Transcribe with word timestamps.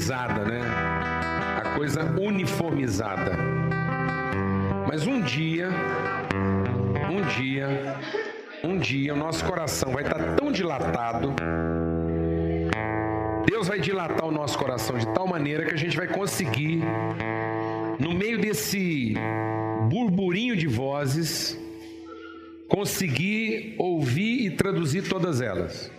padronizada, 0.00 0.44
né? 0.44 0.60
A 1.62 1.76
coisa 1.76 2.04
uniformizada. 2.18 3.36
Mas 4.88 5.06
um 5.06 5.20
dia, 5.20 5.68
um 7.10 7.22
dia, 7.36 7.96
um 8.64 8.78
dia 8.78 9.14
o 9.14 9.16
nosso 9.16 9.44
coração 9.44 9.92
vai 9.92 10.02
estar 10.02 10.36
tão 10.36 10.50
dilatado 10.50 11.34
Deus 13.46 13.68
vai 13.68 13.80
dilatar 13.80 14.24
o 14.24 14.30
nosso 14.30 14.56
coração 14.58 14.96
de 14.96 15.06
tal 15.12 15.26
maneira 15.26 15.66
que 15.66 15.74
a 15.74 15.76
gente 15.76 15.96
vai 15.96 16.06
conseguir, 16.06 16.80
no 17.98 18.14
meio 18.14 18.40
desse 18.40 19.14
burburinho 19.88 20.56
de 20.56 20.66
vozes, 20.66 21.58
conseguir 22.68 23.74
ouvir 23.76 24.46
e 24.46 24.50
traduzir 24.50 25.08
todas 25.08 25.40
elas. 25.40 25.90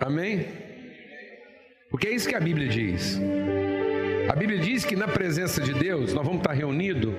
Amém? 0.00 0.65
Porque 1.88 2.08
é 2.08 2.14
isso 2.14 2.28
que 2.28 2.34
a 2.34 2.40
Bíblia 2.40 2.68
diz. 2.68 3.20
A 4.28 4.34
Bíblia 4.34 4.58
diz 4.58 4.84
que 4.84 4.96
na 4.96 5.06
presença 5.06 5.60
de 5.60 5.72
Deus 5.72 6.12
nós 6.12 6.24
vamos 6.24 6.40
estar 6.40 6.52
reunidos 6.52 7.14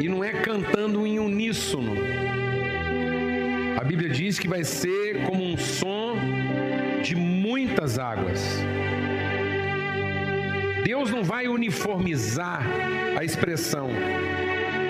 e 0.00 0.08
não 0.08 0.22
é 0.22 0.32
cantando 0.32 1.06
em 1.06 1.18
uníssono. 1.18 1.92
A 3.80 3.82
Bíblia 3.82 4.10
diz 4.10 4.38
que 4.38 4.46
vai 4.46 4.64
ser 4.64 5.24
como 5.24 5.42
um 5.42 5.56
som 5.56 6.14
de 7.02 7.16
muitas 7.16 7.98
águas. 7.98 8.42
Deus 10.84 11.10
não 11.10 11.24
vai 11.24 11.48
uniformizar 11.48 12.62
a 13.18 13.24
expressão, 13.24 13.88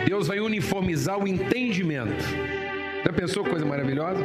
Deus 0.05 0.27
vai 0.27 0.41
uniformizar 0.41 1.17
o 1.17 1.29
entendimento. 1.29 2.25
Já 3.05 3.13
pensou 3.13 3.45
coisa 3.45 3.65
maravilhosa? 3.65 4.21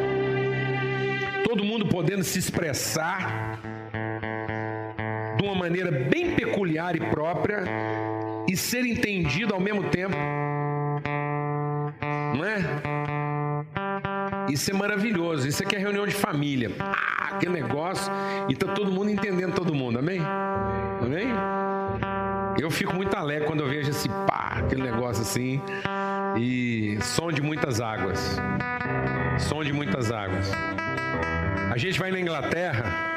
Todo 1.43 1.63
mundo 1.63 1.85
podendo 1.85 2.23
se 2.23 2.39
expressar 2.39 3.59
uma 5.49 5.59
maneira 5.59 5.91
bem 5.91 6.35
peculiar 6.35 6.95
e 6.95 6.99
própria 6.99 7.63
e 8.47 8.55
ser 8.55 8.85
entendido 8.85 9.53
ao 9.53 9.59
mesmo 9.59 9.83
tempo. 9.85 10.15
Não 12.35 12.45
é? 12.45 12.59
Isso 14.51 14.71
é 14.71 14.73
maravilhoso. 14.73 15.47
Isso 15.47 15.63
aqui 15.63 15.75
é 15.75 15.79
reunião 15.79 16.07
de 16.07 16.13
família. 16.13 16.71
Ah, 16.79 17.37
que 17.39 17.47
negócio. 17.47 18.11
E 18.47 18.55
tá 18.55 18.73
todo 18.73 18.91
mundo 18.91 19.09
entendendo 19.09 19.53
todo 19.53 19.73
mundo. 19.73 19.99
Amém? 19.99 20.21
Amém? 21.01 21.27
Eu 22.59 22.69
fico 22.69 22.93
muito 22.95 23.15
alegre 23.15 23.47
quando 23.47 23.61
eu 23.61 23.69
vejo 23.69 23.89
esse 23.89 24.09
pá, 24.09 24.57
aquele 24.57 24.81
negócio 24.83 25.21
assim. 25.21 25.61
E 26.37 26.97
som 27.01 27.31
de 27.31 27.41
muitas 27.41 27.79
águas. 27.79 28.39
Som 29.37 29.63
de 29.63 29.71
muitas 29.71 30.11
águas. 30.11 30.51
A 31.71 31.77
gente 31.77 31.99
vai 31.99 32.11
na 32.11 32.19
Inglaterra. 32.19 33.08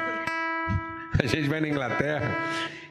A 1.23 1.27
gente 1.27 1.49
vai 1.49 1.61
na 1.61 1.69
Inglaterra 1.69 2.37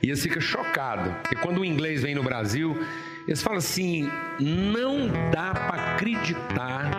e 0.01 0.07
eles 0.07 0.21
ficam 0.23 0.41
chocados. 0.41 1.11
Porque 1.21 1.35
quando 1.35 1.59
o 1.59 1.65
inglês 1.65 2.01
vem 2.01 2.15
no 2.15 2.23
Brasil, 2.23 2.81
eles 3.27 3.43
falam 3.43 3.59
assim: 3.59 4.09
não 4.39 5.09
dá 5.29 5.53
para 5.53 5.95
acreditar 5.95 6.89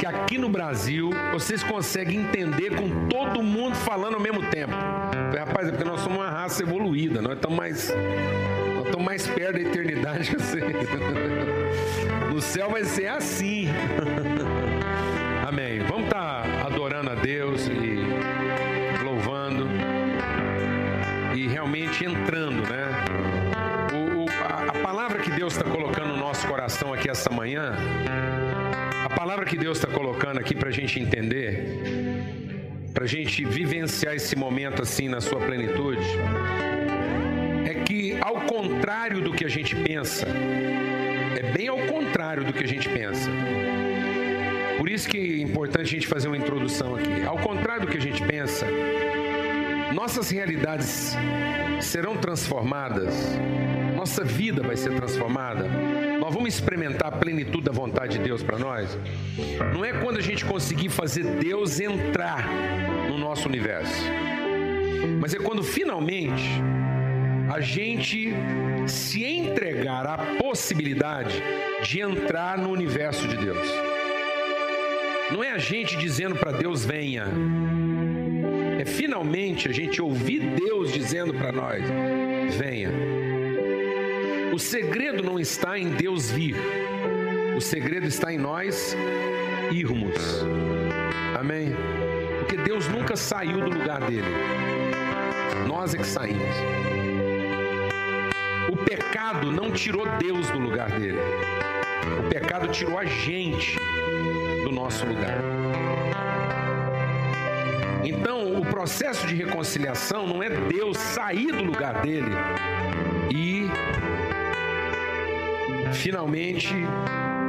que 0.00 0.06
aqui 0.06 0.38
no 0.38 0.48
Brasil 0.48 1.10
vocês 1.32 1.62
conseguem 1.62 2.20
entender 2.20 2.74
com 2.74 3.08
todo 3.08 3.42
mundo 3.44 3.76
falando 3.76 4.14
ao 4.14 4.20
mesmo 4.20 4.42
tempo. 4.50 4.72
Rapaz, 5.38 5.68
é 5.68 5.70
porque 5.70 5.84
nós 5.84 6.00
somos 6.00 6.18
uma 6.18 6.30
raça 6.30 6.64
evoluída, 6.64 7.22
nós 7.22 7.34
estamos 7.34 7.56
mais, 7.56 7.94
nós 8.92 9.04
mais 9.04 9.26
perto 9.28 9.52
da 9.52 9.60
eternidade 9.60 10.30
que 10.30 10.36
vocês. 10.36 10.64
No 12.30 12.40
céu 12.40 12.70
vai 12.70 12.84
ser 12.84 13.08
assim. 13.08 13.66
Amém. 15.46 15.80
Vamos 15.80 16.04
estar 16.04 16.42
tá 16.42 16.59
essa 27.10 27.30
manhã 27.30 27.74
a 29.04 29.08
palavra 29.08 29.44
que 29.44 29.56
Deus 29.56 29.78
está 29.78 29.88
colocando 29.88 30.38
aqui 30.38 30.54
para 30.54 30.68
a 30.68 30.72
gente 30.72 31.00
entender, 31.00 31.64
para 32.94 33.04
a 33.04 33.06
gente 33.08 33.44
vivenciar 33.44 34.14
esse 34.14 34.36
momento 34.36 34.82
assim 34.82 35.08
na 35.08 35.20
sua 35.20 35.40
plenitude, 35.40 36.06
é 37.66 37.74
que 37.82 38.16
ao 38.20 38.42
contrário 38.42 39.20
do 39.20 39.32
que 39.32 39.44
a 39.44 39.48
gente 39.48 39.74
pensa, 39.74 40.26
é 40.28 41.52
bem 41.52 41.66
ao 41.66 41.78
contrário 41.78 42.44
do 42.44 42.52
que 42.52 42.62
a 42.62 42.68
gente 42.68 42.88
pensa. 42.88 43.28
Por 44.78 44.88
isso 44.88 45.08
que 45.08 45.18
é 45.18 45.42
importante 45.42 45.82
a 45.82 45.90
gente 45.98 46.06
fazer 46.06 46.28
uma 46.28 46.36
introdução 46.36 46.94
aqui. 46.94 47.24
Ao 47.26 47.36
contrário 47.38 47.86
do 47.86 47.88
que 47.90 47.98
a 47.98 48.00
gente 48.00 48.22
pensa, 48.22 48.66
nossas 49.92 50.30
realidades 50.30 51.16
serão 51.80 52.16
transformadas, 52.16 53.14
nossa 53.96 54.22
vida 54.22 54.62
vai 54.62 54.76
ser 54.76 54.94
transformada 54.94 55.68
vamos 56.30 56.54
experimentar 56.54 57.08
a 57.08 57.16
plenitude 57.16 57.64
da 57.64 57.72
vontade 57.72 58.18
de 58.18 58.24
Deus 58.24 58.42
para 58.42 58.58
nós, 58.58 58.96
não 59.74 59.84
é 59.84 59.92
quando 59.92 60.18
a 60.18 60.22
gente 60.22 60.44
conseguir 60.44 60.88
fazer 60.88 61.24
Deus 61.24 61.80
entrar 61.80 62.46
no 63.08 63.18
nosso 63.18 63.48
universo, 63.48 64.04
mas 65.20 65.34
é 65.34 65.38
quando 65.38 65.62
finalmente 65.62 66.60
a 67.52 67.60
gente 67.60 68.32
se 68.86 69.24
entregar 69.24 70.06
à 70.06 70.18
possibilidade 70.36 71.42
de 71.82 72.00
entrar 72.00 72.56
no 72.58 72.70
universo 72.70 73.26
de 73.26 73.36
Deus. 73.36 73.68
Não 75.32 75.42
é 75.44 75.50
a 75.50 75.58
gente 75.58 75.96
dizendo 75.96 76.36
para 76.36 76.52
Deus 76.52 76.84
venha, 76.84 77.26
é 78.80 78.84
finalmente 78.84 79.68
a 79.68 79.72
gente 79.72 80.00
ouvir 80.00 80.40
Deus 80.40 80.92
dizendo 80.92 81.34
para 81.34 81.52
nós: 81.52 81.82
venha. 82.56 83.29
O 84.52 84.58
segredo 84.58 85.22
não 85.22 85.38
está 85.38 85.78
em 85.78 85.90
Deus 85.90 86.30
vir, 86.30 86.56
o 87.56 87.60
segredo 87.60 88.06
está 88.06 88.32
em 88.32 88.38
nós 88.38 88.96
irmos. 89.70 90.44
Amém? 91.38 91.74
Porque 92.38 92.56
Deus 92.56 92.88
nunca 92.88 93.16
saiu 93.16 93.60
do 93.60 93.70
lugar 93.70 94.00
dele, 94.00 94.26
nós 95.68 95.94
é 95.94 95.98
que 95.98 96.06
saímos. 96.06 96.56
O 98.68 98.76
pecado 98.76 99.52
não 99.52 99.70
tirou 99.70 100.04
Deus 100.18 100.50
do 100.50 100.58
lugar 100.58 100.90
dele, 100.98 101.20
o 102.18 102.28
pecado 102.28 102.68
tirou 102.68 102.98
a 102.98 103.04
gente 103.04 103.78
do 104.64 104.72
nosso 104.72 105.06
lugar. 105.06 105.38
Então, 108.02 108.60
o 108.60 108.66
processo 108.66 109.26
de 109.26 109.34
reconciliação 109.34 110.26
não 110.26 110.42
é 110.42 110.48
Deus 110.48 110.98
sair 110.98 111.52
do 111.52 111.62
lugar 111.62 112.02
dele 112.02 112.30
e 113.32 113.68
finalmente 115.92 116.74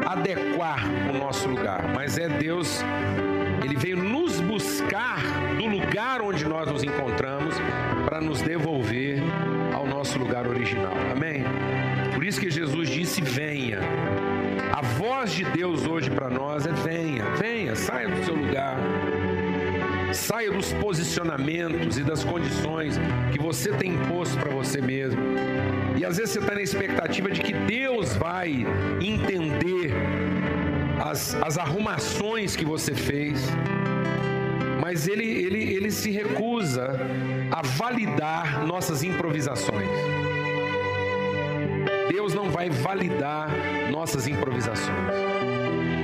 adequar 0.05 0.83
o 1.09 1.17
nosso 1.17 1.47
lugar, 1.47 1.93
mas 1.93 2.17
é 2.17 2.27
Deus, 2.27 2.81
Ele 3.63 3.75
veio 3.75 3.97
nos 3.97 4.39
buscar 4.41 5.19
do 5.57 5.65
lugar 5.65 6.21
onde 6.21 6.45
nós 6.45 6.69
nos 6.69 6.83
encontramos 6.83 7.55
para 8.05 8.19
nos 8.19 8.41
devolver 8.41 9.21
ao 9.73 9.85
nosso 9.85 10.17
lugar 10.17 10.47
original. 10.47 10.93
Amém? 11.11 11.43
Por 12.13 12.23
isso 12.23 12.39
que 12.39 12.49
Jesus 12.49 12.89
disse: 12.89 13.21
venha. 13.21 13.79
A 14.71 14.81
voz 14.81 15.31
de 15.31 15.43
Deus 15.45 15.85
hoje 15.85 16.09
para 16.09 16.29
nós 16.29 16.65
é: 16.65 16.71
venha, 16.71 17.25
venha, 17.35 17.75
saia 17.75 18.07
do 18.07 18.23
seu 18.23 18.35
lugar. 18.35 18.77
Saia 20.31 20.49
dos 20.49 20.71
posicionamentos 20.71 21.97
e 21.97 22.03
das 22.03 22.23
condições 22.23 22.95
que 23.33 23.37
você 23.37 23.69
tem 23.73 23.95
imposto 23.95 24.37
para 24.37 24.49
você 24.49 24.79
mesmo. 24.79 25.21
E 25.97 26.05
às 26.05 26.15
vezes 26.15 26.31
você 26.31 26.39
está 26.39 26.55
na 26.55 26.61
expectativa 26.61 27.29
de 27.29 27.41
que 27.41 27.51
Deus 27.51 28.15
vai 28.15 28.65
entender 29.01 29.91
as, 31.03 31.35
as 31.35 31.57
arrumações 31.57 32.55
que 32.55 32.63
você 32.63 32.95
fez, 32.95 33.41
mas 34.81 35.05
ele, 35.05 35.25
ele, 35.25 35.73
ele 35.73 35.91
se 35.91 36.09
recusa 36.09 36.97
a 37.51 37.61
validar 37.61 38.65
nossas 38.65 39.03
improvisações. 39.03 39.89
Deus 42.09 42.33
não 42.33 42.49
vai 42.49 42.69
validar 42.69 43.49
nossas 43.91 44.29
improvisações. 44.29 44.95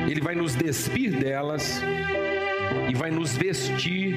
Ele 0.06 0.20
vai 0.20 0.36
nos 0.36 0.54
despir 0.54 1.18
delas 1.18 1.82
e 2.90 2.96
vai 2.96 3.12
nos 3.12 3.36
vestir 3.36 4.16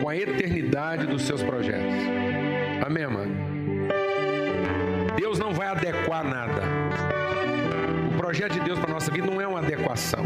com 0.00 0.08
a 0.08 0.16
eternidade 0.16 1.06
dos 1.06 1.22
seus 1.22 1.42
projetos. 1.42 1.94
Amém, 2.84 3.06
mano? 3.06 3.34
Deus 5.16 5.38
não 5.38 5.52
vai 5.52 5.68
adequar 5.68 6.24
nada. 6.24 6.62
O 8.12 8.16
projeto 8.16 8.54
de 8.54 8.60
Deus 8.60 8.78
para 8.78 8.90
a 8.90 8.94
nossa 8.94 9.10
vida 9.10 9.26
não 9.26 9.40
é 9.40 9.46
uma 9.46 9.60
adequação. 9.60 10.24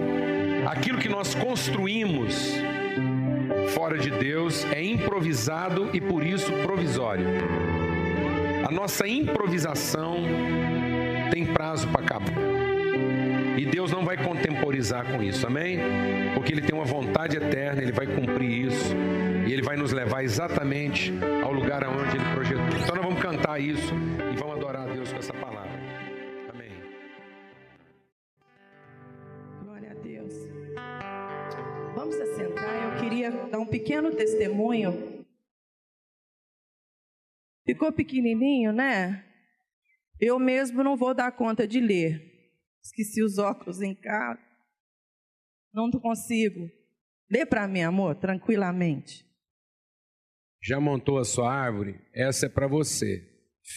Aquilo 0.66 0.98
que 0.98 1.08
nós 1.08 1.34
construímos 1.34 2.54
fora 3.74 3.98
de 3.98 4.10
Deus 4.10 4.64
é 4.72 4.82
improvisado 4.82 5.90
e 5.92 6.00
por 6.00 6.24
isso 6.24 6.50
provisório. 6.64 7.26
A 8.66 8.70
nossa 8.72 9.06
improvisação 9.06 10.16
tem 11.30 11.44
prazo 11.44 11.86
para 11.88 12.02
acabar. 12.02 12.55
E 13.56 13.64
Deus 13.64 13.90
não 13.90 14.04
vai 14.04 14.22
contemporizar 14.22 15.10
com 15.10 15.22
isso, 15.22 15.46
amém? 15.46 15.78
Porque 16.34 16.52
Ele 16.52 16.60
tem 16.60 16.74
uma 16.74 16.84
vontade 16.84 17.38
eterna, 17.38 17.82
Ele 17.82 17.92
vai 17.92 18.06
cumprir 18.06 18.66
isso. 18.66 18.94
E 19.48 19.52
Ele 19.52 19.62
vai 19.62 19.76
nos 19.76 19.92
levar 19.92 20.22
exatamente 20.22 21.10
ao 21.42 21.52
lugar 21.52 21.82
aonde 21.82 22.16
Ele 22.16 22.34
projetou. 22.34 22.66
Então 22.66 22.94
nós 22.94 23.04
vamos 23.04 23.22
cantar 23.22 23.58
isso 23.58 23.94
e 24.30 24.36
vamos 24.36 24.56
adorar 24.56 24.86
a 24.86 24.92
Deus 24.92 25.10
com 25.10 25.18
essa 25.18 25.32
palavra. 25.32 25.72
Amém. 26.52 26.70
Glória 29.64 29.90
a 29.92 29.94
Deus. 29.94 30.34
Vamos 31.94 32.16
assentar. 32.16 32.92
Eu 32.92 33.00
queria 33.00 33.30
dar 33.30 33.58
um 33.58 33.66
pequeno 33.66 34.10
testemunho. 34.10 35.24
Ficou 37.64 37.90
pequenininho, 37.90 38.70
né? 38.70 39.24
Eu 40.20 40.38
mesmo 40.38 40.84
não 40.84 40.94
vou 40.94 41.14
dar 41.14 41.32
conta 41.32 41.66
de 41.66 41.80
ler. 41.80 42.35
Esqueci 42.86 43.20
os 43.22 43.36
óculos 43.36 43.82
em 43.82 43.94
casa. 43.94 44.40
Não 45.74 45.90
consigo. 45.90 46.70
Lê 47.28 47.44
para 47.44 47.66
mim, 47.66 47.82
amor, 47.82 48.14
tranquilamente. 48.14 49.26
Já 50.62 50.80
montou 50.80 51.18
a 51.18 51.24
sua 51.24 51.52
árvore? 51.52 52.00
Essa 52.14 52.46
é 52.46 52.48
para 52.48 52.68
você. 52.68 53.28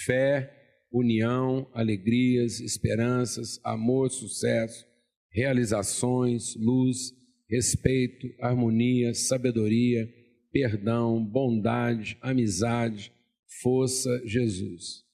Fé, 0.06 0.86
união, 0.92 1.68
alegrias, 1.74 2.60
esperanças, 2.60 3.60
amor, 3.64 4.12
sucesso, 4.12 4.86
realizações, 5.32 6.56
luz, 6.56 7.12
respeito, 7.50 8.28
harmonia, 8.40 9.16
sabedoria, 9.16 10.08
perdão, 10.52 11.26
bondade, 11.26 12.16
amizade, 12.22 13.12
força, 13.62 14.22
Jesus. 14.24 15.09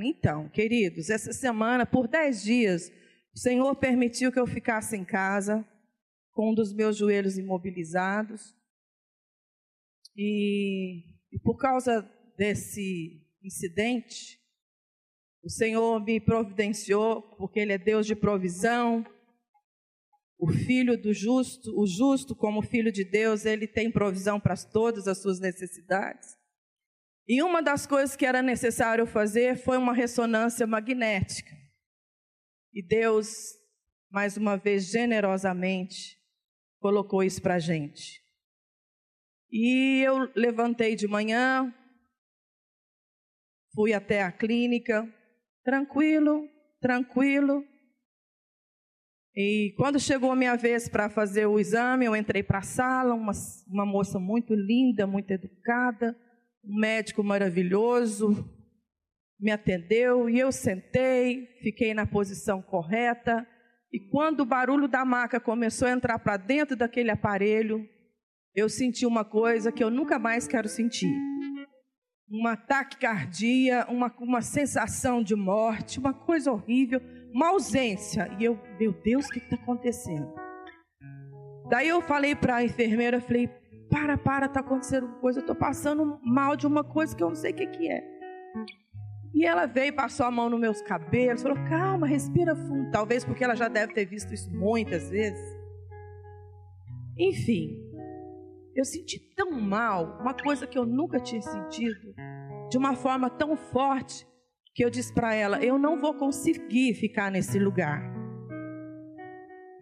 Então, 0.00 0.48
queridos, 0.48 1.08
essa 1.08 1.32
semana, 1.32 1.86
por 1.86 2.08
dez 2.08 2.42
dias, 2.42 2.90
o 3.32 3.38
Senhor 3.38 3.74
permitiu 3.76 4.32
que 4.32 4.40
eu 4.40 4.46
ficasse 4.46 4.96
em 4.96 5.04
casa, 5.04 5.66
com 6.32 6.50
um 6.50 6.54
dos 6.54 6.72
meus 6.72 6.96
joelhos 6.96 7.38
imobilizados. 7.38 8.54
E, 10.16 11.04
e 11.32 11.38
por 11.38 11.56
causa 11.56 12.02
desse 12.36 13.22
incidente, 13.42 14.40
o 15.44 15.50
Senhor 15.50 16.04
me 16.04 16.20
providenciou, 16.20 17.22
porque 17.36 17.60
Ele 17.60 17.72
é 17.72 17.78
Deus 17.78 18.06
de 18.06 18.16
provisão. 18.16 19.06
O 20.36 20.50
filho 20.50 21.00
do 21.00 21.12
justo, 21.12 21.72
o 21.80 21.86
justo, 21.86 22.34
como 22.34 22.62
filho 22.62 22.90
de 22.90 23.04
Deus, 23.04 23.44
ele 23.44 23.68
tem 23.68 23.90
provisão 23.90 24.40
para 24.40 24.56
todas 24.56 25.06
as 25.06 25.22
suas 25.22 25.38
necessidades. 25.38 26.36
E 27.26 27.42
uma 27.42 27.62
das 27.62 27.86
coisas 27.86 28.14
que 28.14 28.26
era 28.26 28.42
necessário 28.42 29.06
fazer 29.06 29.56
foi 29.56 29.78
uma 29.78 29.94
ressonância 29.94 30.66
magnética. 30.66 31.56
E 32.72 32.86
Deus, 32.86 33.28
mais 34.10 34.36
uma 34.36 34.56
vez, 34.56 34.90
generosamente, 34.90 36.18
colocou 36.80 37.22
isso 37.22 37.40
para 37.40 37.54
a 37.54 37.58
gente. 37.58 38.22
E 39.50 40.02
eu 40.04 40.30
levantei 40.36 40.94
de 40.94 41.06
manhã, 41.06 41.72
fui 43.74 43.94
até 43.94 44.22
a 44.22 44.30
clínica, 44.30 45.08
tranquilo, 45.64 46.46
tranquilo. 46.78 47.64
E 49.34 49.72
quando 49.78 49.98
chegou 49.98 50.30
a 50.30 50.36
minha 50.36 50.56
vez 50.56 50.88
para 50.88 51.08
fazer 51.08 51.46
o 51.46 51.58
exame, 51.58 52.04
eu 52.04 52.14
entrei 52.14 52.42
para 52.42 52.58
a 52.58 52.62
sala, 52.62 53.14
uma, 53.14 53.32
uma 53.66 53.86
moça 53.86 54.18
muito 54.18 54.54
linda, 54.54 55.06
muito 55.06 55.30
educada 55.30 56.14
um 56.66 56.80
médico 56.80 57.22
maravilhoso 57.22 58.48
me 59.38 59.50
atendeu 59.50 60.30
e 60.30 60.38
eu 60.38 60.50
sentei, 60.50 61.46
fiquei 61.62 61.92
na 61.92 62.06
posição 62.06 62.62
correta. 62.62 63.46
E 63.92 64.00
quando 64.10 64.40
o 64.40 64.46
barulho 64.46 64.88
da 64.88 65.04
maca 65.04 65.38
começou 65.38 65.86
a 65.86 65.92
entrar 65.92 66.18
para 66.18 66.36
dentro 66.36 66.74
daquele 66.74 67.10
aparelho, 67.10 67.86
eu 68.54 68.68
senti 68.68 69.04
uma 69.04 69.24
coisa 69.24 69.70
que 69.70 69.82
eu 69.82 69.90
nunca 69.90 70.18
mais 70.18 70.48
quero 70.48 70.68
sentir. 70.68 71.12
Uma 72.28 72.56
taquicardia, 72.56 73.86
uma, 73.88 74.12
uma 74.18 74.40
sensação 74.40 75.22
de 75.22 75.36
morte, 75.36 75.98
uma 75.98 76.14
coisa 76.14 76.50
horrível, 76.50 77.00
uma 77.32 77.48
ausência. 77.48 78.30
E 78.38 78.44
eu, 78.44 78.58
meu 78.80 78.92
Deus, 78.92 79.26
o 79.26 79.30
que 79.30 79.38
está 79.38 79.56
acontecendo? 79.56 80.32
Daí 81.68 81.88
eu 81.88 82.00
falei 82.00 82.34
para 82.34 82.56
a 82.56 82.64
enfermeira, 82.64 83.20
falei, 83.20 83.48
para, 83.90 84.16
para, 84.16 84.46
está 84.46 84.60
acontecendo 84.60 85.06
uma 85.06 85.16
coisa, 85.16 85.38
eu 85.38 85.42
estou 85.42 85.56
passando 85.56 86.18
mal 86.22 86.56
de 86.56 86.66
uma 86.66 86.82
coisa 86.82 87.14
que 87.14 87.22
eu 87.22 87.28
não 87.28 87.34
sei 87.34 87.52
o 87.52 87.54
que, 87.54 87.66
que 87.66 87.90
é. 87.90 88.02
E 89.34 89.44
ela 89.44 89.66
veio, 89.66 89.92
passou 89.92 90.26
a 90.26 90.30
mão 90.30 90.48
nos 90.48 90.60
meus 90.60 90.80
cabelos, 90.80 91.42
falou: 91.42 91.58
calma, 91.68 92.06
respira 92.06 92.54
fundo. 92.54 92.90
Talvez 92.92 93.24
porque 93.24 93.42
ela 93.42 93.56
já 93.56 93.66
deve 93.66 93.92
ter 93.92 94.04
visto 94.04 94.32
isso 94.32 94.48
muitas 94.54 95.10
vezes. 95.10 95.56
Enfim, 97.18 97.76
eu 98.74 98.84
senti 98.84 99.18
tão 99.36 99.52
mal, 99.60 100.18
uma 100.20 100.34
coisa 100.34 100.66
que 100.66 100.78
eu 100.78 100.86
nunca 100.86 101.18
tinha 101.18 101.42
sentido, 101.42 102.14
de 102.70 102.78
uma 102.78 102.94
forma 102.94 103.28
tão 103.28 103.56
forte, 103.56 104.26
que 104.72 104.84
eu 104.84 104.90
disse 104.90 105.12
para 105.12 105.34
ela: 105.34 105.62
eu 105.64 105.78
não 105.78 106.00
vou 106.00 106.14
conseguir 106.14 106.94
ficar 106.94 107.30
nesse 107.30 107.58
lugar. 107.58 108.12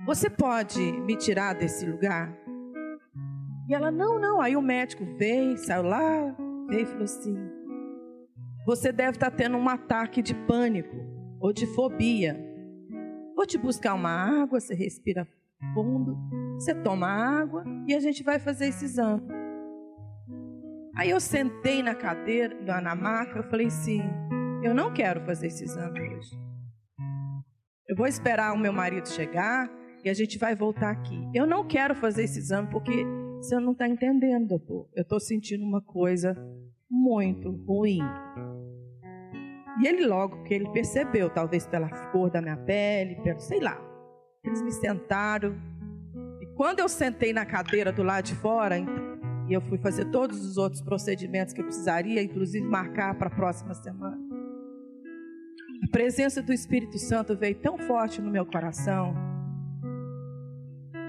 Você 0.06 0.28
pode 0.28 0.81
me 0.81 1.16
tirar 1.16 1.55
desse 1.55 1.87
lugar? 1.87 2.41
E 3.68 3.74
ela, 3.74 3.90
não, 3.90 4.18
não. 4.18 4.40
Aí 4.40 4.56
o 4.56 4.62
médico 4.62 5.04
veio, 5.16 5.56
saiu 5.56 5.82
lá, 5.82 6.34
veio 6.68 6.82
e 6.82 6.86
falou 6.86 7.04
assim: 7.04 7.36
Você 8.66 8.92
deve 8.92 9.12
estar 9.12 9.30
tá 9.30 9.36
tendo 9.36 9.56
um 9.56 9.68
ataque 9.68 10.22
de 10.22 10.34
pânico 10.34 10.96
ou 11.40 11.52
de 11.52 11.66
fobia. 11.66 12.38
Vou 13.34 13.46
te 13.46 13.58
buscar 13.58 13.94
uma 13.94 14.10
água, 14.10 14.60
você 14.60 14.74
respira 14.74 15.26
fundo, 15.74 16.16
você 16.54 16.74
toma 16.74 17.06
água 17.06 17.64
e 17.86 17.94
a 17.94 18.00
gente 18.00 18.22
vai 18.22 18.38
fazer 18.38 18.68
esse 18.68 18.84
exame. 18.84 19.22
Aí 20.94 21.10
eu 21.10 21.20
sentei 21.20 21.82
na 21.82 21.94
cadeira, 21.94 22.54
na 22.80 22.94
maca, 22.94 23.38
eu 23.38 23.44
falei 23.44 23.66
assim: 23.66 24.02
Eu 24.62 24.74
não 24.74 24.92
quero 24.92 25.20
fazer 25.22 25.46
esse 25.46 25.64
exame 25.64 26.00
hoje. 26.00 26.38
Eu 27.88 27.96
vou 27.96 28.06
esperar 28.06 28.52
o 28.52 28.58
meu 28.58 28.72
marido 28.72 29.08
chegar 29.08 29.70
e 30.04 30.08
a 30.08 30.14
gente 30.14 30.38
vai 30.38 30.54
voltar 30.54 30.90
aqui. 30.90 31.28
Eu 31.34 31.46
não 31.46 31.66
quero 31.66 31.94
fazer 31.94 32.24
esse 32.24 32.38
exame 32.38 32.69
porque 32.69 33.04
você 33.43 33.58
não 33.58 33.72
está 33.72 33.89
entendendo, 33.89 34.46
doutor. 34.46 34.89
Eu 34.94 35.03
estou 35.03 35.19
sentindo 35.19 35.65
uma 35.65 35.82
coisa 35.82 36.37
muito 36.89 37.51
ruim. 37.51 37.99
E 39.81 39.87
ele 39.87 40.06
logo 40.06 40.44
que 40.44 40.55
ele 40.55 40.70
percebeu, 40.70 41.29
talvez 41.29 41.67
pela 41.67 41.89
cor 42.13 42.31
da 42.31 42.41
minha 42.41 42.56
pele, 42.56 43.17
pelo, 43.17 43.41
sei 43.41 43.58
lá. 43.58 43.81
Eles 44.44 44.63
me 44.63 44.70
sentaram. 44.70 45.56
E 46.41 46.46
quando 46.55 46.79
eu 46.79 46.89
sentei 46.89 47.32
na 47.32 47.44
cadeira 47.44 47.91
do 47.91 48.05
lado 48.05 48.27
de 48.27 48.34
fora, 48.37 48.79
e 48.79 49.53
eu 49.53 49.61
fui 49.63 49.79
fazer 49.79 50.05
todos 50.06 50.44
os 50.46 50.56
outros 50.56 50.81
procedimentos 50.81 51.53
que 51.53 51.61
eu 51.61 51.65
precisaria, 51.65 52.22
inclusive 52.22 52.65
marcar 52.65 53.19
para 53.19 53.27
a 53.27 53.34
próxima 53.34 53.75
semana. 53.75 54.19
A 55.82 55.91
presença 55.91 56.41
do 56.41 56.53
Espírito 56.53 56.96
Santo 56.96 57.37
veio 57.37 57.56
tão 57.56 57.77
forte 57.77 58.22
no 58.22 58.31
meu 58.31 58.46
coração 58.46 59.31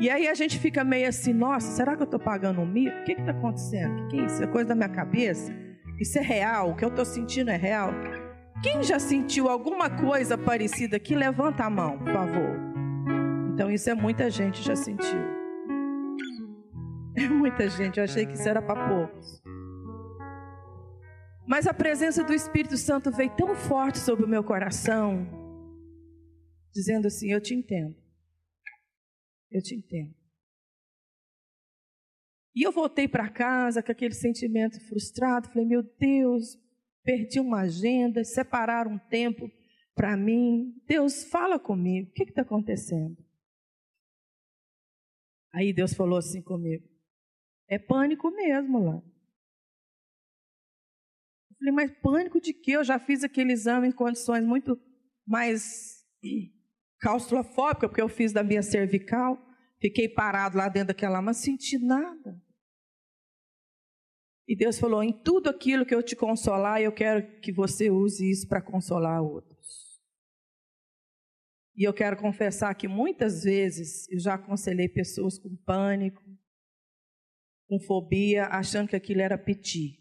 e 0.04 0.10
aí 0.10 0.28
a 0.28 0.34
gente 0.34 0.60
fica 0.60 0.84
meio 0.84 1.08
assim, 1.08 1.32
nossa, 1.32 1.66
será 1.78 1.96
que 1.96 2.02
eu 2.02 2.04
estou 2.04 2.20
pagando 2.20 2.60
um 2.60 2.66
mico? 2.66 2.94
O 2.94 3.04
que 3.06 3.14
está 3.14 3.32
acontecendo? 3.32 4.04
O 4.04 4.08
que, 4.10 4.20
é 4.20 4.26
isso? 4.26 4.44
É 4.44 4.48
coisa 4.48 4.68
da 4.68 4.76
minha 4.76 4.90
cabeça? 4.90 5.50
Isso 5.98 6.20
é 6.20 6.22
real? 6.22 6.72
O 6.72 6.76
que 6.76 6.84
eu 6.84 6.90
estou 6.90 7.06
sentindo 7.06 7.50
é 7.50 7.56
real? 7.56 7.94
Quem 8.62 8.84
já 8.84 9.00
sentiu 9.00 9.48
alguma 9.48 9.90
coisa 9.90 10.38
parecida 10.38 10.98
aqui, 10.98 11.16
levanta 11.16 11.64
a 11.64 11.70
mão, 11.70 11.98
por 12.00 12.12
favor. 12.12 12.60
Então 13.54 13.72
isso 13.72 13.90
é 13.90 13.96
muita 13.96 14.30
gente 14.30 14.62
já 14.62 14.76
sentiu. 14.76 15.22
É 17.16 17.30
muita 17.30 17.70
gente, 17.70 17.98
eu 17.98 18.04
achei 18.04 18.26
que 18.26 18.34
isso 18.34 18.50
era 18.50 18.62
para 18.62 18.90
poucos. 18.90 19.42
Mas 21.48 21.66
a 21.66 21.74
presença 21.74 22.26
do 22.26 22.34
Espírito 22.34 22.76
Santo 22.76 23.10
veio 23.10 23.30
tão 23.38 23.56
forte 23.56 24.00
sobre 24.00 24.26
o 24.26 24.28
meu 24.28 24.44
coração, 24.44 25.26
dizendo 26.74 27.08
assim: 27.08 27.32
Eu 27.32 27.40
te 27.40 27.54
entendo. 27.54 28.03
Eu 29.54 29.62
te 29.62 29.76
entendo. 29.76 30.16
E 32.56 32.64
eu 32.64 32.72
voltei 32.72 33.08
para 33.08 33.30
casa 33.30 33.84
com 33.84 33.92
aquele 33.92 34.16
sentimento 34.16 34.80
frustrado. 34.88 35.48
Falei, 35.50 35.66
meu 35.66 35.84
Deus, 35.84 36.58
perdi 37.04 37.40
uma 37.40 37.62
agenda, 37.62 38.24
separaram 38.24 38.94
um 38.94 39.00
tempo 39.10 39.50
para 39.96 40.18
mim. 40.18 40.74
Deus, 40.88 41.24
fala 41.26 41.60
comigo, 41.60 42.10
o 42.10 42.14
que 42.14 42.24
está 42.24 42.42
acontecendo? 42.42 43.18
Aí 45.54 45.72
Deus 45.72 45.94
falou 45.94 46.18
assim 46.18 46.42
comigo: 46.42 46.88
é 47.68 47.78
pânico 47.78 48.32
mesmo 48.32 48.80
lá. 48.80 48.96
Eu 51.50 51.56
falei, 51.58 51.74
mas 51.74 51.92
pânico 52.02 52.42
de 52.42 52.54
quê? 52.54 52.72
Eu 52.72 52.84
já 52.84 52.98
fiz 52.98 53.24
aquele 53.24 53.54
exame 53.54 53.88
em 53.88 53.92
condições 53.92 54.44
muito 54.44 54.80
mais 55.26 56.04
claustrofóbica, 57.04 57.90
porque 57.90 58.02
eu 58.02 58.08
fiz 58.08 58.32
da 58.32 58.42
minha 58.42 58.64
cervical. 58.64 59.38
Fiquei 59.80 60.08
parado 60.08 60.58
lá 60.58 60.70
dentro 60.70 60.88
daquela, 60.88 61.22
mas 61.22 61.38
senti 61.38 61.78
nada. 61.78 62.42
E 64.48 64.56
Deus 64.56 64.80
falou: 64.80 65.04
em 65.04 65.12
tudo 65.12 65.50
aquilo 65.50 65.86
que 65.86 65.94
eu 65.94 66.02
te 66.02 66.16
consolar, 66.16 66.82
eu 66.82 66.94
quero 66.94 67.42
que 67.42 67.52
você 67.52 67.92
use 67.92 68.30
isso 68.30 68.48
para 68.48 68.62
consolar 68.62 69.22
outros. 69.22 70.02
E 71.76 71.84
eu 71.84 71.94
quero 71.94 72.16
confessar 72.16 72.74
que 72.76 72.88
muitas 72.88 73.44
vezes 73.44 74.08
eu 74.10 74.20
já 74.20 74.36
aconselhei 74.36 74.88
pessoas 74.88 75.38
com 75.38 75.56
pânico, 75.66 76.24
com 77.68 77.80
fobia, 77.80 78.46
achando 78.46 78.88
que 78.88 78.96
aquilo 78.96 79.22
era 79.22 79.38
piti. 79.38 80.00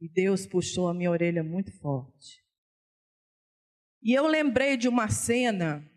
E 0.00 0.08
Deus 0.08 0.44
puxou 0.44 0.88
a 0.88 0.94
minha 0.94 1.10
orelha 1.10 1.44
muito 1.44 1.70
forte. 1.80 2.41
E 4.02 4.12
eu 4.12 4.26
lembrei 4.26 4.76
de 4.76 4.88
uma 4.88 5.08
cena 5.08 5.88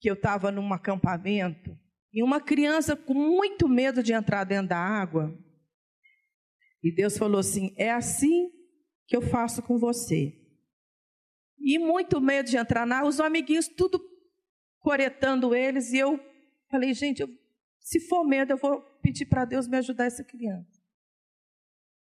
que 0.00 0.08
eu 0.08 0.14
estava 0.14 0.50
num 0.50 0.72
acampamento 0.72 1.78
e 2.12 2.22
uma 2.22 2.40
criança 2.40 2.96
com 2.96 3.14
muito 3.14 3.68
medo 3.68 4.02
de 4.02 4.12
entrar 4.12 4.44
dentro 4.44 4.68
da 4.68 4.78
água. 4.78 5.36
E 6.82 6.90
Deus 6.94 7.18
falou 7.18 7.40
assim: 7.40 7.74
é 7.76 7.90
assim 7.90 8.50
que 9.06 9.16
eu 9.16 9.20
faço 9.20 9.62
com 9.62 9.78
você. 9.78 10.34
E 11.58 11.78
muito 11.78 12.20
medo 12.20 12.48
de 12.48 12.56
entrar 12.56 12.86
na 12.86 12.98
água, 12.98 13.08
os 13.08 13.20
amiguinhos 13.20 13.68
tudo 13.68 14.00
coretando 14.78 15.54
eles, 15.54 15.92
e 15.92 15.98
eu 15.98 16.18
falei, 16.70 16.94
gente, 16.94 17.20
eu, 17.20 17.28
se 17.80 18.00
for 18.08 18.24
medo, 18.24 18.52
eu 18.52 18.56
vou 18.56 18.80
pedir 19.02 19.26
para 19.26 19.44
Deus 19.44 19.66
me 19.66 19.76
ajudar 19.76 20.06
essa 20.06 20.24
criança. 20.24 20.80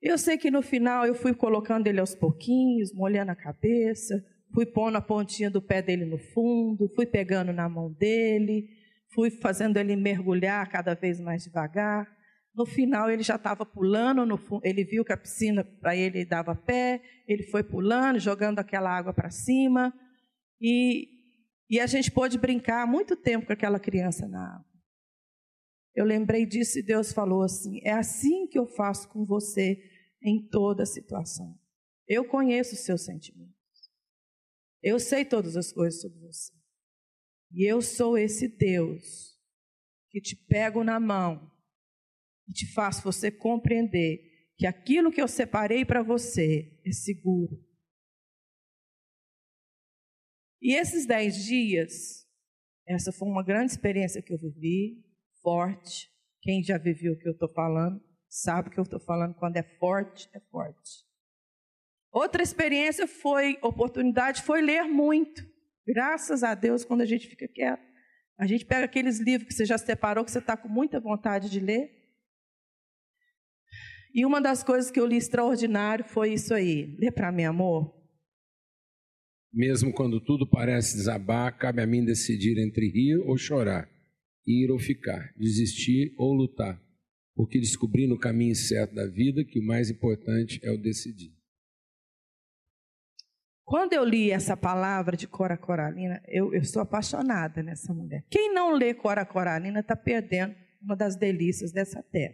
Eu 0.01 0.17
sei 0.17 0.37
que 0.37 0.51
no 0.51 0.61
final 0.61 1.05
eu 1.05 1.15
fui 1.15 1.33
colocando 1.33 1.87
ele 1.87 1.99
aos 1.99 2.15
pouquinhos, 2.15 2.93
molhando 2.93 3.31
a 3.31 3.35
cabeça, 3.35 4.23
fui 4.53 4.65
pondo 4.65 4.97
a 4.97 5.01
pontinha 5.01 5.49
do 5.49 5.61
pé 5.61 5.81
dele 5.81 6.05
no 6.05 6.17
fundo, 6.17 6.89
fui 6.95 7.05
pegando 7.05 7.53
na 7.53 7.69
mão 7.69 7.91
dele, 7.91 8.69
fui 9.13 9.29
fazendo 9.29 9.77
ele 9.77 9.95
mergulhar 9.95 10.67
cada 10.69 10.93
vez 10.93 11.19
mais 11.19 11.43
devagar. 11.43 12.07
No 12.53 12.65
final 12.65 13.09
ele 13.09 13.23
já 13.23 13.35
estava 13.35 13.65
pulando, 13.65 14.25
no, 14.25 14.39
ele 14.63 14.83
viu 14.83 15.05
que 15.05 15.13
a 15.13 15.17
piscina 15.17 15.63
para 15.63 15.95
ele 15.95 16.25
dava 16.25 16.55
pé, 16.55 17.01
ele 17.27 17.43
foi 17.43 17.63
pulando, 17.63 18.19
jogando 18.19 18.59
aquela 18.59 18.89
água 18.89 19.13
para 19.13 19.29
cima. 19.29 19.93
E, 20.59 21.07
e 21.69 21.79
a 21.79 21.87
gente 21.87 22.11
pôde 22.11 22.37
brincar 22.37 22.87
muito 22.87 23.15
tempo 23.15 23.47
com 23.47 23.53
aquela 23.53 23.79
criança 23.79 24.27
na 24.27 24.55
água. 24.55 24.69
Eu 25.95 26.05
lembrei 26.05 26.45
disso 26.45 26.79
e 26.79 26.83
Deus 26.83 27.11
falou 27.13 27.43
assim: 27.43 27.79
é 27.83 27.91
assim 27.91 28.47
que 28.47 28.57
eu 28.57 28.65
faço 28.65 29.09
com 29.09 29.25
você 29.25 29.81
em 30.23 30.47
toda 30.49 30.85
situação. 30.85 31.57
Eu 32.07 32.25
conheço 32.25 32.73
os 32.73 32.81
seus 32.81 33.05
sentimentos. 33.05 33.58
Eu 34.81 34.99
sei 34.99 35.25
todas 35.25 35.57
as 35.57 35.71
coisas 35.71 36.01
sobre 36.01 36.19
você. 36.19 36.53
E 37.51 37.69
eu 37.69 37.81
sou 37.81 38.17
esse 38.17 38.47
Deus 38.47 39.37
que 40.09 40.21
te 40.21 40.35
pego 40.35 40.83
na 40.83 40.99
mão 40.99 41.51
e 42.47 42.53
te 42.53 42.71
faço 42.73 43.03
você 43.03 43.31
compreender 43.31 44.29
que 44.57 44.65
aquilo 44.65 45.11
que 45.11 45.21
eu 45.21 45.27
separei 45.27 45.85
para 45.85 46.03
você 46.03 46.79
é 46.85 46.91
seguro. 46.91 47.63
E 50.61 50.75
esses 50.75 51.05
dez 51.05 51.45
dias, 51.45 52.27
essa 52.85 53.11
foi 53.11 53.27
uma 53.27 53.43
grande 53.43 53.71
experiência 53.71 54.21
que 54.21 54.33
eu 54.33 54.37
vivi, 54.37 55.03
forte. 55.41 56.09
Quem 56.41 56.63
já 56.63 56.77
viveu 56.77 57.13
o 57.13 57.17
que 57.17 57.27
eu 57.27 57.33
estou 57.33 57.51
falando, 57.53 58.03
sabe 58.27 58.69
que 58.69 58.79
eu 58.79 58.83
estou 58.83 58.99
falando. 58.99 59.35
Quando 59.35 59.57
é 59.57 59.63
forte, 59.63 60.29
é 60.33 60.39
forte. 60.51 61.08
Outra 62.11 62.41
experiência 62.41 63.07
foi, 63.07 63.57
oportunidade, 63.61 64.41
foi 64.41 64.61
ler 64.61 64.83
muito. 64.83 65.47
Graças 65.87 66.43
a 66.43 66.55
Deus, 66.55 66.83
quando 66.83 67.01
a 67.01 67.05
gente 67.05 67.27
fica 67.27 67.47
quieto, 67.47 67.87
a 68.37 68.47
gente 68.47 68.65
pega 68.65 68.85
aqueles 68.85 69.19
livros 69.19 69.47
que 69.47 69.53
você 69.53 69.65
já 69.65 69.77
separou, 69.77 70.25
que 70.25 70.31
você 70.31 70.39
está 70.39 70.57
com 70.57 70.69
muita 70.69 70.99
vontade 70.99 71.49
de 71.49 71.59
ler. 71.59 71.91
E 74.13 74.25
uma 74.25 74.41
das 74.41 74.63
coisas 74.63 74.89
que 74.89 74.99
eu 74.99 75.05
li 75.05 75.17
extraordinário 75.17 76.05
foi 76.05 76.33
isso 76.33 76.53
aí. 76.53 76.95
Lê 76.97 77.11
para 77.11 77.31
mim, 77.31 77.43
amor. 77.43 77.93
Mesmo 79.51 79.91
quando 79.91 80.19
tudo 80.19 80.47
parece 80.47 80.95
desabar, 80.95 81.57
cabe 81.57 81.81
a 81.81 81.87
mim 81.87 82.05
decidir 82.05 82.57
entre 82.59 82.87
rir 82.89 83.17
ou 83.25 83.37
chorar, 83.37 83.89
ir 84.45 84.71
ou 84.71 84.79
ficar, 84.79 85.33
desistir 85.35 86.13
ou 86.17 86.33
lutar, 86.33 86.79
porque 87.35 87.59
descobri 87.59 88.07
no 88.07 88.17
caminho 88.17 88.55
certo 88.55 88.93
da 88.93 89.07
vida 89.07 89.43
que 89.43 89.59
o 89.59 89.65
mais 89.65 89.89
importante 89.89 90.59
é 90.63 90.71
o 90.71 90.77
decidir. 90.77 91.38
Quando 93.69 93.93
eu 93.93 94.03
li 94.03 94.31
essa 94.31 94.57
palavra 94.57 95.15
de 95.15 95.27
Cora 95.27 95.55
Coralina, 95.55 96.19
eu, 96.27 96.51
eu 96.55 96.65
sou 96.65 96.81
apaixonada 96.81 97.61
nessa 97.61 97.93
mulher. 97.93 98.25
Quem 98.27 98.51
não 98.51 98.71
lê 98.71 98.95
Cora 98.95 99.23
Coralina 99.23 99.81
está 99.81 99.95
perdendo 99.95 100.55
uma 100.81 100.95
das 100.95 101.15
delícias 101.15 101.71
dessa 101.71 102.01
terra. 102.01 102.33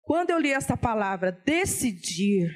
Quando 0.00 0.30
eu 0.30 0.38
li 0.38 0.50
essa 0.50 0.74
palavra, 0.74 1.30
decidir, 1.30 2.48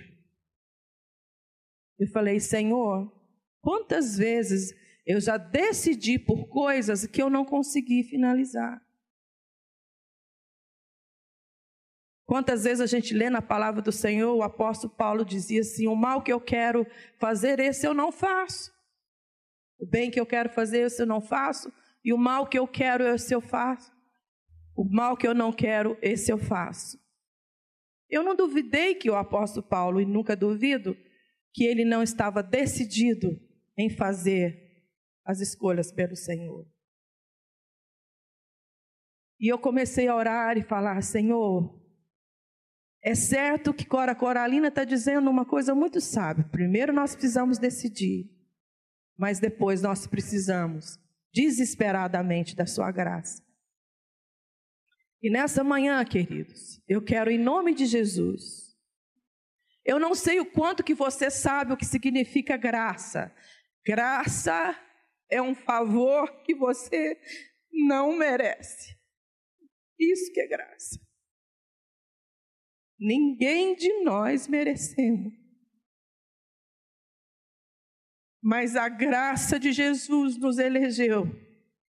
eu 1.98 2.08
falei, 2.08 2.40
Senhor, 2.40 3.12
quantas 3.60 4.16
vezes 4.16 4.72
eu 5.04 5.20
já 5.20 5.36
decidi 5.36 6.18
por 6.18 6.48
coisas 6.48 7.06
que 7.06 7.20
eu 7.20 7.28
não 7.28 7.44
consegui 7.44 8.04
finalizar. 8.04 8.80
Quantas 12.34 12.64
vezes 12.64 12.80
a 12.80 12.86
gente 12.86 13.14
lê 13.14 13.30
na 13.30 13.40
palavra 13.40 13.80
do 13.80 13.92
Senhor, 13.92 14.34
o 14.34 14.42
apóstolo 14.42 14.92
Paulo 14.92 15.24
dizia 15.24 15.60
assim: 15.60 15.86
o 15.86 15.94
mal 15.94 16.20
que 16.20 16.32
eu 16.32 16.40
quero 16.40 16.84
fazer, 17.16 17.60
esse 17.60 17.86
eu 17.86 17.94
não 17.94 18.10
faço. 18.10 18.72
O 19.78 19.86
bem 19.86 20.10
que 20.10 20.18
eu 20.18 20.26
quero 20.26 20.48
fazer, 20.48 20.80
esse 20.80 21.00
eu 21.00 21.06
não 21.06 21.20
faço. 21.20 21.72
E 22.04 22.12
o 22.12 22.18
mal 22.18 22.48
que 22.48 22.58
eu 22.58 22.66
quero, 22.66 23.04
esse 23.06 23.32
eu 23.32 23.40
faço. 23.40 23.92
O 24.76 24.82
mal 24.82 25.16
que 25.16 25.28
eu 25.28 25.32
não 25.32 25.52
quero, 25.52 25.96
esse 26.02 26.32
eu 26.32 26.36
faço. 26.36 26.98
Eu 28.10 28.24
não 28.24 28.34
duvidei 28.34 28.96
que 28.96 29.08
o 29.08 29.14
apóstolo 29.14 29.64
Paulo, 29.64 30.00
e 30.00 30.04
nunca 30.04 30.34
duvido, 30.34 30.96
que 31.52 31.62
ele 31.62 31.84
não 31.84 32.02
estava 32.02 32.42
decidido 32.42 33.30
em 33.78 33.88
fazer 33.88 34.60
as 35.24 35.38
escolhas 35.38 35.92
pelo 35.92 36.16
Senhor. 36.16 36.66
E 39.38 39.46
eu 39.46 39.56
comecei 39.56 40.08
a 40.08 40.16
orar 40.16 40.58
e 40.58 40.64
falar: 40.64 41.00
Senhor, 41.00 41.83
é 43.04 43.14
certo 43.14 43.74
que 43.74 43.84
Cora 43.84 44.14
Coralina 44.14 44.68
está 44.68 44.82
dizendo 44.82 45.28
uma 45.28 45.44
coisa 45.44 45.74
muito 45.74 46.00
sábia. 46.00 46.48
Primeiro 46.50 46.90
nós 46.90 47.14
precisamos 47.14 47.58
decidir, 47.58 48.30
mas 49.14 49.38
depois 49.38 49.82
nós 49.82 50.06
precisamos 50.06 50.98
desesperadamente 51.30 52.56
da 52.56 52.64
Sua 52.64 52.90
graça. 52.90 53.44
E 55.22 55.28
nessa 55.28 55.62
manhã, 55.62 56.02
queridos, 56.02 56.80
eu 56.88 57.02
quero, 57.02 57.30
em 57.30 57.38
nome 57.38 57.74
de 57.74 57.84
Jesus, 57.84 58.74
eu 59.84 59.98
não 59.98 60.14
sei 60.14 60.40
o 60.40 60.46
quanto 60.46 60.82
que 60.82 60.94
você 60.94 61.30
sabe 61.30 61.74
o 61.74 61.76
que 61.76 61.84
significa 61.84 62.56
graça. 62.56 63.34
Graça 63.86 64.74
é 65.30 65.42
um 65.42 65.54
favor 65.54 66.42
que 66.42 66.54
você 66.54 67.20
não 67.70 68.16
merece. 68.16 68.96
Isso 69.98 70.32
que 70.32 70.40
é 70.40 70.46
graça. 70.46 71.03
Ninguém 73.04 73.76
de 73.76 74.02
nós 74.02 74.48
merecemos. 74.48 75.30
Mas 78.42 78.76
a 78.76 78.88
graça 78.88 79.60
de 79.60 79.72
Jesus 79.72 80.38
nos 80.38 80.58
elegeu 80.58 81.28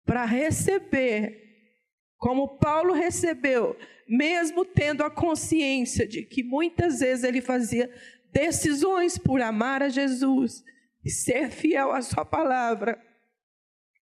para 0.04 0.26
receber, 0.26 1.80
como 2.18 2.58
Paulo 2.58 2.92
recebeu, 2.92 3.74
mesmo 4.06 4.66
tendo 4.66 5.02
a 5.02 5.10
consciência 5.10 6.06
de 6.06 6.26
que 6.26 6.44
muitas 6.44 7.00
vezes 7.00 7.24
ele 7.24 7.40
fazia 7.40 7.90
decisões 8.30 9.16
por 9.16 9.40
amar 9.40 9.82
a 9.82 9.88
Jesus 9.88 10.62
e 11.02 11.08
ser 11.08 11.50
fiel 11.50 11.90
à 11.90 12.02
Sua 12.02 12.26
palavra, 12.26 13.02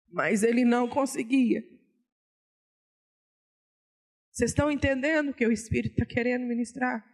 mas 0.07 0.42
ele 0.42 0.66
não 0.66 0.87
conseguia. 0.87 1.64
Vocês 4.40 4.52
estão 4.52 4.70
entendendo 4.70 5.28
o 5.28 5.35
que 5.35 5.47
o 5.47 5.52
Espírito 5.52 5.92
está 5.92 6.06
querendo 6.06 6.47
ministrar? 6.47 7.04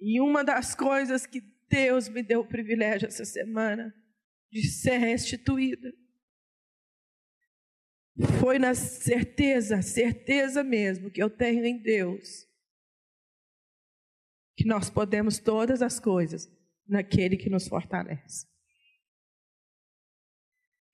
E 0.00 0.18
uma 0.18 0.42
das 0.42 0.74
coisas 0.74 1.26
que 1.26 1.42
Deus 1.68 2.08
me 2.08 2.22
deu 2.22 2.40
o 2.40 2.48
privilégio 2.48 3.06
essa 3.06 3.26
semana 3.26 3.94
de 4.50 4.66
ser 4.66 4.96
restituída 4.96 5.92
foi 8.40 8.58
na 8.58 8.74
certeza, 8.74 9.82
certeza 9.82 10.64
mesmo 10.64 11.10
que 11.10 11.22
eu 11.22 11.28
tenho 11.28 11.66
em 11.66 11.76
Deus, 11.76 12.48
que 14.56 14.66
nós 14.66 14.88
podemos 14.88 15.38
todas 15.38 15.82
as 15.82 16.00
coisas 16.00 16.50
naquele 16.88 17.36
que 17.36 17.50
nos 17.50 17.68
fortalece. 17.68 18.48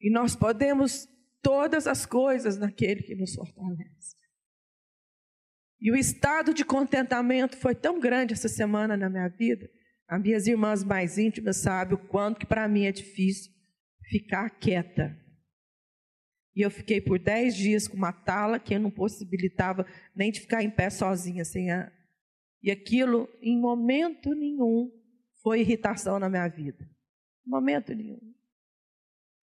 E 0.01 0.11
nós 0.11 0.35
podemos 0.35 1.07
todas 1.47 1.87
as 1.87 2.05
coisas 2.05 2.59
naquele 2.59 3.05
que 3.05 3.15
nos 3.15 3.37
fortalece. 3.37 4.17
E 5.81 5.93
o 5.93 5.95
estado 5.95 6.53
de 6.53 6.65
contentamento 6.65 7.57
foi 7.57 7.73
tão 7.73 8.01
grande 8.01 8.35
essa 8.35 8.49
semana 8.49 8.97
na 8.97 9.09
minha 9.09 9.29
vida. 9.29 9.71
As 10.09 10.21
minhas 10.21 10.49
irmãs 10.49 10.83
mais 10.83 11.19
íntimas 11.19 11.59
sabem 11.59 11.95
o 11.95 12.09
quanto 12.09 12.41
que 12.41 12.47
para 12.47 12.67
mim 12.67 12.87
é 12.87 12.91
difícil 12.91 13.53
ficar 14.11 14.51
quieta. 14.59 15.17
E 16.53 16.63
eu 16.63 16.71
fiquei 16.71 17.01
por 17.01 17.17
dez 17.17 17.55
dias 17.55 17.87
com 17.87 17.97
uma 17.97 18.13
tala 18.13 18.59
que 18.59 18.77
não 18.77 18.91
possibilitava 18.91 19.87
nem 20.17 20.33
de 20.33 20.41
ficar 20.41 20.65
em 20.65 20.71
pé 20.71 20.91
sozinha. 20.91 21.45
Sem 21.45 21.71
a... 21.71 21.93
E 22.61 22.73
aquilo, 22.73 23.29
em 23.41 23.57
momento 23.61 24.35
nenhum, 24.35 24.91
foi 25.45 25.61
irritação 25.61 26.19
na 26.19 26.29
minha 26.29 26.49
vida. 26.49 26.91
Momento 27.47 27.95
nenhum. 27.95 28.35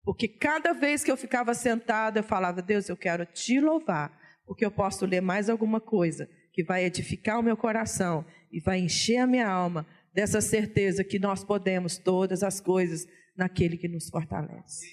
Porque 0.05 0.29
cada 0.29 0.73
vez 0.73 1.03
que 1.03 1.11
eu 1.11 1.17
ficava 1.17 1.55
sentada, 1.55 2.21
eu 2.21 2.25
falava: 2.25 2.61
Deus, 2.61 2.89
eu 2.89 2.97
quero 2.97 3.25
te 3.25 3.59
louvar, 3.59 4.17
porque 4.47 4.65
eu 4.65 4.71
posso 4.71 5.07
ler 5.07 5.23
mais 5.23 5.49
alguma 5.49 5.81
coisa 5.81 6.29
que 6.53 6.63
vai 6.63 6.85
edificar 6.85 7.41
o 7.41 7.43
meu 7.43 7.57
coração 7.57 8.25
e 8.53 8.61
vai 8.61 8.79
encher 8.79 9.17
a 9.17 9.27
minha 9.27 9.49
alma 9.49 9.87
dessa 10.13 10.41
certeza 10.41 11.03
que 11.03 11.19
nós 11.19 11.43
podemos 11.43 11.99
todas 11.99 12.43
as 12.43 12.61
coisas 12.61 13.07
naquele 13.37 13.77
que 13.77 13.89
nos 13.89 14.09
fortalece. 14.09 14.87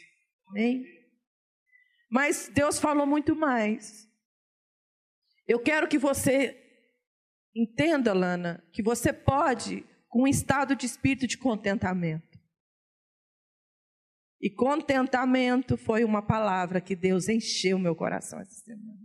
Amém? 0.49 0.83
Mas 2.09 2.49
Deus 2.53 2.79
falou 2.79 3.05
muito 3.05 3.35
mais. 3.35 4.07
Eu 5.47 5.59
quero 5.59 5.87
que 5.87 5.97
você 5.97 6.57
entenda, 7.55 8.13
Lana, 8.13 8.63
que 8.73 8.81
você 8.81 9.13
pode, 9.13 9.85
com 10.09 10.23
um 10.23 10.27
estado 10.27 10.75
de 10.75 10.85
espírito 10.85 11.27
de 11.27 11.37
contentamento. 11.37 12.30
E 14.41 14.49
contentamento 14.49 15.77
foi 15.77 16.03
uma 16.03 16.25
palavra 16.25 16.81
que 16.81 16.95
Deus 16.95 17.29
encheu 17.29 17.77
meu 17.77 17.95
coração 17.95 18.39
essa 18.39 18.55
semana. 18.65 18.99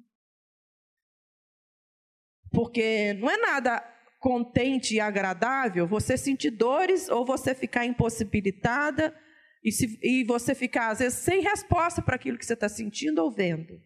Porque 2.50 3.12
não 3.14 3.28
é 3.28 3.36
nada 3.36 3.80
contente 4.18 4.94
e 4.94 5.00
agradável 5.00 5.86
você 5.86 6.16
sentir 6.16 6.50
dores 6.50 7.08
ou 7.10 7.26
você 7.26 7.54
ficar 7.54 7.84
impossibilitada 7.84 9.14
e, 9.62 9.70
se, 9.70 9.98
e 10.02 10.24
você 10.24 10.54
ficar, 10.54 10.88
às 10.88 11.00
vezes, 11.00 11.18
sem 11.18 11.42
resposta 11.42 12.00
para 12.00 12.16
aquilo 12.16 12.38
que 12.38 12.46
você 12.46 12.54
está 12.54 12.68
sentindo 12.68 13.18
ou 13.18 13.30
vendo. 13.30 13.78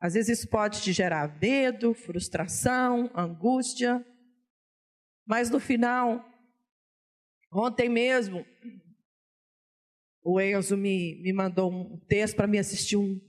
Às 0.00 0.14
vezes 0.14 0.40
isso 0.40 0.48
pode 0.48 0.82
te 0.82 0.92
gerar 0.92 1.38
medo, 1.40 1.94
frustração, 1.94 3.08
angústia. 3.14 4.04
Mas 5.24 5.48
no 5.48 5.60
final, 5.60 6.28
ontem 7.52 7.88
mesmo, 7.88 8.44
o 10.22 10.40
Enzo 10.40 10.76
me, 10.76 11.20
me 11.22 11.32
mandou 11.32 11.70
um 11.72 11.98
texto 12.06 12.36
para 12.36 12.46
me 12.46 12.58
assistir 12.58 12.96
um 12.96 13.20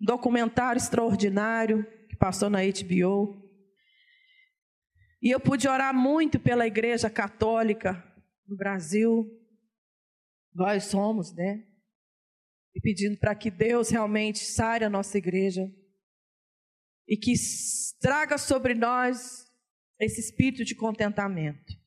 documentário 0.00 0.78
extraordinário 0.78 1.86
que 2.08 2.16
passou 2.16 2.48
na 2.48 2.60
HBO. 2.60 3.42
E 5.20 5.30
eu 5.30 5.40
pude 5.40 5.68
orar 5.68 5.94
muito 5.94 6.38
pela 6.38 6.66
Igreja 6.66 7.08
Católica 7.10 8.02
no 8.46 8.56
Brasil. 8.56 9.26
Nós 10.54 10.84
somos, 10.84 11.34
né? 11.34 11.66
E 12.74 12.80
pedindo 12.80 13.18
para 13.18 13.34
que 13.34 13.50
Deus 13.50 13.90
realmente 13.90 14.38
sare 14.38 14.84
a 14.84 14.90
nossa 14.90 15.16
igreja 15.16 15.70
e 17.06 17.16
que 17.16 17.34
traga 18.00 18.36
sobre 18.36 18.74
nós 18.74 19.46
esse 20.00 20.20
espírito 20.20 20.64
de 20.64 20.74
contentamento. 20.74 21.83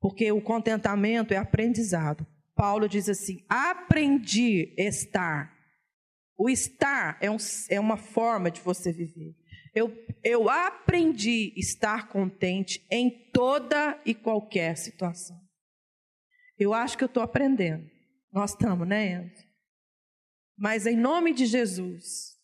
Porque 0.00 0.32
o 0.32 0.40
contentamento 0.40 1.34
é 1.34 1.36
aprendizado. 1.36 2.26
Paulo 2.54 2.88
diz 2.88 3.08
assim: 3.08 3.44
aprendi 3.48 4.74
estar. 4.76 5.54
O 6.36 6.48
estar 6.48 7.18
é, 7.20 7.30
um, 7.30 7.36
é 7.68 7.78
uma 7.78 7.98
forma 7.98 8.50
de 8.50 8.60
você 8.60 8.90
viver. 8.90 9.36
Eu, 9.74 9.94
eu 10.24 10.48
aprendi 10.48 11.52
estar 11.56 12.08
contente 12.08 12.84
em 12.90 13.30
toda 13.30 14.00
e 14.04 14.14
qualquer 14.14 14.76
situação. 14.76 15.38
Eu 16.58 16.74
acho 16.74 16.98
que 16.98 17.04
eu 17.04 17.08
estou 17.08 17.22
aprendendo. 17.22 17.88
Nós 18.32 18.52
estamos, 18.52 18.86
né, 18.86 19.12
Enzo? 19.12 19.44
Mas 20.56 20.86
em 20.86 20.96
nome 20.96 21.32
de 21.32 21.46
Jesus, 21.46 22.36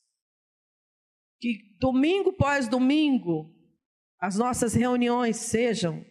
que 1.38 1.76
domingo 1.78 2.30
após 2.30 2.68
domingo, 2.68 3.54
as 4.18 4.36
nossas 4.36 4.74
reuniões 4.74 5.36
sejam 5.36 6.04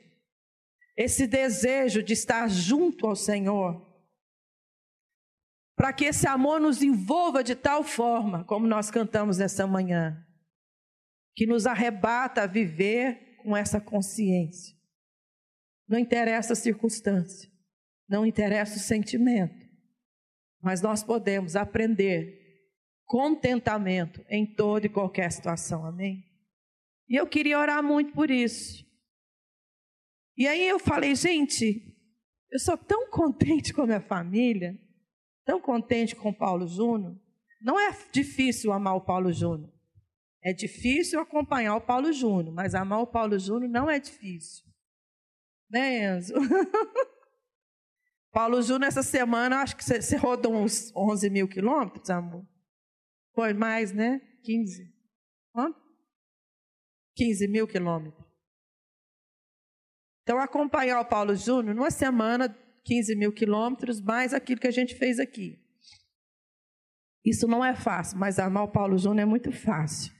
esse 0.98 1.28
desejo 1.28 2.02
de 2.02 2.14
estar 2.14 2.50
junto 2.50 3.08
ao 3.08 3.16
Senhor, 3.16 3.86
para 5.76 5.92
que 5.92 6.06
esse 6.06 6.26
amor 6.26 6.60
nos 6.60 6.82
envolva 6.82 7.44
de 7.44 7.54
tal 7.54 7.84
forma, 7.84 8.46
como 8.46 8.66
nós 8.66 8.90
cantamos 8.90 9.38
nessa 9.38 9.68
manhã, 9.68 10.26
que 11.36 11.46
nos 11.46 11.66
arrebata 11.66 12.44
a 12.44 12.48
viver 12.48 13.38
com 13.44 13.56
essa 13.56 13.82
consciência. 13.82 14.74
Não 15.88 16.00
interessa 16.00 16.54
a 16.54 16.56
circunstância, 16.56 17.52
não 18.08 18.26
interessa 18.26 18.78
o 18.78 18.80
sentimento, 18.80 19.66
mas 20.62 20.82
nós 20.82 21.04
podemos 21.04 21.56
aprender 21.56 22.46
contentamento 23.06 24.26
em 24.30 24.46
toda 24.46 24.86
e 24.86 24.90
qualquer 24.90 25.32
situação, 25.32 25.86
amém? 25.86 26.24
E 27.08 27.16
eu 27.16 27.28
queria 27.28 27.60
orar 27.60 27.84
muito 27.84 28.14
por 28.14 28.32
isso. 28.32 28.85
E 30.38 30.48
aí 30.48 30.68
eu 30.68 30.80
falei, 30.80 31.16
gente, 31.16 31.96
eu 32.52 32.60
sou 32.60 32.78
tão 32.78 33.10
contente 33.10 33.74
com 33.74 33.84
a 33.84 33.86
minha 33.86 34.02
família, 34.02 34.78
tão 35.46 35.62
contente 35.62 36.16
com 36.16 36.30
o 36.30 36.38
Paulo 36.38 36.68
Júnior. 36.68 37.18
Não 37.62 37.80
é 37.80 37.96
difícil 38.12 38.72
amar 38.72 38.96
o 38.96 39.06
Paulo 39.06 39.32
Júnior. 39.32 39.74
É 40.44 40.54
difícil 40.54 41.20
acompanhar 41.20 41.76
o 41.76 41.82
Paulo 41.82 42.14
Júnior, 42.14 42.54
mas 42.54 42.76
amar 42.76 43.02
o 43.02 43.08
Paulo 43.08 43.40
Júnior 43.40 43.72
não 43.72 43.90
é 43.90 44.00
difícil. 44.00 44.64
Né, 45.70 46.18
Enzo? 46.18 46.34
Paulo 48.32 48.62
Júnior, 48.62 48.90
essa 48.90 49.02
semana, 49.02 49.62
acho 49.62 49.76
que 49.76 49.84
você 49.84 50.16
rodou 50.18 50.54
uns 50.54 50.94
11 50.96 51.30
mil 51.30 51.48
quilômetros, 51.48 52.10
amor. 52.10 52.46
Foi 53.34 53.54
mais, 53.54 53.92
né? 53.92 54.22
15. 54.44 54.94
Quanto? 55.52 55.82
15 57.16 57.48
mil 57.48 57.68
quilômetros. 57.68 58.25
Então, 60.26 60.40
acompanhar 60.40 61.00
o 61.00 61.06
Paulo 61.06 61.34
Júnior, 61.36 61.74
numa 61.74 61.92
semana, 61.92 62.50
15 62.84 63.16
mil 63.16 63.32
quilômetros, 63.32 64.02
mais 64.02 64.34
aquilo 64.34 64.60
que 64.60 64.68
a 64.68 64.72
gente 64.72 64.96
fez 64.96 65.20
aqui. 65.20 65.58
Isso 67.24 67.48
não 67.48 67.64
é 67.64 67.74
fácil, 67.74 68.18
mas 68.18 68.40
amar 68.40 68.64
o 68.64 68.72
Paulo 68.72 68.98
Júnior 68.98 69.22
é 69.22 69.26
muito 69.26 69.52
fácil 69.52 70.16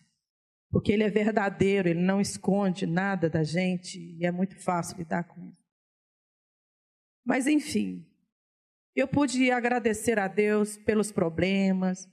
porque 0.76 0.92
ele 0.92 1.04
é 1.04 1.10
verdadeiro, 1.10 1.88
ele 1.88 2.02
não 2.02 2.20
esconde 2.20 2.86
nada 2.86 3.30
da 3.30 3.44
gente 3.44 3.98
e 3.98 4.26
é 4.26 4.30
muito 4.30 4.62
fácil 4.62 4.98
lidar 4.98 5.24
com 5.24 5.48
isso. 5.48 5.66
Mas, 7.26 7.48
enfim, 7.48 8.06
eu 8.94 9.08
pude 9.08 9.50
agradecer 9.52 10.20
a 10.20 10.28
Deus 10.28 10.76
pelos 10.76 11.14
problemas, 11.14 12.10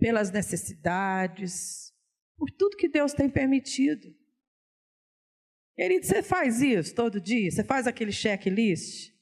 pelas 0.00 0.32
necessidades, 0.32 1.92
por 2.36 2.50
tudo 2.50 2.76
que 2.76 2.88
Deus 2.88 3.12
tem 3.12 3.30
permitido. 3.30 4.12
Querido, 5.74 6.06
você 6.06 6.22
faz 6.22 6.60
isso 6.60 6.94
todo 6.94 7.20
dia? 7.20 7.50
Você 7.50 7.64
faz 7.64 7.86
aquele 7.86 8.12
checklist? 8.12 9.12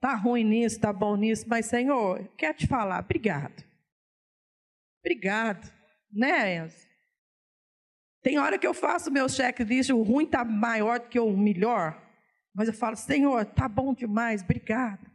Tá 0.00 0.14
ruim 0.14 0.44
nisso, 0.44 0.80
tá 0.80 0.92
bom 0.92 1.16
nisso, 1.16 1.46
mas 1.48 1.66
Senhor, 1.66 2.28
quero 2.36 2.56
te 2.56 2.66
falar, 2.66 3.02
obrigado. 3.02 3.64
Obrigado, 5.00 5.72
né, 6.12 6.56
Enzo? 6.56 6.86
Tem 8.22 8.38
hora 8.38 8.58
que 8.58 8.66
eu 8.66 8.74
faço 8.74 9.10
meu 9.10 9.28
checklist, 9.28 9.90
o 9.90 10.02
ruim 10.02 10.24
está 10.24 10.44
maior 10.44 11.00
do 11.00 11.08
que 11.08 11.18
o 11.18 11.36
melhor, 11.36 12.00
mas 12.54 12.68
eu 12.68 12.74
falo, 12.74 12.96
Senhor, 12.96 13.44
tá 13.46 13.68
bom 13.68 13.94
demais, 13.94 14.42
obrigado. 14.42 15.10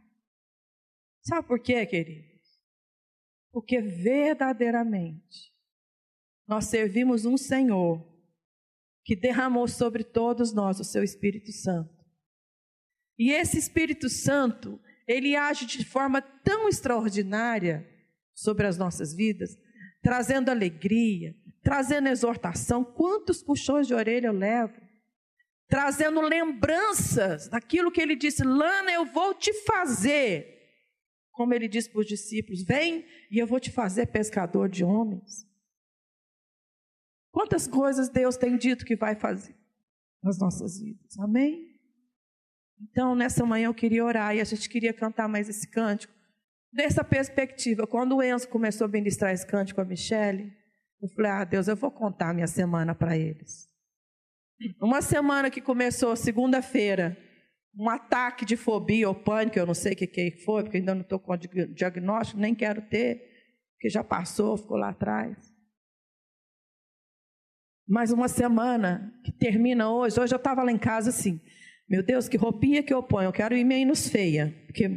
Sabe 1.22 1.46
por 1.46 1.58
quê, 1.60 1.86
queridos? 1.86 2.34
Porque 3.52 3.80
verdadeiramente 3.80 5.54
nós 6.46 6.66
servimos 6.66 7.24
um 7.24 7.36
Senhor 7.36 8.13
que 9.04 9.14
derramou 9.14 9.68
sobre 9.68 10.02
todos 10.02 10.52
nós 10.52 10.80
o 10.80 10.84
seu 10.84 11.04
Espírito 11.04 11.52
Santo. 11.52 11.94
E 13.18 13.30
esse 13.30 13.58
Espírito 13.58 14.08
Santo, 14.08 14.80
ele 15.06 15.36
age 15.36 15.66
de 15.66 15.84
forma 15.84 16.22
tão 16.22 16.68
extraordinária 16.68 17.86
sobre 18.34 18.66
as 18.66 18.76
nossas 18.76 19.14
vidas, 19.14 19.56
trazendo 20.02 20.50
alegria, 20.50 21.34
trazendo 21.62 22.08
exortação. 22.08 22.82
Quantos 22.82 23.42
puxões 23.42 23.86
de 23.86 23.94
orelha 23.94 24.28
eu 24.28 24.32
levo? 24.32 24.74
Trazendo 25.68 26.20
lembranças 26.20 27.48
daquilo 27.48 27.92
que 27.92 28.00
ele 28.00 28.16
disse: 28.16 28.42
Lana, 28.42 28.90
eu 28.90 29.04
vou 29.04 29.34
te 29.34 29.52
fazer. 29.64 30.52
Como 31.30 31.52
ele 31.54 31.68
disse 31.68 31.90
para 31.90 32.00
os 32.00 32.06
discípulos: 32.06 32.64
Vem 32.64 33.06
e 33.30 33.38
eu 33.38 33.46
vou 33.46 33.60
te 33.60 33.70
fazer 33.70 34.06
pescador 34.06 34.68
de 34.68 34.84
homens. 34.84 35.46
Quantas 37.34 37.66
coisas 37.66 38.08
Deus 38.08 38.36
tem 38.36 38.56
dito 38.56 38.84
que 38.84 38.94
vai 38.94 39.16
fazer 39.16 39.56
nas 40.22 40.38
nossas 40.38 40.78
vidas, 40.78 41.18
amém? 41.18 41.66
Então, 42.80 43.16
nessa 43.16 43.44
manhã 43.44 43.66
eu 43.66 43.74
queria 43.74 44.04
orar 44.04 44.36
e 44.36 44.40
a 44.40 44.44
gente 44.44 44.68
queria 44.68 44.92
cantar 44.92 45.28
mais 45.28 45.48
esse 45.48 45.68
cântico. 45.68 46.14
Dessa 46.72 47.02
perspectiva, 47.02 47.88
quando 47.88 48.14
o 48.14 48.22
Enzo 48.22 48.48
começou 48.48 48.84
a 48.84 48.88
ministrar 48.88 49.32
esse 49.32 49.44
cântico 49.44 49.80
a 49.80 49.84
Michelle, 49.84 50.52
eu 51.02 51.08
falei, 51.08 51.30
ah, 51.32 51.44
Deus, 51.44 51.66
eu 51.66 51.74
vou 51.74 51.90
contar 51.90 52.32
minha 52.32 52.46
semana 52.46 52.94
para 52.94 53.18
eles. 53.18 53.68
Uma 54.80 55.02
semana 55.02 55.50
que 55.50 55.60
começou 55.60 56.14
segunda-feira, 56.14 57.18
um 57.76 57.90
ataque 57.90 58.44
de 58.44 58.56
fobia 58.56 59.08
ou 59.08 59.14
pânico, 59.14 59.58
eu 59.58 59.66
não 59.66 59.74
sei 59.74 59.94
o 59.94 59.96
que, 59.96 60.06
que 60.06 60.30
foi, 60.44 60.62
porque 60.62 60.76
ainda 60.76 60.94
não 60.94 61.02
estou 61.02 61.18
com 61.18 61.36
diagnóstico, 61.36 62.40
nem 62.40 62.54
quero 62.54 62.80
ter, 62.82 63.16
porque 63.72 63.88
já 63.88 64.04
passou, 64.04 64.56
ficou 64.56 64.76
lá 64.76 64.90
atrás. 64.90 65.53
Mas 67.86 68.10
uma 68.10 68.28
semana 68.28 69.12
que 69.24 69.32
termina 69.32 69.90
hoje, 69.90 70.18
hoje 70.18 70.34
eu 70.34 70.38
estava 70.38 70.62
lá 70.62 70.72
em 70.72 70.78
casa 70.78 71.10
assim, 71.10 71.40
Meu 71.88 72.02
Deus, 72.02 72.28
que 72.28 72.36
roupinha 72.36 72.82
que 72.82 72.94
eu 72.94 73.02
ponho? 73.02 73.28
Eu 73.28 73.32
quero 73.32 73.54
ir 73.56 73.64
menos 73.64 74.08
feia. 74.08 74.54
Porque 74.66 74.88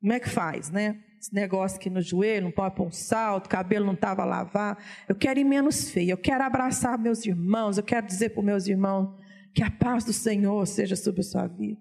como 0.00 0.12
é 0.12 0.20
que 0.20 0.28
faz, 0.28 0.70
né? 0.70 1.00
Esse 1.18 1.34
negócio 1.34 1.78
aqui 1.78 1.88
no 1.88 2.00
joelho, 2.00 2.44
não 2.44 2.52
pode 2.52 2.74
pôr 2.74 2.86
um 2.86 2.90
salto, 2.92 3.48
cabelo 3.48 3.86
não 3.86 3.94
estava 3.94 4.24
lavado. 4.24 4.80
Eu 5.08 5.14
quero 5.14 5.40
ir 5.40 5.44
menos 5.44 5.90
feia. 5.90 6.12
Eu 6.12 6.18
quero 6.18 6.42
abraçar 6.44 6.98
meus 6.98 7.24
irmãos. 7.24 7.78
Eu 7.78 7.84
quero 7.84 8.06
dizer 8.06 8.30
para 8.30 8.40
os 8.40 8.46
meus 8.46 8.66
irmãos 8.66 9.16
que 9.54 9.62
a 9.62 9.70
paz 9.70 10.04
do 10.04 10.12
Senhor 10.12 10.66
seja 10.66 10.94
sobre 10.94 11.20
a 11.20 11.24
sua 11.24 11.46
vida. 11.46 11.80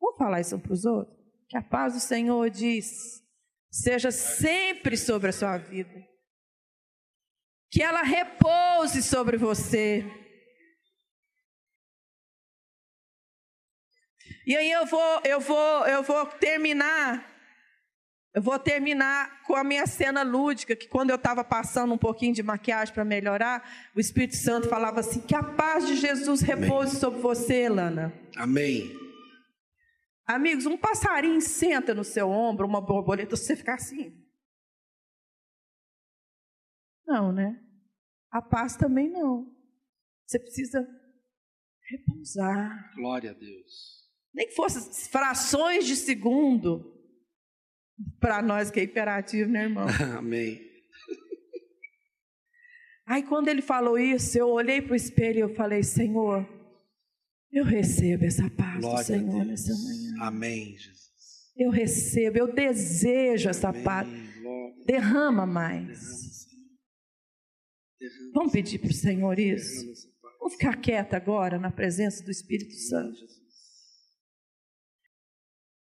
Vamos 0.00 0.18
falar 0.18 0.40
isso 0.40 0.58
para 0.58 0.72
os 0.72 0.84
outros? 0.84 1.16
Que 1.48 1.56
a 1.56 1.62
paz 1.62 1.94
do 1.94 2.00
Senhor 2.00 2.50
diz, 2.50 3.22
seja 3.70 4.10
sempre 4.10 4.96
sobre 4.96 5.30
a 5.30 5.32
sua 5.32 5.56
vida. 5.58 6.11
Que 7.72 7.82
ela 7.82 8.02
repouse 8.02 9.02
sobre 9.02 9.36
você. 9.36 10.04
E 14.46 14.54
aí 14.54 14.70
eu 14.70 14.84
vou, 14.86 15.20
eu 15.24 15.40
vou, 15.40 15.86
eu 15.86 16.02
vou 16.02 16.26
terminar. 16.26 17.32
Eu 18.34 18.42
vou 18.42 18.58
terminar 18.58 19.42
com 19.42 19.54
a 19.54 19.62
minha 19.62 19.86
cena 19.86 20.22
lúdica, 20.22 20.74
que 20.74 20.88
quando 20.88 21.10
eu 21.10 21.16
estava 21.16 21.44
passando 21.44 21.92
um 21.92 21.98
pouquinho 21.98 22.34
de 22.34 22.42
maquiagem 22.42 22.92
para 22.92 23.04
melhorar, 23.04 23.90
o 23.94 24.00
Espírito 24.00 24.36
Santo 24.36 24.68
falava 24.68 25.00
assim: 25.00 25.20
que 25.20 25.34
a 25.34 25.42
paz 25.42 25.86
de 25.86 25.96
Jesus 25.96 26.40
repouse 26.40 26.90
Amém. 26.90 27.00
sobre 27.00 27.20
você, 27.20 27.68
Lana. 27.68 28.12
Amém. 28.36 28.90
Amigos, 30.26 30.66
um 30.66 30.78
passarinho 30.78 31.40
senta 31.40 31.94
no 31.94 32.04
seu 32.04 32.30
ombro, 32.30 32.66
uma 32.66 32.80
borboleta, 32.80 33.36
você 33.36 33.56
fica 33.56 33.74
assim. 33.74 34.21
Não, 37.06 37.32
né? 37.32 37.60
A 38.30 38.40
paz 38.40 38.76
também 38.76 39.10
não. 39.10 39.50
Você 40.26 40.38
precisa 40.38 40.86
repousar. 41.90 42.92
Glória 42.96 43.30
a 43.30 43.34
Deus. 43.34 44.08
Nem 44.34 44.48
que 44.48 44.54
fosse 44.54 45.10
frações 45.10 45.86
de 45.86 45.96
segundo. 45.96 46.90
Para 48.18 48.40
nós 48.40 48.70
que 48.70 48.80
é 48.80 48.84
imperativo, 48.84 49.50
né, 49.50 49.64
irmão? 49.64 49.86
Amém. 50.18 50.60
Aí 53.06 53.22
quando 53.22 53.48
ele 53.48 53.60
falou 53.60 53.98
isso, 53.98 54.38
eu 54.38 54.48
olhei 54.48 54.80
para 54.80 54.92
o 54.92 54.96
espelho 54.96 55.38
e 55.38 55.40
eu 55.42 55.54
falei, 55.54 55.82
Senhor, 55.82 56.48
eu 57.52 57.64
recebo 57.64 58.24
essa 58.24 58.48
paz 58.48 58.80
Glória 58.80 59.02
do 59.02 59.06
Senhor 59.06 59.44
nessa 59.44 59.74
manhã. 59.74 60.14
Amém, 60.22 60.76
Jesus. 60.76 61.02
Eu 61.54 61.70
recebo, 61.70 62.38
eu 62.38 62.54
desejo 62.54 63.50
essa 63.50 63.68
Amém. 63.68 63.84
paz. 63.84 64.08
Glória. 64.40 64.84
Derrama 64.86 65.44
mais. 65.44 66.00
Derrama, 66.00 66.22
Vamos 68.32 68.52
pedir 68.52 68.78
para 68.78 68.90
o 68.90 68.94
Senhor 68.94 69.38
isso? 69.38 70.10
Vamos 70.38 70.54
ficar 70.54 70.76
quieta 70.80 71.16
agora 71.16 71.58
na 71.58 71.70
presença 71.70 72.24
do 72.24 72.30
Espírito 72.30 72.74
Santo. 72.74 73.18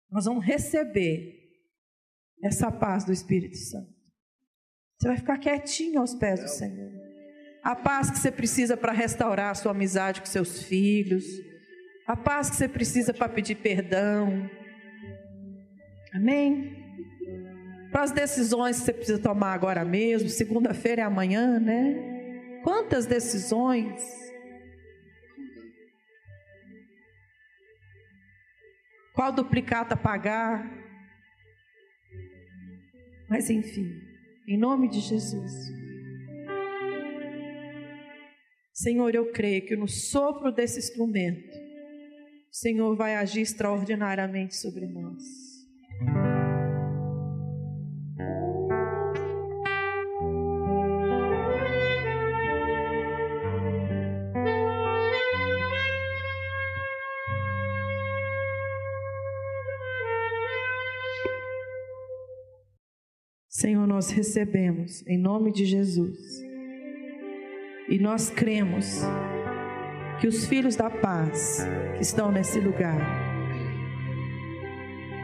Nós 0.10 0.26
vamos 0.26 0.46
receber 0.46 1.40
essa 2.44 2.72
paz 2.72 3.06
do 3.06 3.14
Espírito 3.14 3.56
Santo. 3.56 3.94
Você 4.98 5.08
vai 5.08 5.18
ficar 5.18 5.38
quietinho 5.38 6.00
aos 6.00 6.14
pés 6.14 6.42
do 6.42 6.50
Senhor. 6.50 6.92
A 7.64 7.76
paz 7.76 8.12
que 8.12 8.20
você 8.20 8.32
precisa 8.32 8.76
para 8.76 8.92
restaurar 8.92 9.52
a 9.52 9.56
sua 9.56 9.72
amizade 9.72 10.20
com 10.20 10.28
seus 10.28 10.64
filhos. 10.64 11.24
A 12.08 12.18
paz 12.18 12.50
que 12.50 12.56
você 12.58 12.68
precisa 12.68 13.14
para 13.14 13.30
pedir 13.30 13.56
perdão. 13.56 14.50
Amém? 16.14 16.81
Para 17.92 18.04
as 18.04 18.12
decisões 18.12 18.80
que 18.80 18.86
você 18.86 18.94
precisa 18.94 19.20
tomar 19.22 19.54
agora 19.54 19.84
mesmo, 19.84 20.30
segunda-feira 20.30 21.02
é 21.02 21.06
amanhã, 21.06 21.60
né? 21.60 22.62
Quantas 22.64 23.06
decisões? 23.06 24.02
Qual 29.14 29.32
duplicata 29.34 29.98
pagar? 29.98 30.72
Mas 33.30 33.50
enfim, 33.50 34.02
em 34.48 34.58
nome 34.58 34.88
de 34.88 35.02
Jesus. 35.02 35.52
Senhor, 38.74 39.14
eu 39.14 39.32
creio 39.32 39.66
que 39.66 39.76
no 39.76 39.88
sopro 39.88 40.52
desse 40.52 40.80
instrumento, 40.80 41.56
o 42.50 42.56
Senhor 42.56 42.96
vai 42.96 43.16
agir 43.16 43.42
extraordinariamente 43.42 44.56
sobre 44.56 44.88
nós. 44.88 45.51
Nós 64.02 64.10
recebemos 64.10 65.06
em 65.06 65.16
nome 65.16 65.52
de 65.52 65.64
Jesus. 65.64 66.44
E 67.88 68.00
nós 68.00 68.32
cremos 68.32 69.02
que 70.20 70.26
os 70.28 70.48
filhos 70.48 70.76
da 70.76 70.90
paz 70.90 71.64
que 71.96 72.02
estão 72.02 72.32
nesse 72.32 72.60
lugar 72.60 73.00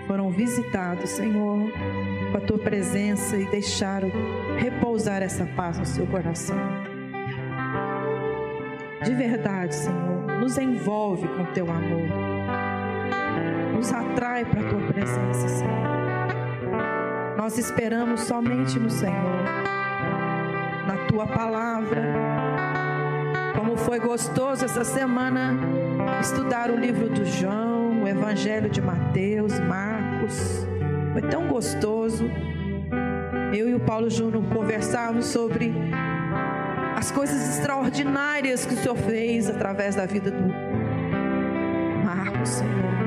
foram 0.05 0.29
visitados, 0.29 1.09
Senhor, 1.09 1.71
com 2.31 2.37
a 2.37 2.41
tua 2.41 2.59
presença 2.59 3.35
e 3.35 3.49
deixaram 3.49 4.11
repousar 4.59 5.23
essa 5.23 5.43
paz 5.43 5.79
no 5.79 5.85
seu 5.85 6.05
coração. 6.05 6.59
De 9.03 9.15
verdade, 9.15 9.73
Senhor, 9.73 10.39
nos 10.39 10.55
envolve 10.59 11.27
com 11.29 11.45
teu 11.45 11.65
amor. 11.67 12.09
Nos 13.75 13.91
atrai 13.91 14.45
para 14.45 14.61
a 14.61 14.69
tua 14.69 14.81
presença, 14.81 15.47
Senhor. 15.47 15.96
Nós 17.47 17.57
esperamos 17.57 18.23
somente 18.23 18.77
no 18.77 18.89
Senhor, 18.89 19.43
na 20.85 20.97
tua 21.07 21.25
palavra. 21.25 22.03
Como 23.57 23.77
foi 23.77 24.01
gostoso 24.01 24.65
essa 24.65 24.83
semana 24.83 25.57
estudar 26.19 26.69
o 26.69 26.75
livro 26.75 27.07
do 27.07 27.23
João, 27.23 28.03
o 28.03 28.07
Evangelho 28.07 28.69
de 28.69 28.81
Mateus, 28.81 29.57
Marcos. 29.61 30.67
Foi 31.13 31.21
tão 31.21 31.47
gostoso. 31.47 32.29
Eu 33.57 33.69
e 33.69 33.75
o 33.75 33.79
Paulo 33.79 34.09
Júnior 34.09 34.43
conversarmos 34.53 35.27
sobre 35.27 35.73
as 36.97 37.11
coisas 37.11 37.55
extraordinárias 37.55 38.65
que 38.65 38.73
o 38.73 38.77
Senhor 38.77 38.97
fez 38.97 39.49
através 39.49 39.95
da 39.95 40.05
vida 40.05 40.31
do 40.31 40.49
Marcos, 42.03 42.49
Senhor. 42.49 43.06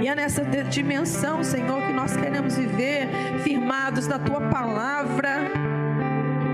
E 0.00 0.06
é 0.06 0.14
nessa 0.14 0.44
dimensão, 0.44 1.42
Senhor, 1.42 1.82
que 1.84 1.92
nós 1.92 2.16
queremos 2.16 2.56
viver 2.56 3.08
firmados 3.42 4.06
na 4.06 4.18
tua 4.18 4.40
palavra. 4.48 5.40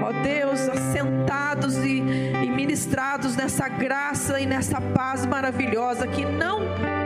Ó 0.03 0.13
Deus, 0.23 0.67
assentados 0.69 1.77
e, 1.77 1.99
e 1.99 2.51
ministrados 2.51 3.37
nessa 3.37 3.69
graça 3.69 4.41
e 4.41 4.47
nessa 4.47 4.81
paz 4.81 5.27
maravilhosa 5.27 6.07
que 6.07 6.25
não 6.25 6.61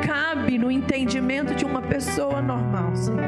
cabe 0.06 0.58
no 0.58 0.70
entendimento 0.70 1.56
de 1.56 1.64
uma 1.64 1.82
pessoa 1.82 2.40
normal, 2.40 2.94
Senhor. 2.94 3.20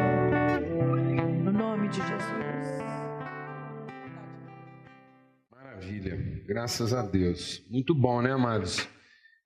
No 1.45 1.53
nome 1.53 1.89
de 1.89 1.97
Jesus. 1.97 2.85
Maravilha. 5.51 6.43
Graças 6.47 6.95
a 6.95 7.03
Deus. 7.03 7.61
Muito 7.69 7.93
bom, 7.93 8.23
né, 8.23 8.33
amados? 8.33 8.89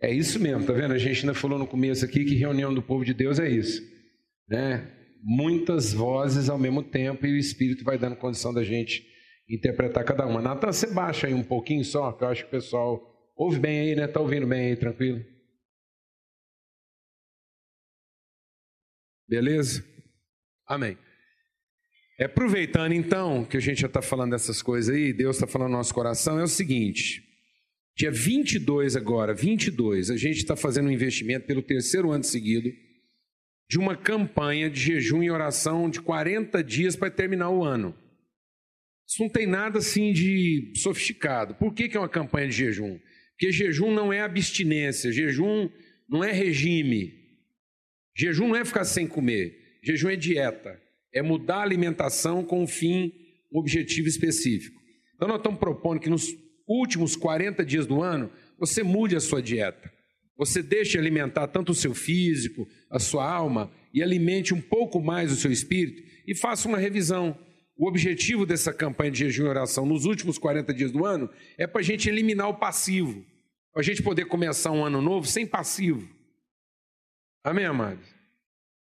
É 0.00 0.12
isso 0.12 0.38
mesmo, 0.38 0.66
tá 0.66 0.72
vendo? 0.72 0.92
A 0.92 0.98
gente 0.98 1.20
ainda 1.20 1.34
falou 1.34 1.58
no 1.58 1.66
começo 1.66 2.04
aqui 2.04 2.24
que 2.24 2.34
reunião 2.34 2.74
do 2.74 2.82
povo 2.82 3.04
de 3.04 3.14
Deus 3.14 3.38
é 3.38 3.48
isso, 3.48 3.82
né? 4.48 4.90
Muitas 5.22 5.92
vozes 5.92 6.48
ao 6.48 6.58
mesmo 6.58 6.82
tempo 6.82 7.26
e 7.26 7.32
o 7.32 7.38
Espírito 7.38 7.84
vai 7.84 7.96
dando 7.96 8.16
condição 8.16 8.52
da 8.52 8.62
gente 8.62 9.06
interpretar 9.48 10.04
cada 10.04 10.26
uma. 10.26 10.42
Natan, 10.42 10.72
você 10.72 10.86
baixa 10.92 11.26
aí 11.26 11.34
um 11.34 11.42
pouquinho 11.42 11.84
só, 11.84 12.12
que 12.12 12.24
eu 12.24 12.28
acho 12.28 12.42
que 12.42 12.48
o 12.48 12.50
pessoal 12.50 13.32
ouve 13.36 13.58
bem 13.58 13.80
aí, 13.80 13.96
né? 13.96 14.06
Tá 14.06 14.20
ouvindo 14.20 14.46
bem 14.46 14.68
aí, 14.68 14.76
tranquilo? 14.76 15.24
Beleza? 19.28 19.84
Amém. 20.66 20.98
É, 22.18 22.26
aproveitando 22.26 22.92
então 22.92 23.44
que 23.44 23.56
a 23.56 23.60
gente 23.60 23.80
já 23.80 23.88
está 23.88 24.00
falando 24.00 24.30
dessas 24.32 24.62
coisas 24.62 24.94
aí, 24.94 25.12
Deus 25.12 25.36
está 25.36 25.46
falando 25.46 25.70
no 25.70 25.78
nosso 25.78 25.92
coração, 25.92 26.38
é 26.38 26.44
o 26.44 26.48
seguinte: 26.48 27.22
Dia 27.96 28.10
22 28.10 28.96
agora, 28.96 29.32
22, 29.32 30.10
a 30.10 30.16
gente 30.16 30.38
está 30.38 30.56
fazendo 30.56 30.88
um 30.88 30.92
investimento 30.92 31.46
pelo 31.46 31.62
terceiro 31.62 32.10
ano 32.10 32.24
seguido 32.24 32.72
de 33.70 33.78
uma 33.78 33.96
campanha 33.96 34.68
de 34.68 34.80
jejum 34.80 35.22
e 35.22 35.30
oração 35.30 35.88
de 35.88 36.00
40 36.00 36.62
dias 36.64 36.96
para 36.96 37.08
terminar 37.08 37.50
o 37.50 37.62
ano. 37.62 37.96
Isso 39.06 39.22
não 39.22 39.28
tem 39.28 39.46
nada 39.46 39.78
assim 39.78 40.12
de 40.12 40.72
sofisticado. 40.76 41.54
Por 41.54 41.72
que, 41.72 41.88
que 41.88 41.96
é 41.96 42.00
uma 42.00 42.08
campanha 42.08 42.48
de 42.48 42.56
jejum? 42.56 42.98
Porque 43.30 43.52
jejum 43.52 43.92
não 43.92 44.12
é 44.12 44.20
abstinência, 44.22 45.12
jejum 45.12 45.70
não 46.08 46.24
é 46.24 46.32
regime. 46.32 47.14
Jejum 48.16 48.48
não 48.48 48.56
é 48.56 48.64
ficar 48.64 48.84
sem 48.84 49.06
comer, 49.06 49.78
jejum 49.82 50.08
é 50.08 50.16
dieta, 50.16 50.80
é 51.12 51.22
mudar 51.22 51.58
a 51.58 51.62
alimentação 51.62 52.44
com 52.44 52.62
um 52.62 52.66
fim, 52.66 53.12
um 53.52 53.58
objetivo 53.58 54.08
específico. 54.08 54.80
Então 55.14 55.28
nós 55.28 55.38
estamos 55.38 55.60
propondo 55.60 56.00
que 56.00 56.10
nos 56.10 56.43
últimos 56.66 57.16
40 57.16 57.64
dias 57.64 57.86
do 57.86 58.02
ano, 58.02 58.30
você 58.58 58.82
mude 58.82 59.16
a 59.16 59.20
sua 59.20 59.42
dieta. 59.42 59.92
Você 60.36 60.62
deixe 60.62 60.98
alimentar 60.98 61.46
tanto 61.48 61.72
o 61.72 61.74
seu 61.74 61.94
físico, 61.94 62.66
a 62.90 62.98
sua 62.98 63.30
alma, 63.30 63.70
e 63.92 64.02
alimente 64.02 64.52
um 64.52 64.60
pouco 64.60 65.00
mais 65.00 65.30
o 65.30 65.36
seu 65.36 65.52
espírito 65.52 66.02
e 66.26 66.34
faça 66.34 66.68
uma 66.68 66.78
revisão. 66.78 67.38
O 67.76 67.88
objetivo 67.88 68.44
dessa 68.44 68.72
campanha 68.72 69.10
de 69.10 69.18
jejum 69.18 69.44
e 69.44 69.48
oração 69.48 69.86
nos 69.86 70.04
últimos 70.04 70.38
40 70.38 70.72
dias 70.74 70.90
do 70.90 71.04
ano 71.04 71.30
é 71.56 71.66
para 71.66 71.80
a 71.80 71.84
gente 71.84 72.08
eliminar 72.08 72.48
o 72.48 72.54
passivo, 72.54 73.24
para 73.72 73.80
a 73.80 73.84
gente 73.84 74.02
poder 74.02 74.26
começar 74.26 74.70
um 74.72 74.84
ano 74.84 75.00
novo 75.00 75.26
sem 75.26 75.46
passivo. 75.46 76.08
Amém, 77.44 77.64
amados? 77.64 78.08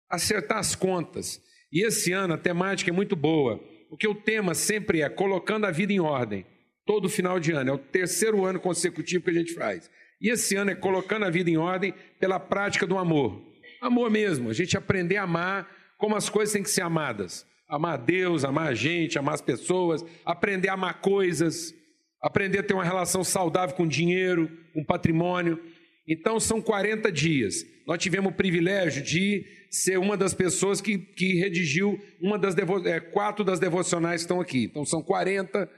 Acertar 0.09 0.59
as 0.59 0.75
contas. 0.75 1.41
E 1.71 1.85
esse 1.85 2.11
ano 2.11 2.33
a 2.33 2.37
temática 2.37 2.91
é 2.91 2.93
muito 2.93 3.15
boa, 3.15 3.57
porque 3.89 4.07
o 4.07 4.15
tema 4.15 4.53
sempre 4.53 5.01
é 5.01 5.09
colocando 5.09 5.65
a 5.65 5.71
vida 5.71 5.93
em 5.93 5.99
ordem, 5.99 6.45
todo 6.85 7.09
final 7.09 7.39
de 7.39 7.51
ano. 7.51 7.69
É 7.69 7.73
o 7.73 7.77
terceiro 7.77 8.45
ano 8.45 8.59
consecutivo 8.59 9.23
que 9.23 9.29
a 9.29 9.33
gente 9.33 9.53
faz. 9.53 9.89
E 10.21 10.29
esse 10.29 10.55
ano 10.55 10.71
é 10.71 10.75
colocando 10.75 11.25
a 11.25 11.29
vida 11.29 11.49
em 11.49 11.57
ordem 11.57 11.93
pela 12.19 12.39
prática 12.39 12.85
do 12.85 12.97
amor. 12.97 13.41
Amor 13.81 14.11
mesmo, 14.11 14.49
a 14.49 14.53
gente 14.53 14.77
aprender 14.77 15.17
a 15.17 15.23
amar 15.23 15.67
como 15.97 16.15
as 16.15 16.29
coisas 16.29 16.53
têm 16.53 16.61
que 16.61 16.69
ser 16.69 16.81
amadas. 16.81 17.45
Amar 17.67 17.97
Deus, 17.97 18.43
amar 18.43 18.67
a 18.67 18.73
gente, 18.75 19.17
amar 19.17 19.35
as 19.35 19.41
pessoas, 19.41 20.03
aprender 20.25 20.69
a 20.69 20.73
amar 20.73 21.01
coisas, 21.01 21.73
aprender 22.21 22.59
a 22.59 22.63
ter 22.63 22.73
uma 22.73 22.83
relação 22.83 23.23
saudável 23.23 23.75
com 23.75 23.87
dinheiro, 23.87 24.51
com 24.73 24.83
patrimônio. 24.83 25.59
Então 26.07 26.39
são 26.39 26.61
40 26.61 27.11
dias. 27.11 27.65
Nós 27.87 27.97
tivemos 27.97 28.31
o 28.31 28.35
privilégio 28.35 29.01
de 29.01 29.45
ser 29.71 29.97
uma 29.97 30.15
das 30.15 30.33
pessoas 30.33 30.81
que, 30.81 30.97
que 30.97 31.39
redigiu 31.39 31.99
uma 32.21 32.37
das 32.37 32.53
devo, 32.53 32.85
é, 32.87 32.99
quatro 32.99 33.43
das 33.43 33.59
devocionais 33.59 34.21
que 34.21 34.25
estão 34.25 34.41
aqui. 34.41 34.65
Então 34.65 34.85
são 34.85 35.01
40 35.01 35.69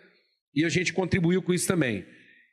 e 0.55 0.63
a 0.65 0.69
gente 0.69 0.93
contribuiu 0.93 1.41
com 1.41 1.53
isso 1.53 1.67
também. 1.67 2.05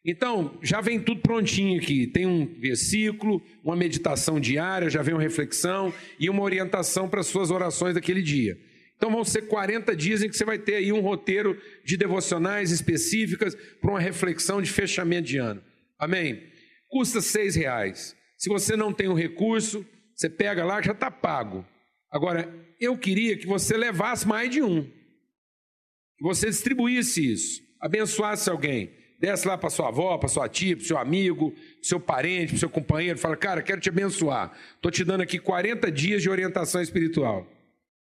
Então, 0.04 0.58
já 0.62 0.80
vem 0.80 0.98
tudo 0.98 1.20
prontinho 1.20 1.78
aqui. 1.80 2.06
Tem 2.06 2.26
um 2.26 2.46
versículo, 2.58 3.42
uma 3.62 3.76
meditação 3.76 4.40
diária, 4.40 4.88
já 4.88 5.02
vem 5.02 5.14
uma 5.14 5.22
reflexão 5.22 5.92
e 6.18 6.30
uma 6.30 6.42
orientação 6.42 7.08
para 7.08 7.20
as 7.20 7.26
suas 7.26 7.50
orações 7.50 7.94
daquele 7.94 8.22
dia. 8.22 8.56
Então 8.96 9.10
vão 9.10 9.24
ser 9.24 9.42
40 9.42 9.96
dias 9.96 10.22
em 10.22 10.28
que 10.28 10.36
você 10.36 10.44
vai 10.44 10.58
ter 10.58 10.74
aí 10.74 10.92
um 10.92 11.00
roteiro 11.00 11.58
de 11.84 11.96
devocionais 11.96 12.70
específicas 12.70 13.54
para 13.80 13.90
uma 13.90 14.00
reflexão 14.00 14.60
de 14.60 14.70
fechamento 14.70 15.26
de 15.26 15.38
ano. 15.38 15.62
Amém? 15.98 16.42
Custa 16.88 17.22
seis 17.22 17.54
reais. 17.54 18.14
Se 18.36 18.50
você 18.50 18.76
não 18.76 18.92
tem 18.92 19.08
o 19.08 19.14
recurso, 19.14 19.86
você 20.14 20.28
pega 20.28 20.66
lá, 20.66 20.82
já 20.82 20.92
está 20.92 21.10
pago. 21.10 21.66
Agora, 22.12 22.52
eu 22.78 22.96
queria 22.98 23.38
que 23.38 23.46
você 23.46 23.74
levasse 23.74 24.28
mais 24.28 24.50
de 24.50 24.60
um. 24.60 24.82
Que 24.82 26.22
você 26.22 26.50
distribuísse 26.50 27.32
isso, 27.32 27.62
abençoasse 27.80 28.48
alguém. 28.50 28.92
Desce 29.18 29.46
lá 29.46 29.58
para 29.58 29.68
sua 29.68 29.88
avó, 29.88 30.16
para 30.16 30.28
sua 30.28 30.48
tia, 30.48 30.76
para 30.76 30.86
seu 30.86 30.96
amigo, 30.96 31.54
seu 31.82 32.00
parente, 32.00 32.58
seu 32.58 32.70
companheiro, 32.70 33.18
fala: 33.18 33.36
"Cara, 33.36 33.62
quero 33.62 33.80
te 33.80 33.88
abençoar. 33.88 34.56
Tô 34.80 34.90
te 34.90 35.04
dando 35.04 35.22
aqui 35.22 35.38
40 35.38 35.90
dias 35.90 36.22
de 36.22 36.30
orientação 36.30 36.80
espiritual. 36.80 37.46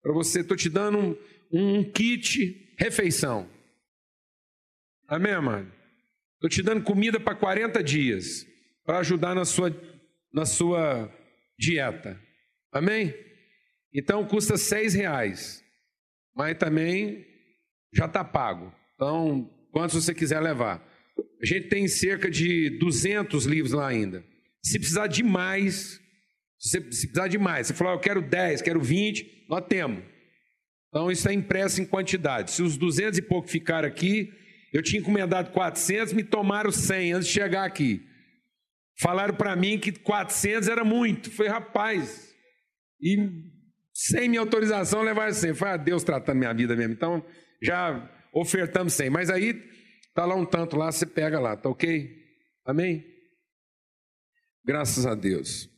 Para 0.02 0.14
você, 0.14 0.44
tô 0.44 0.56
te 0.56 0.70
dando 0.70 0.98
um, 1.00 1.18
um 1.52 1.84
kit 1.84 2.76
refeição. 2.78 3.50
Amém, 5.08 5.40
mano? 5.42 5.72
Tô 6.40 6.50
te 6.50 6.62
dando 6.62 6.84
comida 6.84 7.20
para 7.20 7.36
40 7.36 7.82
dias, 7.84 8.46
para 8.86 9.00
ajudar 9.00 9.34
na 9.34 9.46
sua 9.46 9.76
na 10.32 10.46
sua 10.46 11.12
dieta. 11.58 12.22
Amém? 12.72 13.14
Então 13.94 14.28
custa 14.28 14.58
seis 14.58 14.94
reais, 14.94 15.64
mas 16.36 16.58
também 16.58 17.26
já 17.94 18.06
está 18.06 18.24
pago. 18.24 18.74
Então, 18.94 19.50
quantos 19.72 20.04
você 20.04 20.14
quiser 20.14 20.40
levar? 20.40 20.86
A 21.42 21.46
gente 21.46 21.68
tem 21.68 21.88
cerca 21.88 22.30
de 22.30 22.78
200 22.80 23.46
livros 23.46 23.74
lá 23.74 23.88
ainda. 23.88 24.24
Se 24.64 24.80
precisar 24.80 25.08
de 25.08 25.24
mais, 25.24 26.00
se 26.60 26.80
precisar 26.82 27.28
de 27.28 27.38
mais, 27.38 27.68
você 27.68 27.74
falar, 27.74 27.94
eu 27.94 28.00
quero 28.00 28.22
10, 28.22 28.62
quero 28.62 28.82
20, 28.82 29.46
nós 29.50 29.66
temos. 29.68 30.04
Então 30.90 31.12
isso 31.12 31.28
é 31.30 31.34
impresso 31.34 31.82
em 31.82 31.86
quantidade. 31.86 32.52
Se 32.52 32.64
os 32.64 32.78
200 32.78 33.20
e 33.20 33.22
pouco 33.22 33.48
ficaram 33.48 33.88
aqui, 33.88 34.32
eu 34.74 34.82
tinha 34.82 35.00
encomendado 35.00 35.52
400, 35.52 36.14
me 36.14 36.24
tomaram 36.24 36.72
100 36.72 37.14
antes 37.14 37.28
de 37.28 37.34
chegar 37.34 37.66
aqui. 37.66 38.02
Falaram 39.00 39.36
para 39.36 39.56
mim 39.56 39.78
que 39.78 39.92
400 39.92 40.68
era 40.68 40.84
muito. 40.84 41.30
Foi 41.32 41.48
rapaz. 41.48 42.34
E 43.00 43.16
sem 43.94 44.28
minha 44.28 44.42
autorização 44.42 45.02
levar 45.02 45.32
100. 45.32 45.54
Foi 45.54 45.70
a 45.70 45.78
Deus 45.78 46.04
tratando 46.04 46.40
minha 46.40 46.54
vida 46.54 46.76
mesmo. 46.76 46.94
Então 46.94 47.24
já 47.62 48.10
ofertamos 48.42 48.94
100. 48.94 49.10
Mas 49.10 49.30
aí 49.30 49.54
Está 50.18 50.26
lá 50.26 50.34
um 50.34 50.48
tanto 50.48 50.76
lá, 50.76 50.92
você 50.92 51.06
pega 51.06 51.40
lá, 51.40 51.56
tá 51.56 51.70
ok? 51.70 52.10
Amém? 52.66 53.06
Graças 54.66 55.06
a 55.06 55.14
Deus. 55.14 55.70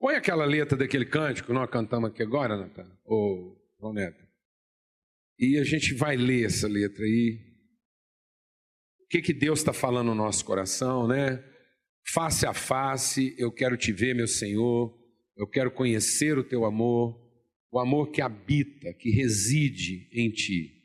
Põe 0.00 0.16
aquela 0.16 0.44
letra 0.44 0.76
daquele 0.76 1.06
cântico 1.06 1.52
nós 1.52 1.70
cantamos 1.70 2.10
aqui 2.10 2.24
agora, 2.24 2.56
Natan, 2.56 2.90
ou 3.04 3.56
João 3.78 3.92
Neto. 3.92 4.26
E 5.38 5.60
a 5.60 5.62
gente 5.62 5.94
vai 5.94 6.16
ler 6.16 6.46
essa 6.46 6.66
letra 6.66 7.04
aí. 7.04 7.38
O 9.04 9.06
que, 9.10 9.22
que 9.22 9.32
Deus 9.32 9.60
está 9.60 9.72
falando 9.72 10.08
no 10.08 10.16
nosso 10.16 10.44
coração, 10.44 11.06
né? 11.06 11.40
Face 12.12 12.44
a 12.44 12.52
face, 12.52 13.32
eu 13.38 13.52
quero 13.52 13.76
te 13.76 13.92
ver, 13.92 14.12
meu 14.12 14.26
Senhor. 14.26 14.92
Eu 15.36 15.46
quero 15.46 15.70
conhecer 15.70 16.36
o 16.36 16.42
teu 16.42 16.64
amor, 16.64 17.16
o 17.70 17.78
amor 17.78 18.10
que 18.10 18.20
habita, 18.20 18.92
que 18.92 19.10
reside 19.10 20.08
em 20.12 20.32
ti. 20.32 20.75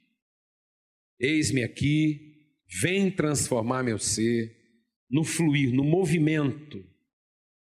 Eis-me 1.21 1.63
aqui, 1.63 2.31
Vem 2.79 3.11
transformar 3.11 3.83
meu 3.83 3.99
ser 3.99 4.55
no 5.09 5.25
fluir, 5.25 5.73
no 5.73 5.83
movimento, 5.83 6.81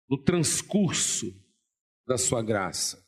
no 0.08 0.16
transcurso 0.16 1.34
da 2.06 2.16
sua 2.16 2.42
graça. 2.42 3.04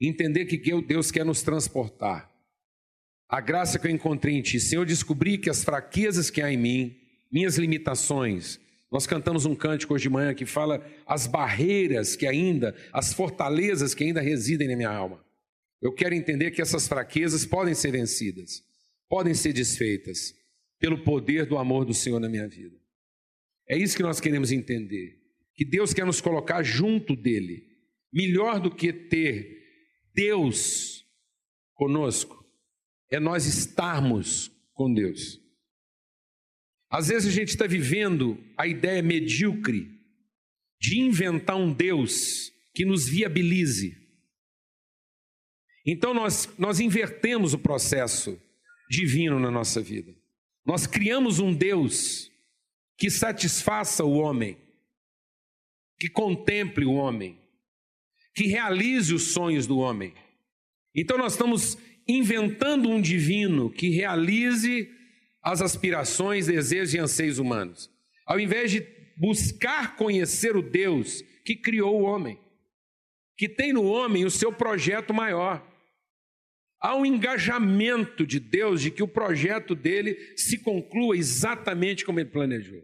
Entender 0.00 0.46
que 0.46 0.58
Deus 0.82 1.12
quer 1.12 1.24
nos 1.24 1.42
transportar. 1.42 2.28
A 3.28 3.40
graça 3.40 3.78
que 3.78 3.86
eu 3.86 3.92
encontrei 3.92 4.34
em 4.34 4.42
Ti, 4.42 4.58
Senhor, 4.58 4.82
eu 4.82 4.86
descobri 4.86 5.38
que 5.38 5.48
as 5.48 5.62
fraquezas 5.62 6.30
que 6.30 6.42
há 6.42 6.52
em 6.52 6.56
mim, 6.56 6.96
minhas 7.30 7.56
limitações, 7.58 8.58
nós 8.90 9.06
cantamos 9.06 9.46
um 9.46 9.54
cântico 9.54 9.94
hoje 9.94 10.02
de 10.02 10.10
manhã 10.10 10.34
que 10.34 10.44
fala 10.44 10.84
as 11.06 11.28
barreiras 11.28 12.16
que 12.16 12.26
ainda, 12.26 12.74
as 12.92 13.12
fortalezas 13.12 13.94
que 13.94 14.02
ainda 14.02 14.20
residem 14.20 14.66
na 14.66 14.74
minha 14.74 14.90
alma. 14.90 15.24
Eu 15.80 15.94
quero 15.94 16.12
entender 16.12 16.50
que 16.50 16.60
essas 16.60 16.88
fraquezas 16.88 17.46
podem 17.46 17.72
ser 17.72 17.92
vencidas, 17.92 18.64
podem 19.10 19.34
ser 19.34 19.52
desfeitas 19.52 20.32
pelo 20.78 21.02
poder 21.02 21.44
do 21.44 21.58
amor 21.58 21.84
do 21.84 21.92
Senhor 21.92 22.20
na 22.20 22.28
minha 22.28 22.48
vida. 22.48 22.78
É 23.68 23.76
isso 23.76 23.96
que 23.96 24.04
nós 24.04 24.20
queremos 24.20 24.52
entender. 24.52 25.20
Que 25.54 25.64
Deus 25.64 25.92
quer 25.92 26.06
nos 26.06 26.20
colocar 26.20 26.62
junto 26.62 27.16
dele. 27.16 27.68
Melhor 28.12 28.60
do 28.60 28.74
que 28.74 28.92
ter 28.92 29.58
Deus 30.14 31.04
conosco, 31.74 32.44
é 33.10 33.18
nós 33.18 33.46
estarmos 33.46 34.50
com 34.72 34.92
Deus. 34.92 35.40
Às 36.88 37.08
vezes 37.08 37.28
a 37.28 37.34
gente 37.34 37.48
está 37.48 37.66
vivendo 37.66 38.38
a 38.56 38.66
ideia 38.66 39.02
medíocre 39.02 39.90
de 40.80 41.00
inventar 41.00 41.56
um 41.56 41.72
Deus 41.72 42.52
que 42.74 42.84
nos 42.84 43.08
viabilize. 43.08 43.96
Então 45.86 46.14
nós, 46.14 46.48
nós 46.58 46.80
invertemos 46.80 47.54
o 47.54 47.58
processo 47.58 48.40
divino 48.90 49.38
na 49.38 49.52
nossa 49.52 49.80
vida. 49.80 50.12
Nós 50.66 50.84
criamos 50.84 51.38
um 51.38 51.54
Deus 51.54 52.28
que 52.98 53.08
satisfaça 53.08 54.04
o 54.04 54.14
homem, 54.18 54.58
que 55.96 56.08
contemple 56.10 56.84
o 56.84 56.94
homem, 56.94 57.38
que 58.34 58.48
realize 58.48 59.14
os 59.14 59.32
sonhos 59.32 59.64
do 59.64 59.78
homem. 59.78 60.12
Então 60.92 61.16
nós 61.16 61.32
estamos 61.32 61.78
inventando 62.06 62.90
um 62.90 63.00
divino 63.00 63.70
que 63.70 63.90
realize 63.90 64.90
as 65.40 65.62
aspirações, 65.62 66.48
desejos 66.48 66.92
e 66.92 66.98
anseios 66.98 67.38
humanos, 67.38 67.88
ao 68.26 68.40
invés 68.40 68.72
de 68.72 68.84
buscar 69.16 69.96
conhecer 69.96 70.56
o 70.56 70.62
Deus 70.62 71.22
que 71.44 71.54
criou 71.54 72.00
o 72.00 72.04
homem, 72.04 72.38
que 73.36 73.48
tem 73.48 73.72
no 73.72 73.84
homem 73.84 74.24
o 74.24 74.30
seu 74.30 74.52
projeto 74.52 75.14
maior. 75.14 75.64
Há 76.80 76.96
um 76.96 77.04
engajamento 77.04 78.26
de 78.26 78.40
Deus 78.40 78.80
de 78.80 78.90
que 78.90 79.02
o 79.02 79.08
projeto 79.08 79.74
dele 79.74 80.16
se 80.36 80.58
conclua 80.58 81.16
exatamente 81.16 82.04
como 82.04 82.18
ele 82.18 82.30
planejou. 82.30 82.82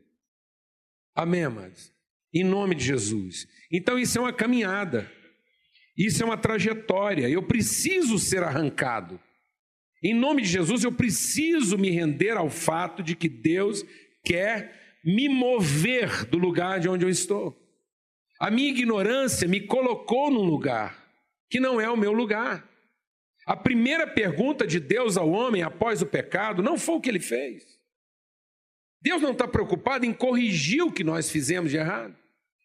Amém, 1.15 1.45
amados? 1.45 1.91
Em 2.35 2.45
nome 2.45 2.75
de 2.75 2.85
Jesus. 2.85 3.49
Então, 3.73 3.99
isso 3.99 4.19
é 4.19 4.21
uma 4.21 4.33
caminhada, 4.33 5.11
isso 5.97 6.23
é 6.23 6.27
uma 6.27 6.37
trajetória. 6.37 7.27
Eu 7.29 7.43
preciso 7.43 8.19
ser 8.19 8.43
arrancado. 8.43 9.19
Em 10.05 10.13
nome 10.13 10.43
de 10.43 10.49
Jesus, 10.49 10.85
eu 10.85 10.93
preciso 10.93 11.79
me 11.79 11.91
render 11.91 12.33
ao 12.33 12.51
fato 12.51 13.03
de 13.03 13.17
que 13.17 13.31
Deus 13.31 13.83
quer 14.23 14.99
me 15.03 15.29
mover 15.29 16.27
do 16.27 16.37
lugar 16.37 16.81
de 16.81 16.89
onde 16.89 17.05
eu 17.05 17.09
estou. 17.09 17.57
A 18.39 18.51
minha 18.51 18.69
ignorância 18.69 19.49
me 19.49 19.61
colocou 19.61 20.31
num 20.31 20.43
lugar 20.43 21.03
que 21.49 21.59
não 21.59 21.81
é 21.81 21.89
o 21.89 21.97
meu 21.97 22.13
lugar. 22.13 22.69
A 23.47 23.57
primeira 23.57 24.09
pergunta 24.09 24.67
de 24.67 24.81
Deus 24.81 25.17
ao 25.17 25.31
homem 25.31 25.63
após 25.63 26.03
o 26.03 26.07
pecado 26.07 26.65
não 26.65 26.77
foi 26.77 26.97
o 26.97 27.01
que 27.01 27.09
ele 27.09 27.21
fez. 27.21 27.79
Deus 29.01 29.23
não 29.23 29.31
está 29.31 29.47
preocupado 29.47 30.05
em 30.05 30.13
corrigir 30.13 30.83
o 30.83 30.91
que 30.91 31.05
nós 31.05 31.31
fizemos 31.31 31.71
de 31.71 31.77
errado. 31.77 32.17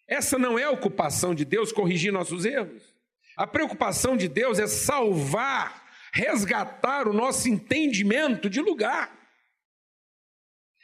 Essa 0.07 0.39
não 0.39 0.57
é 0.57 0.63
a 0.63 0.71
ocupação 0.71 1.35
de 1.35 1.45
Deus 1.45 1.71
corrigir 1.71 2.11
nossos 2.11 2.45
erros. 2.45 2.95
A 3.37 3.45
preocupação 3.45 4.17
de 4.17 4.27
Deus 4.27 4.57
é 4.57 4.65
salvar, 4.65 5.87
resgatar 6.11 7.07
o 7.07 7.13
nosso 7.13 7.47
entendimento 7.47 8.49
de 8.49 8.59
lugar. 8.59 9.15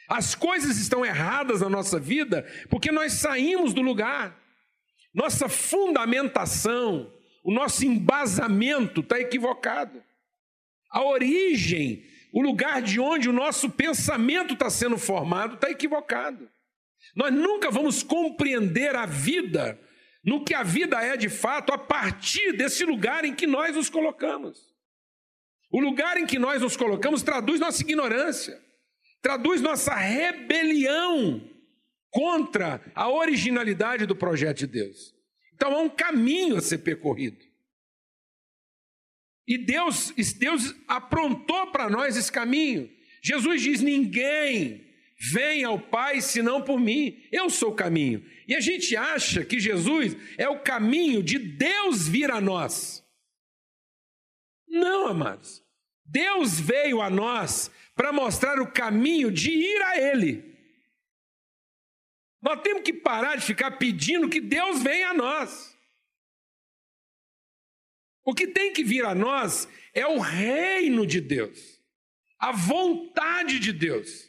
As 0.08 0.36
coisas 0.36 0.78
estão 0.78 1.04
erradas 1.04 1.60
na 1.60 1.68
nossa 1.68 1.98
vida 1.98 2.46
porque 2.70 2.92
nós 2.92 3.14
saímos 3.14 3.74
do 3.74 3.82
lugar. 3.82 4.40
Nossa 5.12 5.48
fundamentação, 5.48 7.12
o 7.48 7.50
nosso 7.50 7.82
embasamento 7.82 9.00
está 9.00 9.18
equivocado. 9.18 10.04
A 10.90 11.02
origem, 11.02 12.04
o 12.30 12.42
lugar 12.42 12.82
de 12.82 13.00
onde 13.00 13.26
o 13.26 13.32
nosso 13.32 13.70
pensamento 13.70 14.52
está 14.52 14.68
sendo 14.68 14.98
formado 14.98 15.54
está 15.54 15.70
equivocado. 15.70 16.46
Nós 17.16 17.32
nunca 17.32 17.70
vamos 17.70 18.02
compreender 18.02 18.94
a 18.94 19.06
vida 19.06 19.80
no 20.22 20.44
que 20.44 20.52
a 20.52 20.62
vida 20.62 21.02
é 21.02 21.16
de 21.16 21.30
fato 21.30 21.72
a 21.72 21.78
partir 21.78 22.52
desse 22.52 22.84
lugar 22.84 23.24
em 23.24 23.34
que 23.34 23.46
nós 23.46 23.74
nos 23.74 23.88
colocamos. 23.88 24.60
O 25.72 25.80
lugar 25.80 26.18
em 26.18 26.26
que 26.26 26.38
nós 26.38 26.60
nos 26.60 26.76
colocamos 26.76 27.22
traduz 27.22 27.58
nossa 27.58 27.80
ignorância, 27.80 28.62
traduz 29.22 29.62
nossa 29.62 29.94
rebelião 29.94 31.40
contra 32.10 32.82
a 32.94 33.08
originalidade 33.08 34.04
do 34.04 34.14
projeto 34.14 34.58
de 34.58 34.66
Deus. 34.66 35.17
Então 35.58 35.74
há 35.74 35.80
um 35.80 35.88
caminho 35.88 36.56
a 36.56 36.60
ser 36.60 36.78
percorrido. 36.78 37.44
E 39.44 39.58
Deus, 39.58 40.12
Deus 40.36 40.72
aprontou 40.86 41.72
para 41.72 41.90
nós 41.90 42.16
esse 42.16 42.30
caminho. 42.30 42.88
Jesus 43.20 43.60
diz: 43.60 43.80
ninguém 43.80 44.86
vem 45.32 45.64
ao 45.64 45.80
Pai 45.80 46.20
senão 46.20 46.62
por 46.62 46.78
mim. 46.78 47.20
Eu 47.32 47.50
sou 47.50 47.72
o 47.72 47.74
caminho. 47.74 48.24
E 48.46 48.54
a 48.54 48.60
gente 48.60 48.96
acha 48.96 49.44
que 49.44 49.58
Jesus 49.58 50.16
é 50.36 50.48
o 50.48 50.60
caminho 50.60 51.24
de 51.24 51.40
Deus 51.40 52.06
vir 52.06 52.30
a 52.30 52.40
nós. 52.40 53.04
Não, 54.68 55.08
amados. 55.08 55.60
Deus 56.04 56.60
veio 56.60 57.02
a 57.02 57.10
nós 57.10 57.68
para 57.96 58.12
mostrar 58.12 58.60
o 58.60 58.70
caminho 58.70 59.32
de 59.32 59.50
ir 59.50 59.82
a 59.82 59.98
Ele. 59.98 60.47
Nós 62.40 62.60
temos 62.62 62.82
que 62.82 62.92
parar 62.92 63.36
de 63.36 63.44
ficar 63.44 63.72
pedindo 63.72 64.28
que 64.28 64.40
Deus 64.40 64.82
venha 64.82 65.10
a 65.10 65.14
nós. 65.14 65.76
O 68.24 68.34
que 68.34 68.46
tem 68.46 68.72
que 68.72 68.84
vir 68.84 69.04
a 69.04 69.14
nós 69.14 69.68
é 69.94 70.06
o 70.06 70.18
reino 70.18 71.06
de 71.06 71.20
Deus, 71.20 71.80
a 72.38 72.52
vontade 72.52 73.58
de 73.58 73.72
Deus. 73.72 74.28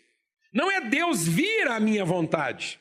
Não 0.53 0.71
é 0.71 0.81
Deus 0.81 1.27
vir 1.27 1.67
à 1.67 1.79
minha 1.79 2.03
vontade, 2.05 2.79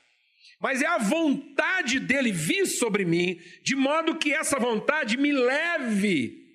mas 0.61 0.81
é 0.81 0.87
a 0.87 0.99
vontade 0.99 2.01
dele 2.01 2.33
vir 2.33 2.67
sobre 2.67 3.05
mim, 3.05 3.41
de 3.63 3.77
modo 3.77 4.17
que 4.17 4.33
essa 4.33 4.59
vontade 4.59 5.17
me 5.17 5.33
leve 5.33 6.47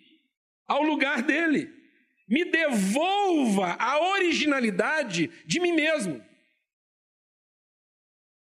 ao 0.65 0.81
lugar 0.81 1.21
dele, 1.21 1.69
me 2.27 2.45
devolva 2.45 3.75
a 3.77 3.99
originalidade 3.99 5.29
de 5.45 5.59
mim 5.59 5.73
mesmo. 5.73 6.23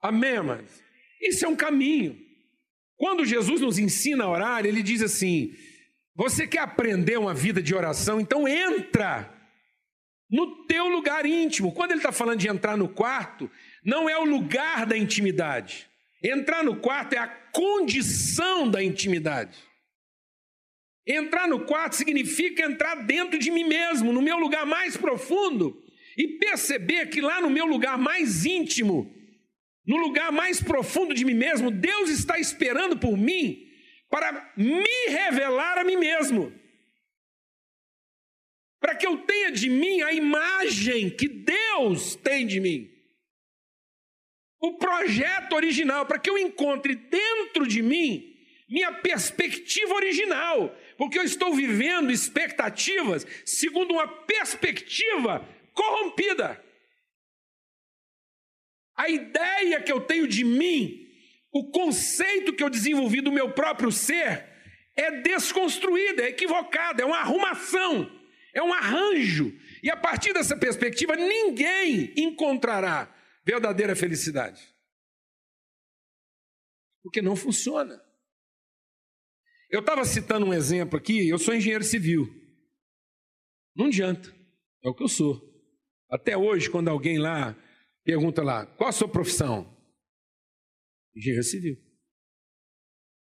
Amém, 0.02 0.42
mas 0.42 0.84
Isso 1.22 1.46
é 1.46 1.48
um 1.48 1.56
caminho. 1.56 2.18
Quando 2.96 3.26
Jesus 3.26 3.62
nos 3.62 3.78
ensina 3.78 4.24
a 4.24 4.30
orar, 4.30 4.66
ele 4.66 4.82
diz 4.82 5.02
assim: 5.02 5.54
você 6.16 6.48
quer 6.48 6.60
aprender 6.60 7.18
uma 7.18 7.34
vida 7.34 7.62
de 7.62 7.76
oração? 7.76 8.20
Então 8.20 8.48
entra 8.48 9.32
no 10.30 10.66
teu 10.66 10.88
lugar 10.88 11.26
íntimo. 11.26 11.72
Quando 11.72 11.92
ele 11.92 12.00
está 12.00 12.12
falando 12.12 12.40
de 12.40 12.48
entrar 12.48 12.76
no 12.76 12.90
quarto, 12.90 13.50
não 13.84 14.10
é 14.10 14.18
o 14.18 14.26
lugar 14.26 14.86
da 14.86 14.98
intimidade. 14.98 15.88
Entrar 16.24 16.64
no 16.64 16.78
quarto 16.78 17.14
é 17.14 17.20
a 17.20 17.28
condição 17.28 18.70
da 18.70 18.84
intimidade. 18.84 19.58
Entrar 21.08 21.48
no 21.48 21.66
quarto 21.66 21.96
significa 21.96 22.64
entrar 22.64 22.96
dentro 22.96 23.38
de 23.40 23.50
mim 23.52 23.64
mesmo, 23.64 24.12
no 24.12 24.22
meu 24.22 24.38
lugar 24.38 24.66
mais 24.66 24.98
profundo, 24.98 25.82
e 26.18 26.40
perceber 26.40 27.08
que 27.08 27.22
lá 27.22 27.40
no 27.40 27.50
meu 27.50 27.66
lugar 27.66 27.98
mais 27.98 28.44
íntimo, 28.44 29.16
no 29.88 29.96
lugar 29.96 30.32
mais 30.34 30.62
profundo 30.62 31.14
de 31.14 31.24
mim 31.24 31.34
mesmo, 31.34 31.72
Deus 31.72 32.10
está 32.10 32.38
esperando 32.38 32.98
por 32.98 33.18
mim 33.18 33.66
para 34.10 34.54
me 34.58 35.08
revelar 35.08 35.78
a 35.78 35.84
mim 35.84 35.96
mesmo. 35.96 36.54
Para 38.82 38.96
que 38.96 39.08
eu 39.08 39.18
tenha 39.20 39.52
de 39.52 39.70
mim 39.70 40.02
a 40.02 40.12
imagem 40.12 41.10
que 41.10 41.28
Deus 41.28 42.16
tem 42.16 42.46
de 42.46 42.60
mim. 42.60 42.92
O 44.60 44.78
projeto 44.78 45.54
original, 45.54 46.06
para 46.06 46.20
que 46.20 46.30
eu 46.30 46.38
encontre 46.38 46.96
dentro 46.96 47.66
de 47.66 47.82
mim 47.82 48.36
minha 48.70 48.92
perspectiva 48.92 49.94
original, 49.94 50.76
porque 50.98 51.18
eu 51.18 51.24
estou 51.24 51.54
vivendo 51.54 52.12
expectativas 52.12 53.26
segundo 53.46 53.94
uma 53.94 54.08
perspectiva 54.08 55.48
corrompida. 55.74 56.62
A 58.98 59.08
ideia 59.10 59.82
que 59.82 59.92
eu 59.92 60.02
tenho 60.02 60.28
de 60.28 60.44
mim 60.44 61.08
o 61.52 61.72
conceito 61.72 62.54
que 62.54 62.64
eu 62.64 62.70
desenvolvi 62.70 63.22
do 63.22 63.32
meu 63.32 63.52
próprio 63.52 63.92
ser 63.92 64.46
é 64.96 65.22
desconstruído, 65.22 66.22
é 66.22 66.30
equivocado, 66.30 67.02
é 67.02 67.06
uma 67.06 67.20
arrumação, 67.20 68.12
é 68.54 68.62
um 68.62 68.74
arranjo. 68.74 69.58
E 69.82 69.90
a 69.90 69.98
partir 69.98 70.34
dessa 70.34 70.58
perspectiva, 70.58 71.16
ninguém 71.16 72.14
encontrará 72.18 73.14
verdadeira 73.46 73.96
felicidade. 73.96 74.62
Porque 77.04 77.22
não 77.22 77.36
funciona. 77.36 78.02
Eu 79.70 79.80
estava 79.82 80.04
citando 80.06 80.46
um 80.46 80.54
exemplo 80.54 80.98
aqui, 80.98 81.28
eu 81.28 81.38
sou 81.38 81.54
engenheiro 81.54 81.84
civil. 81.84 82.28
Não 83.76 83.86
adianta, 83.86 84.34
é 84.84 84.90
o 84.90 84.94
que 84.94 85.04
eu 85.04 85.10
sou. 85.10 85.42
Até 86.10 86.38
hoje, 86.38 86.70
quando 86.70 86.88
alguém 86.88 87.20
lá 87.20 87.56
pergunta 88.08 88.42
lá, 88.42 88.66
qual 88.66 88.88
a 88.88 88.94
sua 88.94 89.10
profissão? 89.10 89.78
Engenheiro 91.14 91.44
civil. 91.44 91.78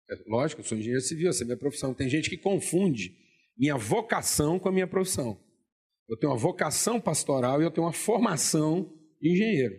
É, 0.08 0.14
lógico, 0.28 0.62
eu 0.62 0.66
sou 0.66 0.78
engenheiro 0.78 1.02
civil, 1.02 1.28
essa 1.28 1.42
é 1.42 1.44
a 1.44 1.48
minha 1.48 1.58
profissão. 1.58 1.92
Tem 1.92 2.08
gente 2.08 2.30
que 2.30 2.38
confunde 2.38 3.18
minha 3.58 3.76
vocação 3.76 4.60
com 4.60 4.70
a 4.70 4.72
minha 4.72 4.86
profissão. 4.86 5.44
Eu 6.08 6.16
tenho 6.16 6.32
uma 6.32 6.38
vocação 6.38 7.02
pastoral 7.02 7.60
e 7.60 7.66
eu 7.66 7.72
tenho 7.72 7.88
uma 7.88 7.94
formação 7.94 8.96
de 9.20 9.32
engenheiro. 9.32 9.74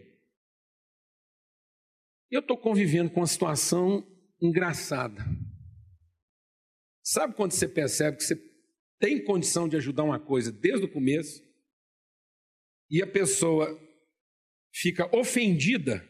Eu 2.29 2.41
estou 2.41 2.59
convivendo 2.59 3.09
com 3.09 3.21
uma 3.21 3.29
situação 3.29 4.05
engraçada. 4.43 5.25
Sabe 7.05 7.37
quando 7.37 7.53
você 7.53 7.69
percebe 7.69 8.17
que 8.17 8.25
você 8.25 8.35
tem 8.99 9.23
condição 9.23 9.69
de 9.69 9.77
ajudar 9.77 10.03
uma 10.03 10.19
coisa 10.19 10.51
desde 10.51 10.85
o 10.85 10.93
começo 10.93 11.41
e 12.91 13.01
a 13.01 13.07
pessoa 13.07 13.86
fica 14.77 15.09
ofendida 15.17 16.07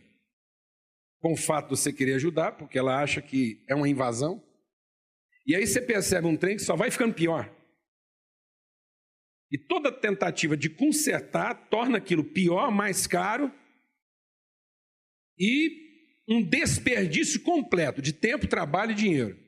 com 1.20 1.32
o 1.32 1.36
fato 1.36 1.68
de 1.68 1.78
você 1.78 1.92
querer 1.92 2.14
ajudar, 2.14 2.52
porque 2.52 2.76
ela 2.76 3.00
acha 3.00 3.22
que 3.22 3.64
é 3.68 3.74
uma 3.74 3.88
invasão. 3.88 4.44
E 5.46 5.54
aí 5.54 5.64
você 5.64 5.80
percebe 5.80 6.26
um 6.26 6.36
trem 6.36 6.56
que 6.56 6.62
só 6.62 6.74
vai 6.74 6.90
ficando 6.90 7.14
pior. 7.14 7.54
E 9.52 9.56
toda 9.56 9.92
tentativa 9.92 10.56
de 10.56 10.68
consertar 10.68 11.68
torna 11.68 11.98
aquilo 11.98 12.24
pior, 12.24 12.72
mais 12.72 13.06
caro 13.06 13.52
e 15.38 16.24
um 16.28 16.42
desperdício 16.42 17.40
completo 17.42 18.02
de 18.02 18.12
tempo, 18.12 18.48
trabalho 18.48 18.90
e 18.90 18.96
dinheiro. 18.96 19.38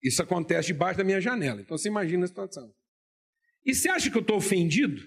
Isso 0.00 0.22
acontece 0.22 0.68
debaixo 0.68 0.98
da 0.98 1.04
minha 1.04 1.20
janela. 1.20 1.60
Então 1.60 1.76
você 1.76 1.88
imagina 1.88 2.24
a 2.24 2.28
situação. 2.28 2.72
E 3.66 3.74
você 3.74 3.88
acha 3.88 4.08
que 4.08 4.16
eu 4.16 4.22
estou 4.22 4.36
ofendido? 4.36 5.02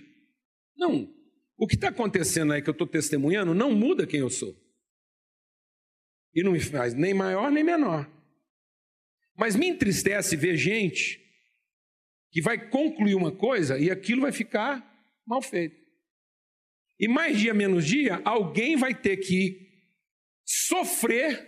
Não, 0.76 1.21
o 1.62 1.68
que 1.68 1.76
está 1.76 1.90
acontecendo 1.90 2.54
aí 2.54 2.62
que 2.64 2.68
eu 2.68 2.72
estou 2.72 2.88
testemunhando 2.88 3.54
não 3.54 3.72
muda 3.72 4.08
quem 4.08 4.20
eu 4.20 4.32
sou. 4.32 4.60
E 6.34 6.42
não 6.42 6.54
me 6.54 6.60
faz 6.60 6.96
nem 6.96 7.14
maior 7.14 7.52
nem 7.52 7.64
menor. 7.64 8.12
Mas 9.38 9.56
me 9.56 9.68
entristece 9.68 10.36
ver 10.36 10.58
gente 10.58 11.22
que 12.32 12.42
vai 12.42 12.68
concluir 12.68 13.14
uma 13.14 13.32
coisa 13.32 13.78
e 13.78 13.92
aquilo 13.92 14.22
vai 14.22 14.32
ficar 14.32 14.84
mal 15.24 15.40
feito. 15.40 15.80
E 17.00 17.08
mais 17.08 17.38
dia 17.38 17.54
menos 17.54 17.86
dia, 17.86 18.20
alguém 18.26 18.76
vai 18.76 19.00
ter 19.00 19.18
que 19.18 19.70
sofrer 20.44 21.48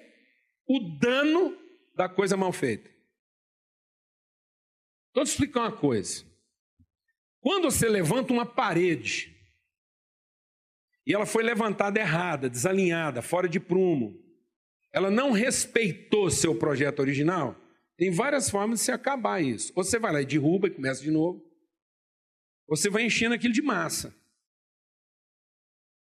o 0.67 0.95
dano 0.99 1.57
da 1.95 2.07
coisa 2.07 2.37
mal 2.37 2.53
feita. 2.53 2.87
Então, 5.09 5.23
te 5.23 5.29
explicar 5.29 5.61
uma 5.61 5.75
coisa. 5.75 6.23
Quando 7.39 7.63
você 7.63 7.89
levanta 7.89 8.31
uma 8.31 8.45
parede 8.45 9.32
e 11.05 11.13
ela 11.13 11.25
foi 11.25 11.43
levantada 11.43 11.99
errada, 11.99 12.49
desalinhada, 12.49 13.21
fora 13.21 13.47
de 13.47 13.59
prumo. 13.59 14.17
Ela 14.91 15.11
não 15.11 15.31
respeitou 15.31 16.29
seu 16.29 16.57
projeto 16.57 16.99
original. 16.99 17.59
Tem 17.97 18.11
várias 18.11 18.49
formas 18.49 18.79
de 18.79 18.85
se 18.85 18.91
acabar 18.91 19.43
isso. 19.43 19.73
Ou 19.75 19.83
você 19.83 19.99
vai 19.99 20.13
lá 20.13 20.21
e 20.21 20.25
derruba 20.25 20.67
e 20.67 20.71
começa 20.71 21.01
de 21.01 21.11
novo. 21.11 21.43
Ou 22.67 22.77
você 22.77 22.89
vai 22.89 23.03
enchendo 23.03 23.35
aquilo 23.35 23.53
de 23.53 23.61
massa. 23.61 24.15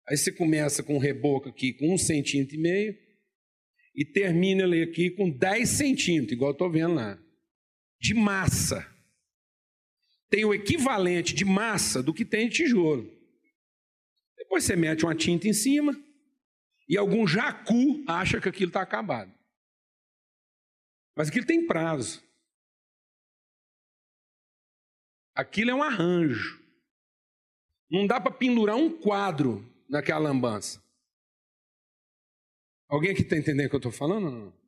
Aí 0.09 0.17
você 0.17 0.31
começa 0.31 0.83
com 0.83 0.97
um 0.97 1.01
reboco 1.01 1.49
aqui 1.49 1.73
com 1.73 1.95
um 1.95 1.99
centímetro 1.99 2.57
e 2.57 2.59
meio, 2.59 2.99
e 3.95 4.05
termina 4.05 4.65
ele 4.65 4.83
aqui 4.83 5.11
com 5.11 5.31
10 5.31 5.69
centímetros, 5.69 6.33
igual 6.33 6.51
eu 6.51 6.55
estou 6.55 6.71
vendo 6.71 6.95
lá, 6.95 7.19
de 8.01 8.13
massa. 8.13 8.87
Tem 10.29 10.45
o 10.45 10.53
equivalente 10.53 11.35
de 11.35 11.45
massa 11.45 12.03
do 12.03 12.13
que 12.13 12.25
tem 12.25 12.49
de 12.49 12.57
tijolo. 12.57 13.11
Você 14.61 14.77
mete 14.77 15.05
uma 15.05 15.15
tinta 15.15 15.49
em 15.49 15.53
cima 15.53 15.93
e 16.89 16.97
algum 16.97 17.27
jacu 17.27 18.05
acha 18.07 18.41
que 18.41 18.49
aquilo 18.49 18.69
está 18.69 18.83
acabado. 18.83 19.33
Mas 21.17 21.29
aquilo 21.29 21.47
tem 21.47 21.67
prazo. 21.67 22.23
Aquilo 25.35 25.71
é 25.71 25.75
um 25.75 25.83
arranjo. 25.83 26.63
Não 27.91 28.07
dá 28.07 28.21
para 28.21 28.33
pendurar 28.33 28.77
um 28.77 28.91
quadro 29.01 29.65
naquela 29.89 30.21
lambança. 30.21 30.83
Alguém 32.89 33.11
aqui 33.11 33.23
está 33.23 33.37
entendendo 33.37 33.67
o 33.67 33.71
que 33.71 33.77
eu 33.77 33.79
estou 33.79 33.93
falando? 33.93 34.31
Não? 34.31 34.65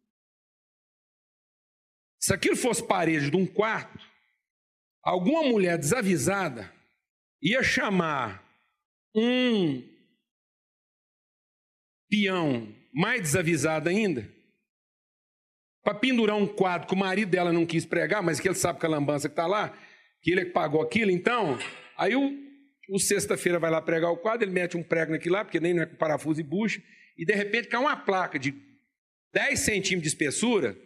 Se 2.21 2.35
aquilo 2.35 2.57
fosse 2.57 2.85
parede 2.85 3.31
de 3.31 3.37
um 3.37 3.47
quarto, 3.47 4.05
alguma 5.03 5.45
mulher 5.45 5.79
desavisada 5.79 6.73
ia 7.41 7.63
chamar 7.63 8.46
um 9.15 9.83
peão 12.09 12.75
mais 12.93 13.21
desavisado 13.21 13.89
ainda 13.89 14.29
para 15.87 15.95
pendurar 15.95 16.37
um 16.37 16.49
quadro 16.49 16.89
que 16.89 16.95
o 16.95 16.99
marido 16.99 17.31
dela 17.31 17.53
não 17.53 17.65
quis 17.65 17.87
pregar, 17.87 18.21
mas 18.21 18.41
que 18.41 18.49
ele 18.49 18.57
sabe 18.57 18.81
que 18.81 18.87
a 18.87 18.89
lambança 18.89 19.29
que 19.29 19.35
está 19.35 19.47
lá, 19.47 19.69
que 20.21 20.33
ele 20.33 20.41
é 20.41 20.45
que 20.45 20.51
pagou 20.51 20.83
aquilo, 20.83 21.13
então, 21.13 21.57
aí 21.97 22.17
o, 22.17 22.33
o 22.91 22.99
sexta-feira 22.99 23.61
vai 23.61 23.71
lá 23.71 23.81
pregar 23.81 24.11
o 24.11 24.17
quadro, 24.17 24.45
ele 24.45 24.53
mete 24.53 24.77
um 24.77 24.83
prego 24.83 25.13
naquilo 25.13 25.35
lá, 25.35 25.45
porque 25.45 25.61
nem 25.61 25.73
não 25.73 25.85
é 25.85 25.87
com 25.87 25.95
parafuso 25.95 26.41
e 26.41 26.43
bucha, 26.43 26.83
e 27.17 27.25
de 27.25 27.33
repente 27.33 27.69
cai 27.69 27.81
uma 27.81 27.97
placa 27.97 28.37
de 28.37 28.53
10 29.33 29.61
centímetros 29.61 30.03
de 30.03 30.09
espessura 30.09 30.77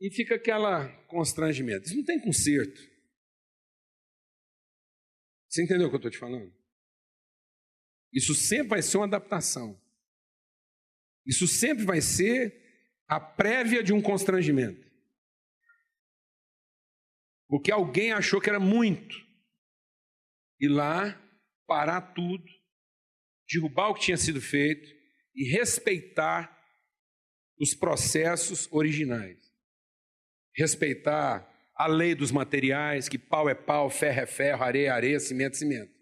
e 0.00 0.10
fica 0.10 0.34
aquela 0.34 0.88
constrangimento. 1.06 1.86
Isso 1.86 1.96
não 1.96 2.04
tem 2.04 2.18
conserto. 2.20 2.80
Você 5.54 5.62
entendeu 5.62 5.86
o 5.86 5.88
que 5.88 5.94
eu 5.94 5.98
estou 5.98 6.10
te 6.10 6.18
falando? 6.18 6.52
Isso 8.12 8.34
sempre 8.34 8.70
vai 8.70 8.82
ser 8.82 8.96
uma 8.96 9.06
adaptação. 9.06 9.80
Isso 11.24 11.46
sempre 11.46 11.84
vai 11.84 12.00
ser 12.00 12.60
a 13.06 13.20
prévia 13.20 13.80
de 13.80 13.92
um 13.92 14.02
constrangimento. 14.02 14.84
Porque 17.46 17.70
alguém 17.70 18.10
achou 18.10 18.40
que 18.40 18.50
era 18.50 18.58
muito. 18.58 19.14
Ir 20.58 20.70
lá, 20.70 21.22
parar 21.68 22.00
tudo, 22.00 22.44
derrubar 23.48 23.90
o 23.90 23.94
que 23.94 24.06
tinha 24.06 24.16
sido 24.16 24.40
feito 24.40 24.92
e 25.36 25.44
respeitar 25.52 26.50
os 27.60 27.74
processos 27.74 28.66
originais. 28.72 29.38
Respeitar 30.52 31.48
a 31.76 31.86
lei 31.86 32.14
dos 32.14 32.30
materiais, 32.30 33.08
que 33.08 33.18
pau 33.18 33.48
é 33.48 33.54
pau, 33.54 33.90
ferro 33.90 34.20
é 34.20 34.26
ferro, 34.26 34.62
areia 34.62 34.86
é 34.86 34.90
areia, 34.90 35.20
cimento 35.20 35.54
é 35.54 35.58
cimento. 35.58 35.92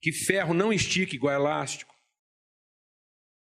Que 0.00 0.12
ferro 0.12 0.54
não 0.54 0.72
estica 0.72 1.14
igual 1.14 1.34
elástico. 1.34 1.92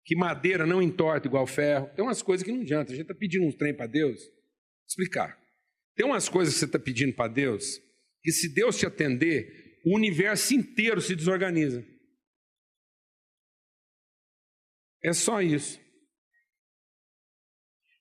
Que 0.05 0.15
madeira 0.15 0.65
não 0.65 0.81
entorta 0.81 1.27
igual 1.27 1.47
ferro. 1.47 1.89
Tem 1.95 2.03
umas 2.03 2.21
coisas 2.21 2.45
que 2.45 2.51
não 2.51 2.61
adianta. 2.61 2.91
A 2.91 2.95
gente 2.95 3.03
está 3.03 3.15
pedindo 3.15 3.45
um 3.45 3.51
trem 3.51 3.73
para 3.73 3.87
Deus. 3.87 4.19
Vou 4.19 4.87
explicar. 4.87 5.41
Tem 5.95 6.05
umas 6.05 6.27
coisas 6.27 6.53
que 6.53 6.59
você 6.59 6.65
está 6.65 6.79
pedindo 6.79 7.13
para 7.13 7.31
Deus, 7.31 7.79
que 8.21 8.31
se 8.31 8.53
Deus 8.53 8.77
te 8.77 8.85
atender, 8.85 9.81
o 9.85 9.95
universo 9.95 10.53
inteiro 10.53 10.99
se 10.99 11.15
desorganiza. 11.15 11.85
É 15.03 15.13
só 15.13 15.41
isso. 15.41 15.79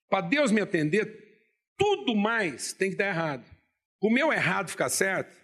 Para 0.09 0.27
Deus 0.27 0.51
me 0.51 0.61
atender, 0.61 1.22
tudo 1.77 2.15
mais 2.15 2.73
tem 2.73 2.91
que 2.91 2.97
dar 2.97 3.07
errado. 3.07 3.45
O 4.01 4.09
meu 4.09 4.33
errado 4.33 4.69
ficar 4.69 4.89
certo, 4.89 5.35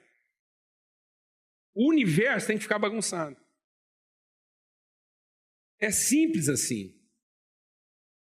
o 1.74 1.90
universo 1.90 2.48
tem 2.48 2.58
que 2.58 2.64
ficar 2.64 2.80
bagunçado. 2.80 3.38
É 5.80 5.92
simples 5.92 6.50
assim. 6.50 6.94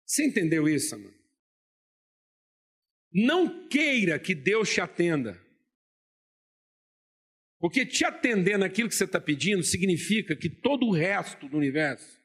Você 0.07 0.25
entendeu 0.25 0.69
isso, 0.69 0.99
mano? 0.99 1.15
Não 3.13 3.69
queira 3.69 4.19
que 4.19 4.35
Deus 4.35 4.73
te 4.73 4.81
atenda. 4.81 5.39
Porque 7.59 7.85
te 7.85 8.05
atender 8.05 8.59
naquilo 8.59 8.89
que 8.89 8.95
você 8.95 9.05
está 9.05 9.21
pedindo 9.21 9.63
significa 9.63 10.35
que 10.35 10.49
todo 10.49 10.87
o 10.87 10.93
resto 10.93 11.49
do 11.49 11.57
universo 11.57 12.21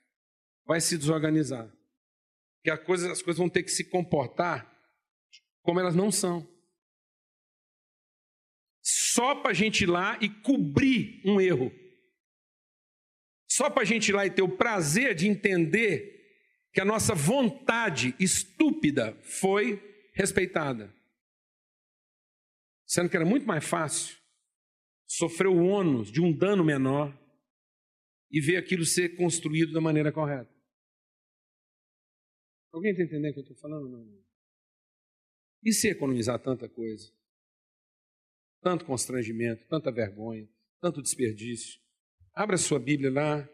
vai 0.66 0.80
se 0.80 0.98
desorganizar. 0.98 1.72
Que 2.64 2.72
as 2.72 2.84
coisas, 2.84 3.12
as 3.12 3.22
coisas 3.22 3.38
vão 3.38 3.50
ter 3.50 3.64
que 3.64 3.70
se 3.70 3.90
comportar 3.90 4.77
como 5.68 5.82
elas 5.82 5.98
não 5.98 6.10
são. 6.10 6.48
Só 8.82 9.36
para 9.36 9.52
a 9.52 9.54
gente 9.54 9.84
ir 9.84 9.88
lá 9.88 10.18
e 10.22 10.30
cobrir 10.30 11.22
um 11.26 11.42
erro. 11.42 11.74
Só 13.52 13.70
para 13.70 13.82
a 13.82 13.86
gente 13.86 14.08
ir 14.08 14.14
lá 14.14 14.26
e 14.26 14.32
ter 14.32 14.44
o 14.44 14.56
prazer 14.56 15.14
de 15.14 15.28
entender 15.28 16.16
que 16.72 16.80
a 16.80 16.86
nossa 16.86 17.14
vontade 17.14 18.16
estúpida 18.18 19.14
foi 19.24 19.76
respeitada. 20.14 20.96
Sendo 22.86 23.10
que 23.10 23.18
era 23.18 23.26
muito 23.26 23.46
mais 23.46 23.66
fácil 23.66 24.18
sofrer 25.06 25.50
o 25.50 25.66
ônus 25.66 26.10
de 26.10 26.22
um 26.22 26.32
dano 26.32 26.64
menor 26.64 27.14
e 28.32 28.40
ver 28.40 28.56
aquilo 28.56 28.86
ser 28.86 29.18
construído 29.18 29.74
da 29.74 29.82
maneira 29.82 30.14
correta. 30.14 30.50
Alguém 32.72 32.92
está 32.92 33.04
entendendo 33.04 33.32
o 33.32 33.34
que 33.34 33.40
eu 33.40 33.44
estou 33.44 33.58
falando? 33.58 33.90
Não. 33.90 34.27
E 35.64 35.74
se 35.74 35.90
economizar 35.90 36.40
tanta 36.40 36.70
coisa? 36.70 37.12
Tanto 38.62 38.86
constrangimento, 38.86 39.66
tanta 39.68 39.92
vergonha, 39.92 40.48
tanto 40.82 41.02
desperdício. 41.02 41.80
Abra 42.34 42.58
sua 42.58 42.80
Bíblia 42.80 43.12
lá 43.12 43.50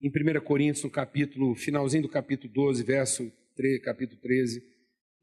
em 0.00 0.08
1 0.08 0.40
Coríntios, 0.44 0.84
no 0.84 0.90
capítulo, 0.90 1.54
finalzinho 1.54 2.02
do 2.02 2.08
capítulo 2.08 2.52
12, 2.52 2.82
verso 2.82 3.32
3, 3.56 3.82
capítulo 3.82 4.20
13. 4.20 4.62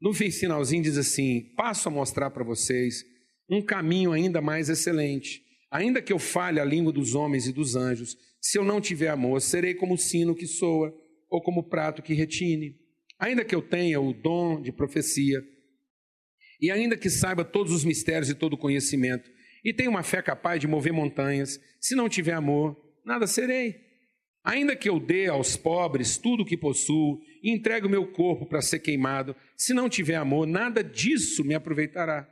No 0.00 0.12
finalzinho 0.12 0.82
diz 0.82 0.98
assim: 0.98 1.52
Passo 1.56 1.88
a 1.88 1.92
mostrar 1.92 2.30
para 2.30 2.44
vocês 2.44 3.04
um 3.48 3.62
caminho 3.62 4.12
ainda 4.12 4.40
mais 4.40 4.68
excelente. 4.68 5.42
Ainda 5.70 6.02
que 6.02 6.12
eu 6.12 6.18
fale 6.18 6.60
a 6.60 6.64
língua 6.64 6.92
dos 6.92 7.14
homens 7.14 7.46
e 7.46 7.52
dos 7.52 7.74
anjos, 7.74 8.16
se 8.40 8.58
eu 8.58 8.64
não 8.64 8.80
tiver 8.80 9.08
amor, 9.08 9.40
serei 9.40 9.74
como 9.74 9.94
o 9.94 9.98
sino 9.98 10.34
que 10.34 10.46
soa 10.46 10.94
ou 11.28 11.42
como 11.42 11.60
o 11.60 11.68
prato 11.68 12.02
que 12.02 12.14
retine. 12.14 12.76
Ainda 13.18 13.44
que 13.44 13.54
eu 13.54 13.62
tenha 13.62 14.00
o 14.00 14.12
dom 14.12 14.60
de 14.60 14.72
profecia, 14.72 15.42
e 16.60 16.70
ainda 16.70 16.96
que 16.96 17.10
saiba 17.10 17.44
todos 17.44 17.72
os 17.72 17.84
mistérios 17.84 18.30
e 18.30 18.34
todo 18.34 18.54
o 18.54 18.58
conhecimento, 18.58 19.30
e 19.64 19.72
tenha 19.72 19.90
uma 19.90 20.02
fé 20.02 20.22
capaz 20.22 20.60
de 20.60 20.66
mover 20.66 20.92
montanhas, 20.92 21.60
se 21.80 21.94
não 21.94 22.08
tiver 22.08 22.34
amor, 22.34 22.76
nada 23.04 23.26
serei. 23.26 23.86
Ainda 24.44 24.76
que 24.76 24.88
eu 24.88 25.00
dê 25.00 25.26
aos 25.26 25.56
pobres 25.56 26.16
tudo 26.16 26.44
o 26.44 26.46
que 26.46 26.56
possuo 26.56 27.20
e 27.42 27.50
entregue 27.50 27.86
o 27.86 27.90
meu 27.90 28.06
corpo 28.12 28.46
para 28.46 28.62
ser 28.62 28.78
queimado, 28.78 29.34
se 29.56 29.74
não 29.74 29.88
tiver 29.88 30.14
amor, 30.14 30.46
nada 30.46 30.84
disso 30.84 31.44
me 31.44 31.54
aproveitará. 31.54 32.28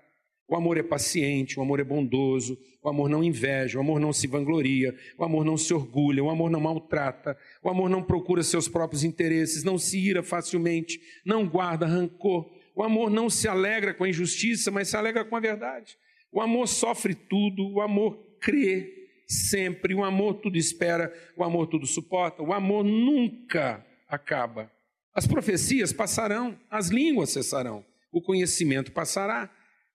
O 0.47 0.55
amor 0.55 0.77
é 0.77 0.83
paciente, 0.83 1.59
o 1.59 1.63
amor 1.63 1.81
é 1.81 1.85
bondoso, 1.85 2.57
o 2.83 2.89
amor 2.89 3.09
não 3.09 3.25
inveja, 3.25 3.79
o 3.79 3.81
amor 3.81 3.99
não 3.99 4.13
se 4.13 4.27
vangloria, 4.27 4.95
o 5.19 5.25
amor 5.25 5.45
não 5.45 5.57
se 5.57 5.73
orgulha, 5.73 6.23
o 6.23 6.29
amor 6.29 6.51
não 6.51 6.61
maltrata, 6.61 7.37
o 7.63 7.69
amor 7.71 7.89
não 7.89 8.03
procura 8.03 8.43
seus 8.43 8.69
próprios 8.69 9.03
interesses, 9.03 9.65
não 9.65 9.79
se 9.79 9.99
ira 9.99 10.23
facilmente, 10.23 11.01
não 11.25 11.49
guarda 11.49 11.87
rancor. 11.87 12.49
O 12.75 12.83
amor 12.83 13.11
não 13.11 13.31
se 13.31 13.47
alegra 13.47 13.95
com 13.95 14.05
a 14.05 14.09
injustiça, 14.09 14.71
mas 14.71 14.89
se 14.89 14.97
alegra 14.97 15.25
com 15.25 15.37
a 15.37 15.41
verdade. 15.41 15.97
O 16.33 16.41
amor 16.41 16.67
sofre 16.67 17.15
tudo, 17.15 17.73
o 17.73 17.81
amor 17.81 18.19
crê 18.41 18.93
sempre, 19.27 19.95
o 19.95 20.05
amor 20.05 20.35
tudo 20.35 20.57
espera, 20.57 21.13
o 21.37 21.45
amor 21.45 21.69
tudo 21.69 21.87
suporta, 21.87 22.43
o 22.43 22.53
amor 22.53 22.85
nunca 22.85 23.87
acaba. 24.09 24.71
As 25.15 25.27
profecias 25.27 25.93
passarão, 25.93 26.59
as 26.69 26.89
línguas 26.89 27.31
cessarão, 27.31 27.85
o 28.13 28.21
conhecimento 28.21 28.91
passará. 28.93 29.51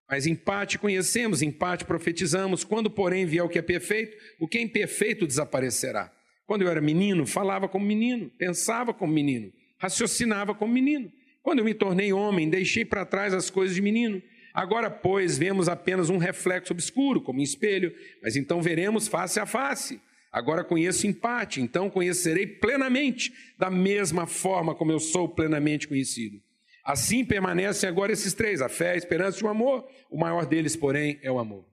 Mas 0.09 0.25
em 0.25 0.33
parte 0.33 0.79
conhecemos, 0.79 1.41
em 1.43 1.51
parte 1.51 1.85
profetizamos. 1.85 2.63
Quando, 2.63 2.89
porém, 2.89 3.27
vier 3.27 3.43
o 3.43 3.49
que 3.49 3.59
é 3.59 3.61
perfeito, 3.61 4.17
o 4.39 4.47
que 4.47 4.57
é 4.57 4.61
imperfeito 4.61 5.27
desaparecerá. 5.27 6.11
Quando 6.47 6.63
eu 6.63 6.69
era 6.69 6.81
menino, 6.81 7.27
falava 7.27 7.69
como 7.69 7.85
menino, 7.85 8.27
pensava 8.31 8.91
como 8.91 9.13
menino, 9.13 9.51
raciocinava 9.77 10.55
como 10.55 10.73
menino. 10.73 11.11
Quando 11.49 11.59
eu 11.59 11.65
me 11.65 11.73
tornei 11.73 12.13
homem, 12.13 12.47
deixei 12.47 12.85
para 12.85 13.03
trás 13.03 13.33
as 13.33 13.49
coisas 13.49 13.75
de 13.75 13.81
menino. 13.81 14.21
Agora, 14.53 14.87
pois, 14.87 15.35
vemos 15.35 15.67
apenas 15.67 16.07
um 16.07 16.19
reflexo 16.19 16.73
obscuro, 16.73 17.23
como 17.23 17.39
um 17.39 17.43
espelho, 17.43 17.91
mas 18.21 18.35
então 18.35 18.61
veremos 18.61 19.07
face 19.07 19.39
a 19.39 19.47
face. 19.47 19.99
Agora 20.31 20.63
conheço 20.63 21.07
em 21.07 21.11
parte, 21.11 21.59
então 21.59 21.89
conhecerei 21.89 22.45
plenamente, 22.45 23.33
da 23.57 23.67
mesma 23.71 24.27
forma 24.27 24.75
como 24.75 24.91
eu 24.91 24.99
sou 24.99 25.27
plenamente 25.27 25.87
conhecido. 25.87 26.39
Assim 26.85 27.25
permanecem 27.25 27.89
agora 27.89 28.11
esses 28.11 28.35
três: 28.35 28.61
a 28.61 28.69
fé, 28.69 28.91
a 28.91 28.97
esperança 28.97 29.39
e 29.39 29.43
o 29.43 29.49
amor. 29.49 29.89
O 30.07 30.19
maior 30.19 30.45
deles, 30.45 30.75
porém, 30.75 31.19
é 31.23 31.31
o 31.31 31.39
amor. 31.39 31.65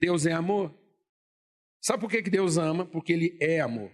Deus 0.00 0.26
é 0.26 0.32
amor. 0.32 0.72
Sabe 1.80 2.02
por 2.02 2.08
que 2.08 2.22
Deus 2.22 2.56
ama? 2.56 2.86
Porque 2.86 3.12
Ele 3.12 3.36
é 3.40 3.58
amor. 3.58 3.90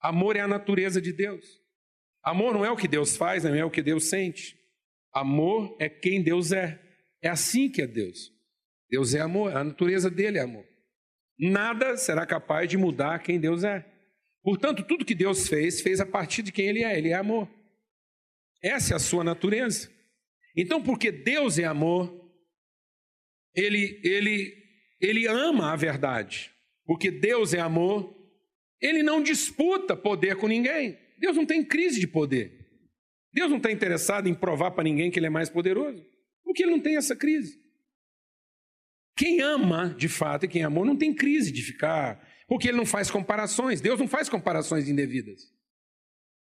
Amor 0.00 0.34
é 0.34 0.40
a 0.40 0.48
natureza 0.48 0.98
de 0.98 1.12
Deus. 1.12 1.57
Amor 2.22 2.52
não 2.52 2.64
é 2.64 2.70
o 2.70 2.76
que 2.76 2.88
Deus 2.88 3.16
faz, 3.16 3.44
não 3.44 3.54
é 3.54 3.64
o 3.64 3.70
que 3.70 3.82
Deus 3.82 4.08
sente. 4.08 4.58
Amor 5.12 5.76
é 5.80 5.88
quem 5.88 6.22
Deus 6.22 6.52
é. 6.52 6.80
É 7.22 7.28
assim 7.28 7.70
que 7.70 7.82
é 7.82 7.86
Deus. 7.86 8.32
Deus 8.90 9.14
é 9.14 9.20
amor, 9.20 9.54
a 9.54 9.62
natureza 9.62 10.10
dele 10.10 10.38
é 10.38 10.42
amor. 10.42 10.64
Nada 11.38 11.96
será 11.96 12.26
capaz 12.26 12.68
de 12.68 12.76
mudar 12.76 13.18
quem 13.20 13.38
Deus 13.38 13.62
é. 13.62 13.86
Portanto, 14.42 14.82
tudo 14.82 15.04
que 15.04 15.14
Deus 15.14 15.48
fez, 15.48 15.80
fez 15.80 16.00
a 16.00 16.06
partir 16.06 16.42
de 16.42 16.50
quem 16.50 16.66
Ele 16.66 16.82
é. 16.82 16.96
Ele 16.96 17.10
é 17.10 17.14
amor. 17.14 17.48
Essa 18.62 18.94
é 18.94 18.96
a 18.96 19.00
sua 19.00 19.22
natureza. 19.22 19.90
Então, 20.56 20.82
porque 20.82 21.12
Deus 21.12 21.58
é 21.58 21.64
amor, 21.64 22.12
Ele, 23.54 24.00
ele, 24.02 24.54
ele 25.00 25.26
ama 25.26 25.72
a 25.72 25.76
verdade. 25.76 26.50
Porque 26.84 27.10
Deus 27.10 27.52
é 27.52 27.60
amor, 27.60 28.16
Ele 28.80 29.02
não 29.02 29.22
disputa 29.22 29.96
poder 29.96 30.36
com 30.36 30.48
ninguém. 30.48 30.98
Deus 31.18 31.36
não 31.36 31.44
tem 31.44 31.64
crise 31.64 32.00
de 32.00 32.06
poder. 32.06 32.66
Deus 33.32 33.50
não 33.50 33.58
está 33.58 33.70
interessado 33.70 34.28
em 34.28 34.34
provar 34.34 34.70
para 34.70 34.84
ninguém 34.84 35.10
que 35.10 35.18
Ele 35.18 35.26
é 35.26 35.30
mais 35.30 35.50
poderoso. 35.50 36.04
Porque 36.44 36.62
Ele 36.62 36.72
não 36.72 36.80
tem 36.80 36.96
essa 36.96 37.14
crise. 37.14 37.60
Quem 39.16 39.40
ama, 39.40 39.94
de 39.98 40.08
fato, 40.08 40.44
e 40.44 40.48
quem 40.48 40.62
amou, 40.62 40.84
não 40.84 40.96
tem 40.96 41.14
crise 41.14 41.50
de 41.50 41.62
ficar. 41.62 42.26
Porque 42.46 42.68
Ele 42.68 42.76
não 42.76 42.86
faz 42.86 43.10
comparações. 43.10 43.80
Deus 43.80 43.98
não 43.98 44.08
faz 44.08 44.28
comparações 44.28 44.88
indevidas. 44.88 45.42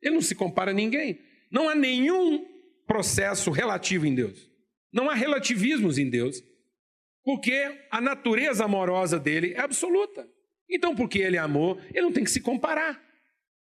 Ele 0.03 0.14
não 0.14 0.22
se 0.22 0.35
compara 0.35 0.72
a 0.72 0.75
ninguém. 0.75 1.20
Não 1.51 1.68
há 1.68 1.75
nenhum 1.75 2.47
processo 2.87 3.51
relativo 3.51 4.07
em 4.07 4.14
Deus. 4.14 4.51
Não 4.93 5.09
há 5.09 5.14
relativismos 5.14 5.99
em 5.99 6.11
Deus. 6.11 6.43
Porque 7.25 7.87
a 7.91 8.01
natureza 8.01 8.64
amorosa 8.64 9.18
dele 9.18 9.55
é 9.55 9.61
absoluta. 9.61 10.29
Então, 10.68 10.95
porque 10.95 11.18
ele 11.18 11.39
amor, 11.39 11.81
ele 11.91 12.03
não 12.03 12.12
tem 12.12 12.25
que 12.25 12.31
se 12.31 12.41
comparar. 12.41 13.03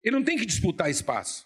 Ele 0.06 0.14
não 0.14 0.22
tem 0.22 0.38
que 0.38 0.46
disputar 0.46 0.88
espaço. 0.88 1.44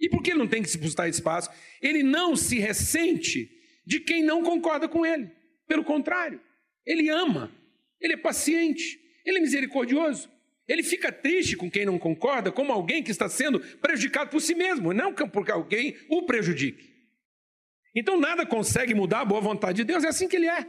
E 0.00 0.08
por 0.08 0.22
que 0.22 0.30
ele 0.30 0.38
não 0.38 0.48
tem 0.48 0.62
que 0.62 0.68
disputar 0.68 1.06
espaço? 1.06 1.50
Ele 1.82 2.02
não 2.02 2.34
se 2.34 2.58
ressente 2.58 3.50
de 3.84 4.00
quem 4.00 4.22
não 4.22 4.42
concorda 4.42 4.88
com 4.88 5.04
ele. 5.04 5.30
Pelo 5.68 5.84
contrário, 5.84 6.40
ele 6.86 7.10
ama, 7.10 7.52
ele 8.00 8.14
é 8.14 8.16
paciente, 8.16 8.98
ele 9.22 9.36
é 9.36 9.40
misericordioso. 9.42 10.32
Ele 10.66 10.82
fica 10.82 11.12
triste 11.12 11.54
com 11.54 11.70
quem 11.70 11.84
não 11.84 11.98
concorda, 11.98 12.50
como 12.50 12.72
alguém 12.72 13.02
que 13.02 13.10
está 13.10 13.28
sendo 13.28 13.60
prejudicado 13.60 14.30
por 14.30 14.40
si 14.40 14.54
mesmo, 14.54 14.94
não 14.94 15.12
porque 15.12 15.52
alguém 15.52 15.94
o 16.08 16.22
prejudique. 16.24 16.90
Então 17.94 18.18
nada 18.18 18.46
consegue 18.46 18.94
mudar 18.94 19.20
a 19.20 19.24
boa 19.26 19.42
vontade 19.42 19.76
de 19.76 19.84
Deus, 19.84 20.04
é 20.04 20.08
assim 20.08 20.26
que 20.26 20.36
ele 20.36 20.48
é. 20.48 20.66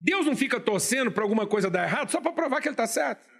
Deus 0.00 0.24
não 0.24 0.34
fica 0.34 0.58
torcendo 0.58 1.12
para 1.12 1.22
alguma 1.22 1.46
coisa 1.46 1.68
dar 1.68 1.82
errado 1.82 2.10
só 2.10 2.18
para 2.18 2.32
provar 2.32 2.62
que 2.62 2.68
ele 2.68 2.72
está 2.72 2.86
certo. 2.86 3.35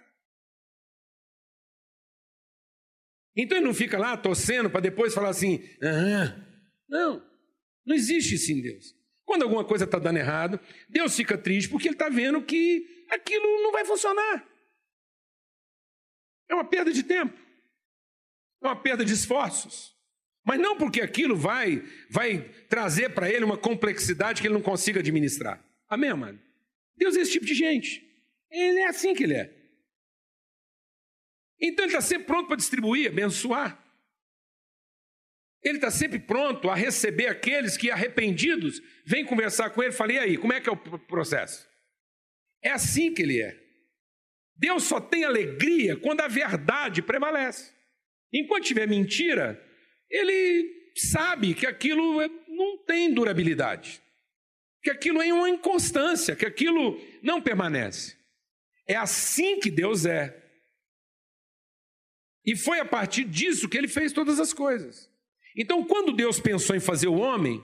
Então 3.37 3.55
ele 3.55 3.67
não 3.67 3.73
fica 3.73 3.99
lá 3.99 4.17
torcendo 4.17 4.67
para 4.67 4.79
depois 4.79 5.13
falar 5.13 5.29
assim, 5.29 5.63
ah, 5.83 6.43
não, 6.89 7.23
não 7.85 7.95
existe 7.95 8.33
isso 8.33 8.51
em 8.51 8.61
Deus. 8.61 8.95
Quando 9.23 9.43
alguma 9.43 9.63
coisa 9.63 9.85
está 9.85 9.99
dando 9.99 10.17
errado, 10.17 10.59
Deus 10.89 11.15
fica 11.15 11.37
triste 11.37 11.69
porque 11.69 11.87
ele 11.87 11.95
está 11.95 12.09
vendo 12.09 12.41
que 12.41 13.05
aquilo 13.11 13.45
não 13.61 13.71
vai 13.71 13.85
funcionar. 13.85 14.47
É 16.49 16.55
uma 16.55 16.65
perda 16.65 16.91
de 16.91 17.03
tempo, 17.03 17.37
é 18.63 18.67
uma 18.67 18.81
perda 18.81 19.05
de 19.05 19.13
esforços. 19.13 19.95
Mas 20.43 20.59
não 20.59 20.77
porque 20.77 21.01
aquilo 21.01 21.35
vai, 21.35 21.83
vai 22.09 22.39
trazer 22.69 23.09
para 23.09 23.29
ele 23.29 23.43
uma 23.43 23.57
complexidade 23.57 24.41
que 24.41 24.47
ele 24.47 24.53
não 24.53 24.61
consiga 24.61 25.01
administrar. 25.01 25.61
Amém, 25.89 26.09
amado? 26.09 26.39
Deus 26.95 27.17
é 27.17 27.19
esse 27.19 27.33
tipo 27.33 27.45
de 27.45 27.53
gente. 27.53 28.01
Ele 28.49 28.79
é 28.79 28.87
assim 28.87 29.13
que 29.13 29.23
ele 29.23 29.33
é. 29.33 29.56
Então 31.59 31.85
ele 31.85 31.93
está 31.93 32.01
sempre 32.01 32.25
pronto 32.25 32.47
para 32.47 32.57
distribuir, 32.57 33.09
abençoar. 33.09 33.83
Ele 35.63 35.77
está 35.77 35.89
sempre 35.89 36.19
pronto 36.19 36.69
a 36.69 36.75
receber 36.75 37.27
aqueles 37.27 37.75
que, 37.75 37.89
arrependidos, 37.89 38.81
vêm 39.05 39.25
conversar 39.25 39.71
com 39.71 39.81
ele 39.81 39.91
e 39.91 39.95
falam: 39.95 40.15
e 40.15 40.19
aí, 40.19 40.37
como 40.37 40.53
é 40.53 40.61
que 40.61 40.69
é 40.69 40.71
o 40.71 40.77
processo? 40.77 41.67
É 42.61 42.71
assim 42.71 43.13
que 43.13 43.21
ele 43.21 43.41
é. 43.41 43.57
Deus 44.55 44.83
só 44.83 44.99
tem 44.99 45.23
alegria 45.23 45.95
quando 45.97 46.21
a 46.21 46.27
verdade 46.27 47.01
prevalece. 47.01 47.71
Enquanto 48.33 48.65
tiver 48.65 48.87
mentira, 48.87 49.61
ele 50.09 50.91
sabe 50.95 51.53
que 51.53 51.65
aquilo 51.65 52.21
é, 52.21 52.29
não 52.47 52.83
tem 52.85 53.13
durabilidade, 53.13 54.01
que 54.81 54.89
aquilo 54.89 55.21
é 55.21 55.31
uma 55.31 55.49
inconstância, 55.49 56.35
que 56.35 56.45
aquilo 56.45 56.99
não 57.21 57.41
permanece. 57.41 58.17
É 58.87 58.95
assim 58.95 59.59
que 59.59 59.69
Deus 59.69 60.05
é. 60.05 60.43
E 62.47 62.55
foi 62.55 62.79
a 62.79 62.85
partir 62.85 63.25
disso 63.25 63.67
que 63.67 63.77
ele 63.77 63.89
fez 63.89 64.13
todas 64.13 64.39
as 64.39 64.53
coisas. 64.53 65.11
Então, 65.53 65.83
quando 65.83 66.13
Deus 66.13 66.39
pensou 66.39 66.73
em 66.77 66.79
fazer 66.79 67.09
o 67.09 67.17
homem, 67.17 67.61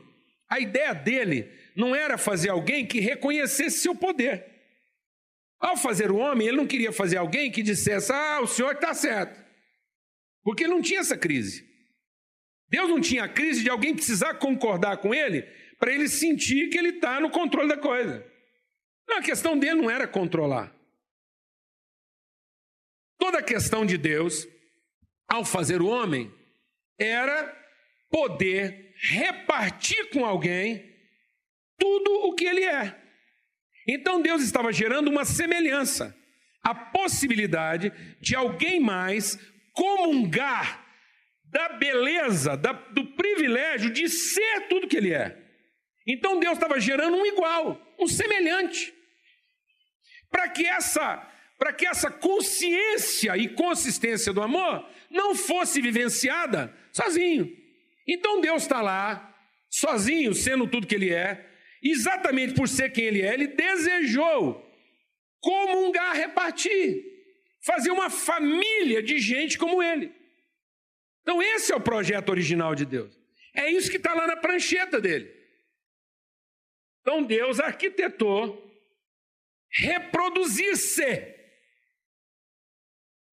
a 0.50 0.60
ideia 0.60 0.94
dele 0.94 1.50
não 1.74 1.96
era 1.96 2.18
fazer 2.18 2.50
alguém 2.50 2.86
que 2.86 3.00
reconhecesse 3.00 3.80
seu 3.80 3.96
poder. 3.96 4.46
Ao 5.58 5.78
fazer 5.78 6.12
o 6.12 6.18
homem, 6.18 6.50
ele 6.50 6.58
não 6.58 6.68
queria 6.68 6.92
fazer 6.92 7.16
alguém 7.16 7.50
que 7.50 7.64
dissesse: 7.64 8.12
Ah, 8.12 8.42
o 8.42 8.48
senhor 8.48 8.76
está 8.76 8.94
certo. 8.94 9.42
Porque 10.44 10.64
ele 10.66 10.74
não 10.74 10.82
tinha 10.82 11.00
essa 11.00 11.18
crise. 11.18 11.66
Deus 12.68 12.90
não 12.90 13.00
tinha 13.00 13.24
a 13.24 13.30
crise 13.30 13.64
de 13.64 13.70
alguém 13.70 13.96
precisar 13.96 14.34
concordar 14.34 14.98
com 14.98 15.14
ele 15.14 15.44
para 15.80 15.94
ele 15.94 16.10
sentir 16.10 16.70
que 16.70 16.78
ele 16.78 16.90
está 16.90 17.22
no 17.22 17.30
controle 17.30 17.70
da 17.70 17.78
coisa. 17.78 18.26
Não, 19.08 19.18
a 19.18 19.22
questão 19.22 19.58
dele 19.58 19.82
não 19.82 19.90
era 19.90 20.08
controlar. 20.08 20.76
Toda 23.18 23.40
a 23.40 23.44
questão 23.44 23.86
de 23.86 23.98
Deus 23.98 24.46
ao 25.28 25.44
fazer 25.44 25.82
o 25.82 25.88
homem 25.88 26.34
era 27.00 27.54
poder 28.10 28.94
repartir 28.96 30.10
com 30.12 30.24
alguém 30.24 30.94
tudo 31.78 32.12
o 32.28 32.36
que 32.36 32.46
ele 32.46 32.64
é. 32.64 33.00
Então 33.88 34.22
Deus 34.22 34.42
estava 34.42 34.72
gerando 34.72 35.10
uma 35.10 35.26
semelhança, 35.26 36.16
a 36.62 36.74
possibilidade 36.74 37.92
de 38.22 38.36
alguém 38.36 38.80
mais 38.80 39.38
comungar 39.74 40.86
da 41.46 41.70
beleza, 41.70 42.56
da, 42.56 42.72
do 42.72 43.06
privilégio 43.16 43.90
de 43.92 44.08
ser 44.08 44.68
tudo 44.68 44.88
que 44.88 44.98
ele 44.98 45.14
é. 45.14 45.38
Então 46.08 46.40
Deus 46.40 46.54
estava 46.54 46.80
gerando 46.80 47.18
um 47.18 47.26
igual, 47.26 47.80
um 48.00 48.08
semelhante, 48.08 48.94
para 50.30 50.50
que 50.50 50.66
essa 50.66 51.33
para 51.58 51.74
que 51.74 51.86
essa 51.86 52.12
consciência 52.12 53.38
e 53.38 53.50
consistência 53.50 54.34
do 54.34 54.42
amor 54.42 54.88
não 55.10 55.36
fosse 55.36 55.82
vivenciada 55.82 56.76
sozinho. 56.92 57.52
Então 58.08 58.42
Deus 58.42 58.64
está 58.64 58.82
lá, 58.82 59.34
sozinho, 59.70 60.34
sendo 60.34 60.68
tudo 60.68 60.88
que 60.88 60.96
Ele 60.96 61.14
é, 61.14 61.50
exatamente 61.82 62.54
por 62.54 62.68
ser 62.68 62.92
quem 62.92 63.06
Ele 63.06 63.22
é, 63.22 63.34
Ele 63.34 63.48
desejou 63.48 64.70
comungar, 65.40 66.16
repartir, 66.16 67.04
fazer 67.62 67.92
uma 67.92 68.10
família 68.10 69.04
de 69.04 69.20
gente 69.20 69.58
como 69.58 69.84
Ele. 69.84 70.12
Então, 71.22 71.42
esse 71.42 71.72
é 71.72 71.76
o 71.76 71.82
projeto 71.82 72.30
original 72.30 72.76
de 72.76 72.86
Deus. 72.86 73.18
É 73.56 73.70
isso 73.72 73.90
que 73.90 73.98
está 73.98 74.14
lá 74.14 74.28
na 74.28 74.36
prancheta 74.36 75.00
dele. 75.00 75.32
Então, 77.02 77.24
Deus 77.24 77.60
arquitetou 77.60 78.62
reproduzir-se 79.72 81.33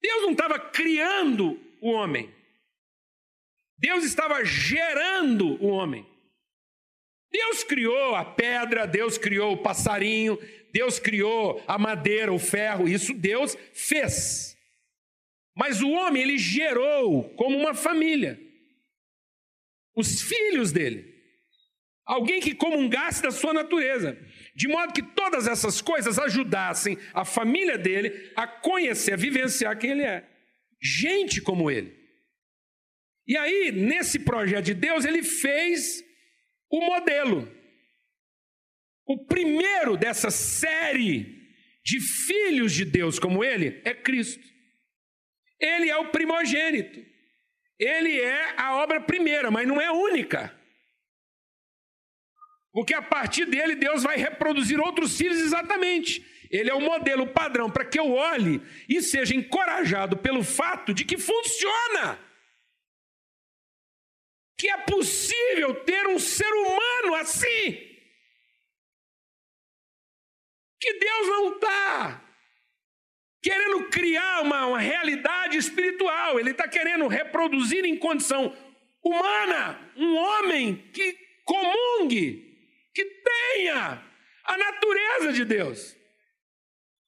Deus 0.01 0.21
não 0.23 0.31
estava 0.31 0.59
criando 0.59 1.59
o 1.79 1.91
homem. 1.91 2.33
Deus 3.77 4.03
estava 4.03 4.43
gerando 4.43 5.61
o 5.63 5.67
homem. 5.67 6.05
Deus 7.31 7.63
criou 7.63 8.15
a 8.15 8.25
pedra, 8.25 8.85
Deus 8.85 9.17
criou 9.17 9.53
o 9.53 9.63
passarinho, 9.63 10.37
Deus 10.73 10.99
criou 10.99 11.63
a 11.65 11.77
madeira, 11.77 12.33
o 12.33 12.39
ferro, 12.39 12.87
isso 12.87 13.13
Deus 13.13 13.57
fez. 13.73 14.57
Mas 15.55 15.81
o 15.81 15.89
homem 15.89 16.23
ele 16.23 16.37
gerou 16.37 17.29
como 17.35 17.57
uma 17.57 17.73
família. 17.73 18.39
Os 19.95 20.21
filhos 20.21 20.71
dele. 20.71 21.11
Alguém 22.05 22.41
que 22.41 22.55
comungasse 22.55 23.21
da 23.21 23.31
sua 23.31 23.53
natureza 23.53 24.17
de 24.55 24.67
modo 24.67 24.93
que 24.93 25.01
todas 25.01 25.47
essas 25.47 25.81
coisas 25.81 26.19
ajudassem 26.19 26.97
a 27.13 27.23
família 27.23 27.77
dele 27.77 28.31
a 28.35 28.47
conhecer, 28.47 29.13
a 29.13 29.17
vivenciar 29.17 29.77
quem 29.77 29.91
ele 29.91 30.03
é. 30.03 30.27
Gente 30.81 31.41
como 31.41 31.69
ele. 31.69 31.95
E 33.27 33.37
aí, 33.37 33.71
nesse 33.71 34.19
projeto 34.19 34.65
de 34.65 34.73
Deus, 34.73 35.05
ele 35.05 35.23
fez 35.23 36.03
o 36.69 36.81
modelo. 36.81 37.49
O 39.05 39.25
primeiro 39.25 39.95
dessa 39.95 40.31
série 40.31 41.39
de 41.83 41.99
filhos 41.99 42.73
de 42.73 42.85
Deus 42.85 43.19
como 43.19 43.43
ele 43.43 43.81
é 43.85 43.93
Cristo. 43.93 44.45
Ele 45.59 45.89
é 45.89 45.97
o 45.97 46.09
primogênito. 46.09 46.99
Ele 47.79 48.19
é 48.19 48.53
a 48.57 48.75
obra 48.77 49.01
primeira, 49.01 49.49
mas 49.49 49.67
não 49.67 49.79
é 49.79 49.91
única. 49.91 50.55
Porque 52.71 52.93
a 52.93 53.01
partir 53.01 53.45
dele 53.45 53.75
Deus 53.75 54.03
vai 54.03 54.17
reproduzir 54.17 54.79
outros 54.79 55.17
filhos 55.17 55.39
exatamente. 55.39 56.25
Ele 56.49 56.69
é 56.69 56.73
o 56.73 56.81
modelo 56.81 57.27
padrão 57.27 57.69
para 57.69 57.85
que 57.85 57.99
eu 57.99 58.11
olhe 58.11 58.61
e 58.87 59.01
seja 59.01 59.35
encorajado 59.35 60.17
pelo 60.17 60.43
fato 60.43 60.93
de 60.93 61.05
que 61.05 61.17
funciona. 61.17 62.19
que 64.57 64.69
é 64.69 64.77
possível 64.77 65.73
ter 65.83 66.05
um 66.07 66.19
ser 66.19 66.47
humano 66.53 67.15
assim. 67.15 67.71
Que 70.79 70.93
Deus 70.99 71.27
não 71.27 71.55
está 71.55 72.23
querendo 73.41 73.89
criar 73.89 74.41
uma, 74.41 74.67
uma 74.67 74.79
realidade 74.79 75.57
espiritual, 75.57 76.39
Ele 76.39 76.51
está 76.51 76.67
querendo 76.67 77.07
reproduzir 77.07 77.85
em 77.85 77.97
condição 77.97 78.55
humana 79.03 79.91
um 79.95 80.15
homem 80.15 80.75
que 80.93 81.17
comungue, 81.43 82.50
que 82.93 83.05
tenha 83.05 84.03
a 84.43 84.57
natureza 84.57 85.33
de 85.33 85.45
Deus. 85.45 85.95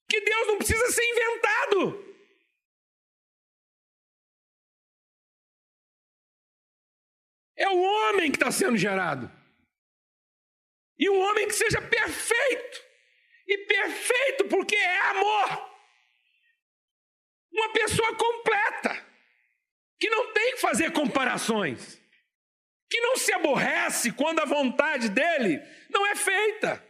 Que 0.10 0.22
Deus 0.22 0.48
não 0.48 0.58
precisa 0.58 0.92
ser 0.92 1.04
inventado. 1.04 2.14
É 7.56 7.70
o 7.70 7.82
homem 7.82 8.32
que 8.32 8.38
está 8.38 8.52
sendo 8.52 8.78
gerado. 8.78 9.32
E 10.98 11.10
um 11.10 11.20
homem 11.20 11.48
que 11.48 11.54
seja 11.54 11.82
perfeito. 11.82 12.84
E 13.48 13.58
perfeito 13.66 14.46
porque 14.46 14.76
é 14.76 15.00
amor. 15.10 15.74
Uma 17.52 17.74
pessoa 17.74 18.16
completa. 18.16 19.06
Que 20.00 20.10
não 20.10 20.34
tem 20.34 20.54
que 20.54 20.62
fazer 20.62 20.92
comparações. 20.92 22.03
Que 22.94 23.02
não 23.02 23.18
se 23.18 23.34
aborrece 23.34 24.12
quando 24.12 24.38
a 24.38 24.46
vontade 24.46 25.10
dele 25.10 25.60
não 25.89 26.06
é 26.06 26.16
feita. 26.16 26.88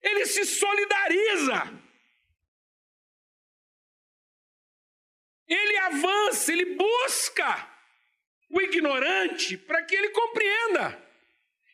Ele 0.00 0.24
se 0.24 0.44
solidariza. 0.44 1.64
Ele 5.48 5.78
avança, 5.78 6.52
ele 6.52 6.76
busca 6.76 7.76
o 8.50 8.60
ignorante 8.60 9.56
para 9.56 9.82
que 9.82 9.96
ele 9.96 10.10
compreenda. 10.10 10.96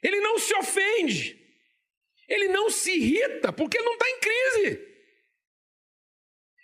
Ele 0.03 0.19
não 0.23 0.39
se 0.39 0.55
ofende, 0.55 1.39
ele 2.27 2.49
não 2.49 2.71
se 2.71 2.91
irrita, 2.91 3.53
porque 3.53 3.77
ele 3.77 3.85
não 3.85 3.93
está 3.93 4.09
em 4.09 4.19
crise. 4.19 4.89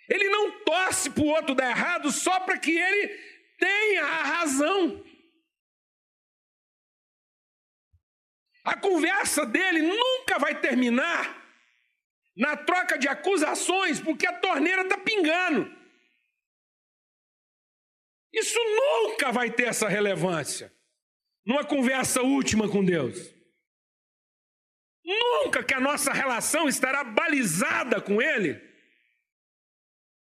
Ele 0.09 0.27
não 0.27 0.63
torce 0.63 1.11
para 1.11 1.21
o 1.23 1.27
outro 1.27 1.53
dar 1.53 1.69
errado 1.69 2.11
só 2.11 2.39
para 2.39 2.57
que 2.57 2.75
ele 2.75 3.07
tenha 3.59 4.03
a 4.03 4.23
razão. 4.23 5.05
A 8.69 8.77
conversa 8.77 9.47
dele 9.47 9.81
nunca 9.81 10.37
vai 10.37 10.61
terminar 10.61 11.43
na 12.37 12.55
troca 12.55 12.99
de 12.99 13.07
acusações, 13.07 13.99
porque 13.99 14.27
a 14.27 14.39
torneira 14.39 14.83
está 14.83 14.95
pingando. 14.95 15.75
Isso 18.31 18.59
nunca 18.59 19.31
vai 19.31 19.51
ter 19.51 19.69
essa 19.69 19.89
relevância 19.89 20.71
numa 21.43 21.65
conversa 21.65 22.21
última 22.21 22.69
com 22.69 22.85
Deus. 22.85 23.33
Nunca 25.03 25.63
que 25.63 25.73
a 25.73 25.79
nossa 25.79 26.13
relação 26.13 26.69
estará 26.69 27.03
balizada 27.03 27.99
com 27.99 28.21
Ele, 28.21 28.53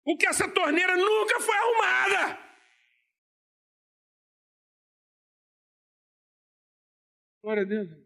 porque 0.03 0.27
essa 0.27 0.49
torneira 0.49 0.97
nunca 0.97 1.41
foi 1.41 1.57
arrumada. 1.57 2.51
Glória 7.43 7.65
a 7.65 7.67
Deus. 7.67 8.00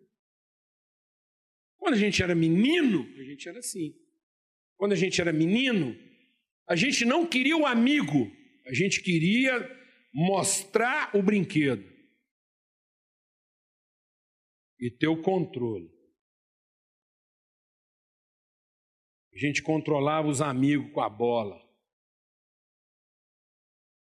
Quando 1.84 1.96
a 1.96 1.98
gente 1.98 2.22
era 2.22 2.34
menino, 2.34 3.02
a 3.20 3.22
gente 3.22 3.46
era 3.46 3.58
assim. 3.58 3.94
Quando 4.74 4.92
a 4.92 4.96
gente 4.96 5.20
era 5.20 5.30
menino, 5.34 5.94
a 6.66 6.74
gente 6.74 7.04
não 7.04 7.28
queria 7.28 7.58
o 7.58 7.66
amigo, 7.66 8.34
a 8.64 8.72
gente 8.72 9.02
queria 9.02 9.52
mostrar 10.10 11.14
o 11.14 11.22
brinquedo 11.22 11.84
e 14.80 14.90
ter 14.90 15.08
o 15.08 15.20
controle. 15.20 15.92
A 19.34 19.36
gente 19.36 19.62
controlava 19.62 20.28
os 20.28 20.40
amigos 20.40 20.90
com 20.90 21.02
a 21.02 21.10
bola. 21.10 21.62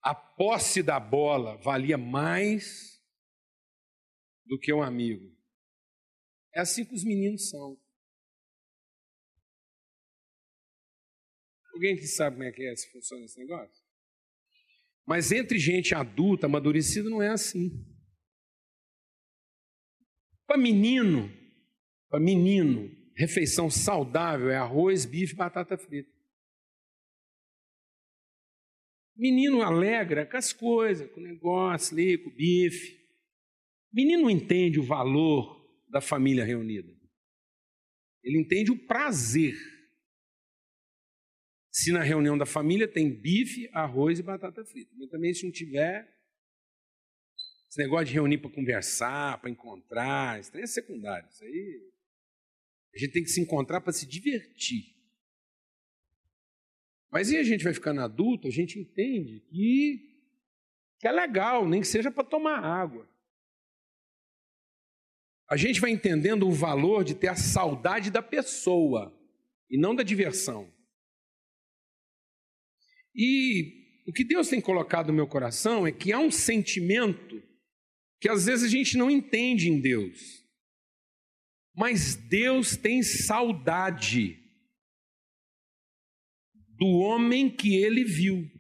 A 0.00 0.14
posse 0.14 0.80
da 0.80 1.00
bola 1.00 1.56
valia 1.56 1.98
mais 1.98 3.04
do 4.46 4.60
que 4.60 4.72
um 4.72 4.80
amigo. 4.80 5.33
É 6.54 6.60
assim 6.60 6.84
que 6.84 6.94
os 6.94 7.04
meninos 7.04 7.50
são. 7.50 7.76
Alguém 11.74 11.96
que 11.96 12.06
sabe 12.06 12.36
como 12.36 12.48
é 12.48 12.52
que 12.52 12.64
é, 12.64 12.76
se 12.76 12.90
funciona 12.92 13.24
esse 13.24 13.38
negócio? 13.40 13.82
Mas 15.04 15.32
entre 15.32 15.58
gente 15.58 15.94
adulta, 15.94 16.46
amadurecida, 16.46 17.10
não 17.10 17.20
é 17.20 17.28
assim. 17.28 17.70
Para 20.46 20.56
menino, 20.56 21.28
para 22.08 22.20
menino, 22.20 22.88
refeição 23.16 23.68
saudável 23.68 24.50
é 24.50 24.56
arroz, 24.56 25.04
bife, 25.04 25.34
batata 25.34 25.76
frita. 25.76 26.12
Menino 29.16 29.62
alegra 29.62 30.24
com 30.24 30.36
as 30.36 30.52
coisas, 30.52 31.10
com 31.10 31.20
o 31.20 31.24
negócio 31.24 31.94
ali, 31.94 32.18
com 32.18 32.30
o 32.30 32.34
bife. 32.34 33.04
Menino 33.92 34.30
entende 34.30 34.78
o 34.78 34.84
valor 34.84 35.63
da 35.94 36.00
família 36.00 36.44
reunida. 36.44 36.92
Ele 38.20 38.36
entende 38.36 38.72
o 38.72 38.86
prazer 38.86 39.54
se 41.70 41.92
na 41.92 42.02
reunião 42.02 42.36
da 42.36 42.44
família 42.44 42.88
tem 42.88 43.14
bife, 43.14 43.70
arroz 43.72 44.18
e 44.18 44.22
batata 44.22 44.64
frita. 44.64 44.92
Mas 44.96 45.08
também 45.08 45.32
se 45.32 45.44
não 45.44 45.52
tiver, 45.52 46.12
esse 47.68 47.78
negócio 47.78 48.06
de 48.06 48.14
reunir 48.14 48.38
para 48.38 48.50
conversar, 48.50 49.40
para 49.40 49.50
encontrar, 49.50 50.40
isso 50.40 50.56
é 50.56 50.66
secundário. 50.66 51.28
Isso 51.28 51.44
aí. 51.44 51.92
A 52.92 52.98
gente 52.98 53.12
tem 53.12 53.22
que 53.22 53.30
se 53.30 53.40
encontrar 53.40 53.80
para 53.80 53.92
se 53.92 54.04
divertir. 54.04 54.96
Mas 57.08 57.30
e 57.30 57.36
a 57.36 57.44
gente 57.44 57.62
vai 57.62 57.72
ficando 57.72 58.00
adulto, 58.00 58.48
a 58.48 58.50
gente 58.50 58.80
entende 58.80 59.38
que, 59.48 60.20
que 60.98 61.06
é 61.06 61.12
legal, 61.12 61.68
nem 61.68 61.80
que 61.80 61.86
seja 61.86 62.10
para 62.10 62.24
tomar 62.24 62.58
água. 62.58 63.08
A 65.48 65.56
gente 65.56 65.80
vai 65.80 65.90
entendendo 65.90 66.48
o 66.48 66.52
valor 66.52 67.04
de 67.04 67.14
ter 67.14 67.28
a 67.28 67.36
saudade 67.36 68.10
da 68.10 68.22
pessoa 68.22 69.14
e 69.70 69.78
não 69.78 69.94
da 69.94 70.02
diversão. 70.02 70.72
E 73.14 74.02
o 74.06 74.12
que 74.12 74.24
Deus 74.24 74.48
tem 74.48 74.60
colocado 74.60 75.08
no 75.08 75.14
meu 75.14 75.26
coração 75.26 75.86
é 75.86 75.92
que 75.92 76.12
há 76.12 76.18
um 76.18 76.30
sentimento 76.30 77.42
que 78.20 78.28
às 78.28 78.46
vezes 78.46 78.64
a 78.64 78.68
gente 78.68 78.96
não 78.96 79.10
entende 79.10 79.68
em 79.68 79.80
Deus. 79.80 80.42
Mas 81.76 82.14
Deus 82.14 82.76
tem 82.76 83.02
saudade 83.02 84.40
do 86.68 86.86
homem 86.86 87.54
que 87.54 87.76
ele 87.76 88.04
viu. 88.04 88.50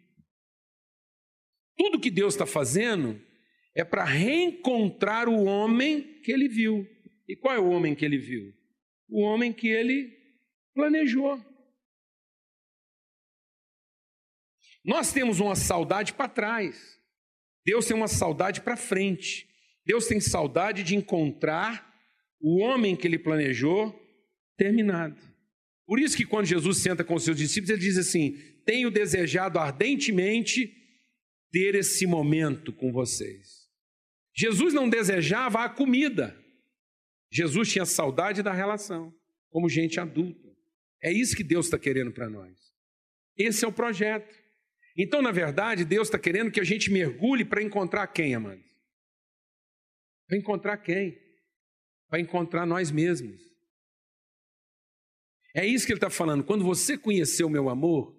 Tudo 1.76 2.00
que 2.00 2.10
Deus 2.10 2.34
está 2.34 2.46
fazendo 2.46 3.23
é 3.74 3.84
para 3.84 4.04
reencontrar 4.04 5.28
o 5.28 5.44
homem 5.44 6.20
que 6.22 6.30
ele 6.30 6.48
viu. 6.48 6.88
E 7.28 7.34
qual 7.34 7.54
é 7.54 7.58
o 7.58 7.68
homem 7.68 7.94
que 7.94 8.04
ele 8.04 8.18
viu? 8.18 8.52
O 9.08 9.20
homem 9.20 9.52
que 9.52 9.68
ele 9.68 10.12
planejou. 10.74 11.42
Nós 14.84 15.12
temos 15.12 15.40
uma 15.40 15.56
saudade 15.56 16.12
para 16.12 16.28
trás. 16.28 17.00
Deus 17.64 17.86
tem 17.86 17.96
uma 17.96 18.08
saudade 18.08 18.60
para 18.60 18.76
frente. 18.76 19.48
Deus 19.84 20.06
tem 20.06 20.20
saudade 20.20 20.82
de 20.82 20.94
encontrar 20.94 21.92
o 22.40 22.58
homem 22.58 22.94
que 22.94 23.06
ele 23.06 23.18
planejou 23.18 23.98
terminado. 24.56 25.20
Por 25.86 25.98
isso 25.98 26.16
que 26.16 26.26
quando 26.26 26.46
Jesus 26.46 26.78
senta 26.78 27.02
com 27.02 27.14
os 27.14 27.24
seus 27.24 27.36
discípulos, 27.36 27.70
ele 27.70 27.80
diz 27.80 27.98
assim: 27.98 28.36
"Tenho 28.64 28.90
desejado 28.90 29.58
ardentemente 29.58 30.72
ter 31.50 31.74
esse 31.74 32.06
momento 32.06 32.72
com 32.72 32.92
vocês". 32.92 33.63
Jesus 34.36 34.74
não 34.74 34.88
desejava 34.88 35.64
a 35.64 35.68
comida. 35.68 36.36
Jesus 37.30 37.72
tinha 37.72 37.86
saudade 37.86 38.42
da 38.42 38.52
relação, 38.52 39.14
como 39.50 39.68
gente 39.68 40.00
adulta. 40.00 40.48
É 41.02 41.12
isso 41.12 41.36
que 41.36 41.44
Deus 41.44 41.66
está 41.66 41.78
querendo 41.78 42.12
para 42.12 42.28
nós. 42.28 42.56
Esse 43.36 43.64
é 43.64 43.68
o 43.68 43.72
projeto. 43.72 44.34
Então, 44.96 45.20
na 45.20 45.32
verdade, 45.32 45.84
Deus 45.84 46.08
está 46.08 46.18
querendo 46.18 46.50
que 46.50 46.60
a 46.60 46.64
gente 46.64 46.90
mergulhe 46.90 47.44
para 47.44 47.62
encontrar 47.62 48.06
quem, 48.06 48.34
amados? 48.34 48.64
Para 50.26 50.38
encontrar 50.38 50.76
quem? 50.78 51.18
Para 52.08 52.20
encontrar 52.20 52.64
nós 52.64 52.90
mesmos. 52.90 53.40
É 55.54 55.66
isso 55.66 55.86
que 55.86 55.92
ele 55.92 55.98
está 55.98 56.10
falando. 56.10 56.44
Quando 56.44 56.64
você 56.64 56.96
conhecer 56.96 57.44
o 57.44 57.50
meu 57.50 57.68
amor, 57.68 58.16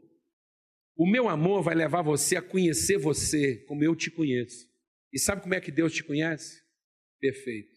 o 0.95 1.05
meu 1.09 1.27
amor 1.27 1.61
vai 1.61 1.75
levar 1.75 2.01
você 2.01 2.37
a 2.37 2.41
conhecer 2.41 2.97
você 2.97 3.57
como 3.65 3.83
eu 3.83 3.95
te 3.95 4.09
conheço. 4.09 4.65
E 5.13 5.19
sabe 5.19 5.41
como 5.41 5.53
é 5.53 5.61
que 5.61 5.71
Deus 5.71 5.93
te 5.93 6.03
conhece? 6.03 6.61
Perfeito. 7.19 7.75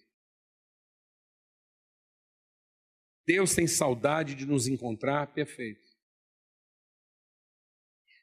Deus 3.26 3.55
tem 3.55 3.66
saudade 3.66 4.35
de 4.35 4.47
nos 4.47 4.66
encontrar 4.66 5.33
perfeito 5.35 5.89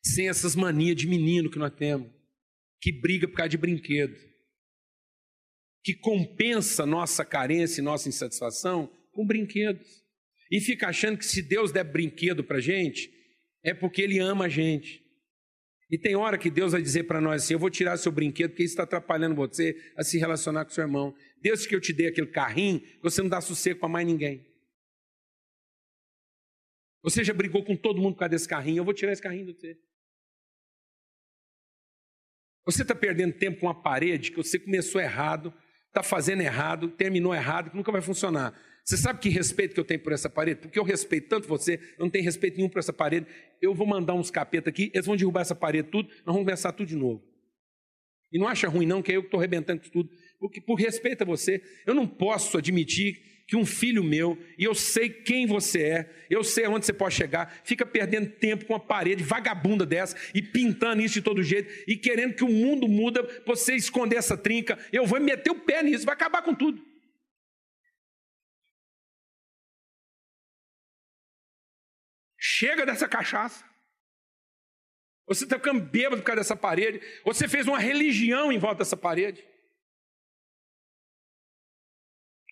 sem 0.06 0.30
essas 0.30 0.56
manias 0.56 0.96
de 0.96 1.08
menino 1.08 1.50
que 1.50 1.58
nós 1.58 1.74
temos, 1.74 2.12
que 2.80 2.92
briga 2.92 3.28
por 3.28 3.38
causa 3.38 3.50
de 3.50 3.58
brinquedo, 3.58 4.16
que 5.84 5.96
compensa 5.96 6.86
nossa 6.86 7.26
carência 7.26 7.82
e 7.82 7.84
nossa 7.84 8.08
insatisfação 8.08 8.92
com 9.12 9.26
brinquedos. 9.26 9.88
E 10.52 10.62
fica 10.62 10.88
achando 10.88 11.18
que 11.18 11.26
se 11.26 11.42
Deus 11.42 11.72
der 11.72 11.84
brinquedo 11.84 12.44
para 12.44 12.60
gente, 12.60 13.12
é 13.64 13.74
porque 13.74 14.02
Ele 14.02 14.20
ama 14.20 14.46
a 14.46 14.50
gente. 14.50 15.04
E 15.90 15.98
tem 15.98 16.16
hora 16.16 16.38
que 16.38 16.50
Deus 16.50 16.72
vai 16.72 16.82
dizer 16.82 17.04
para 17.04 17.22
nós 17.22 17.44
assim: 17.44 17.54
Eu 17.54 17.60
vou 17.60 17.70
tirar 17.70 17.98
seu 17.98 18.12
brinquedo 18.12 18.52
porque 18.52 18.64
isso 18.64 18.74
está 18.74 18.84
atrapalhando 18.84 19.36
você 19.36 19.76
a 19.96 20.04
se 20.04 20.18
relacionar 20.18 20.66
com 20.66 20.72
seu 20.72 20.84
irmão. 20.84 21.16
Deus 21.42 21.66
que 21.66 21.76
eu 21.76 21.82
te 21.82 21.94
dei 21.94 22.08
aquele 22.08 22.28
carrinho, 22.28 22.82
você 23.02 23.22
não 23.22 23.30
dá 23.30 23.40
sossego 23.40 23.80
para 23.80 23.90
mais 23.90 24.06
ninguém. 24.06 24.46
Você 27.04 27.24
já 27.24 27.34
brigou 27.34 27.64
com 27.64 27.76
todo 27.76 28.02
mundo 28.02 28.14
por 28.14 28.20
causa 28.20 28.32
desse 28.32 28.48
carrinho, 28.48 28.80
eu 28.80 28.84
vou 28.84 28.94
tirar 28.94 29.12
esse 29.12 29.22
carrinho 29.22 29.46
de 29.46 29.54
você. 29.54 29.78
Você 32.66 32.82
está 32.82 32.96
perdendo 32.96 33.38
tempo 33.38 33.60
com 33.60 33.68
uma 33.68 33.80
parede 33.80 34.32
que 34.32 34.38
você 34.38 34.58
começou 34.58 35.00
errado, 35.00 35.54
está 35.88 36.02
fazendo 36.02 36.42
errado, 36.42 36.90
terminou 36.90 37.34
errado, 37.34 37.70
que 37.70 37.78
nunca 37.78 37.92
vai 37.92 38.02
funcionar. 38.02 38.60
Você 38.86 38.98
sabe 38.98 39.20
que 39.20 39.30
respeito 39.30 39.74
que 39.74 39.80
eu 39.80 39.84
tenho 39.84 40.00
por 40.00 40.14
essa 40.14 40.30
parede? 40.30 40.62
Porque 40.62 40.78
eu 40.78 40.84
respeito 40.84 41.28
tanto 41.28 41.48
você, 41.48 41.80
eu 41.98 42.06
não 42.06 42.10
tenho 42.10 42.24
respeito 42.24 42.58
nenhum 42.58 42.70
por 42.70 42.78
essa 42.78 42.94
parede. 42.94 43.26
Eu 43.60 43.74
vou 43.74 43.88
mandar 43.88 44.14
uns 44.14 44.30
capetas 44.30 44.72
aqui, 44.72 44.92
eles 44.94 45.08
vão 45.08 45.16
derrubar 45.16 45.42
essa 45.42 45.56
parede 45.56 45.90
tudo, 45.90 46.08
nós 46.08 46.28
vamos 46.28 46.42
começar 46.42 46.72
tudo 46.72 46.88
de 46.88 46.96
novo. 46.96 47.24
E 48.32 48.38
não 48.38 48.48
acha 48.48 48.68
ruim, 48.68 48.86
não, 48.86 49.02
que 49.02 49.12
é 49.12 49.16
eu 49.16 49.22
que 49.22 49.28
estou 49.28 49.40
arrebentando 49.40 49.82
tudo. 49.90 50.12
Porque 50.40 50.62
por 50.62 50.76
respeito 50.76 51.24
a 51.24 51.26
você, 51.26 51.64
eu 51.88 51.96
não 51.96 52.06
posso 52.06 52.60
admitir 52.60 53.24
que 53.48 53.56
um 53.56 53.66
filho 53.66 54.04
meu, 54.04 54.38
e 54.58 54.64
eu 54.64 54.76
sei 54.76 55.10
quem 55.10 55.48
você 55.48 55.82
é, 55.82 56.10
eu 56.30 56.44
sei 56.44 56.66
aonde 56.66 56.86
você 56.86 56.94
pode 56.94 57.16
chegar, 57.16 57.62
fica 57.64 57.86
perdendo 57.86 58.30
tempo 58.30 58.66
com 58.66 58.74
uma 58.74 58.80
parede 58.80 59.24
vagabunda 59.24 59.86
dessa 59.86 60.16
e 60.34 60.42
pintando 60.44 61.02
isso 61.02 61.16
de 61.16 61.22
todo 61.22 61.42
jeito 61.42 61.72
e 61.88 61.96
querendo 61.96 62.36
que 62.36 62.44
o 62.44 62.50
mundo 62.50 62.88
muda, 62.88 63.28
você 63.46 63.76
esconder 63.76 64.18
essa 64.18 64.38
trinca, 64.38 64.78
eu 64.92 65.08
vou 65.08 65.20
meter 65.20 65.52
o 65.52 65.60
pé 65.60 65.82
nisso, 65.82 66.06
vai 66.06 66.14
acabar 66.14 66.44
com 66.44 66.54
tudo. 66.54 66.95
Chega 72.58 72.86
dessa 72.86 73.06
cachaça. 73.06 73.66
Você 75.28 75.44
está 75.44 75.58
ficando 75.58 75.82
bêbado 75.82 76.22
por 76.22 76.28
causa 76.28 76.40
dessa 76.40 76.56
parede. 76.56 77.02
Você 77.26 77.50
fez 77.50 77.68
uma 77.68 77.78
religião 77.78 78.50
em 78.50 78.58
volta 78.58 78.78
dessa 78.78 78.96
parede. 78.96 79.46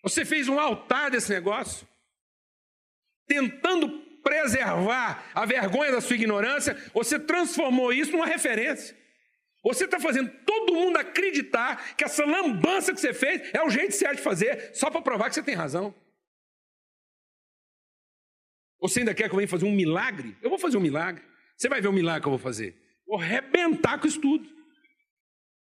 Você 0.02 0.26
fez 0.26 0.46
um 0.46 0.60
altar 0.60 1.10
desse 1.10 1.32
negócio, 1.32 1.88
tentando 3.26 3.88
preservar 4.22 5.24
a 5.34 5.46
vergonha 5.46 5.92
da 5.92 6.02
sua 6.02 6.16
ignorância, 6.16 6.74
você 6.92 7.18
transformou 7.18 7.90
isso 7.90 8.12
numa 8.12 8.26
referência. 8.26 8.94
Você 9.62 9.86
está 9.86 9.98
fazendo 9.98 10.30
todo 10.44 10.74
mundo 10.74 10.98
acreditar 10.98 11.96
que 11.96 12.04
essa 12.04 12.26
lambança 12.26 12.92
que 12.92 13.00
você 13.00 13.14
fez 13.14 13.54
é 13.54 13.62
o 13.62 13.70
jeito 13.70 13.94
certo 13.94 14.16
de 14.16 14.22
fazer, 14.22 14.74
só 14.74 14.90
para 14.90 15.00
provar 15.00 15.30
que 15.30 15.34
você 15.36 15.42
tem 15.42 15.54
razão. 15.54 15.94
Você 18.84 18.98
ainda 18.98 19.14
quer 19.14 19.30
que 19.30 19.34
eu 19.34 19.38
venha 19.38 19.48
fazer 19.48 19.64
um 19.64 19.72
milagre? 19.72 20.36
Eu 20.42 20.50
vou 20.50 20.58
fazer 20.58 20.76
um 20.76 20.80
milagre. 20.80 21.24
Você 21.56 21.70
vai 21.70 21.80
ver 21.80 21.88
o 21.88 21.92
milagre 21.92 22.20
que 22.20 22.26
eu 22.26 22.32
vou 22.32 22.38
fazer. 22.38 22.76
Vou 23.06 23.18
arrebentar 23.18 23.98
com 23.98 24.06
isso 24.06 24.20
tudo. 24.20 24.46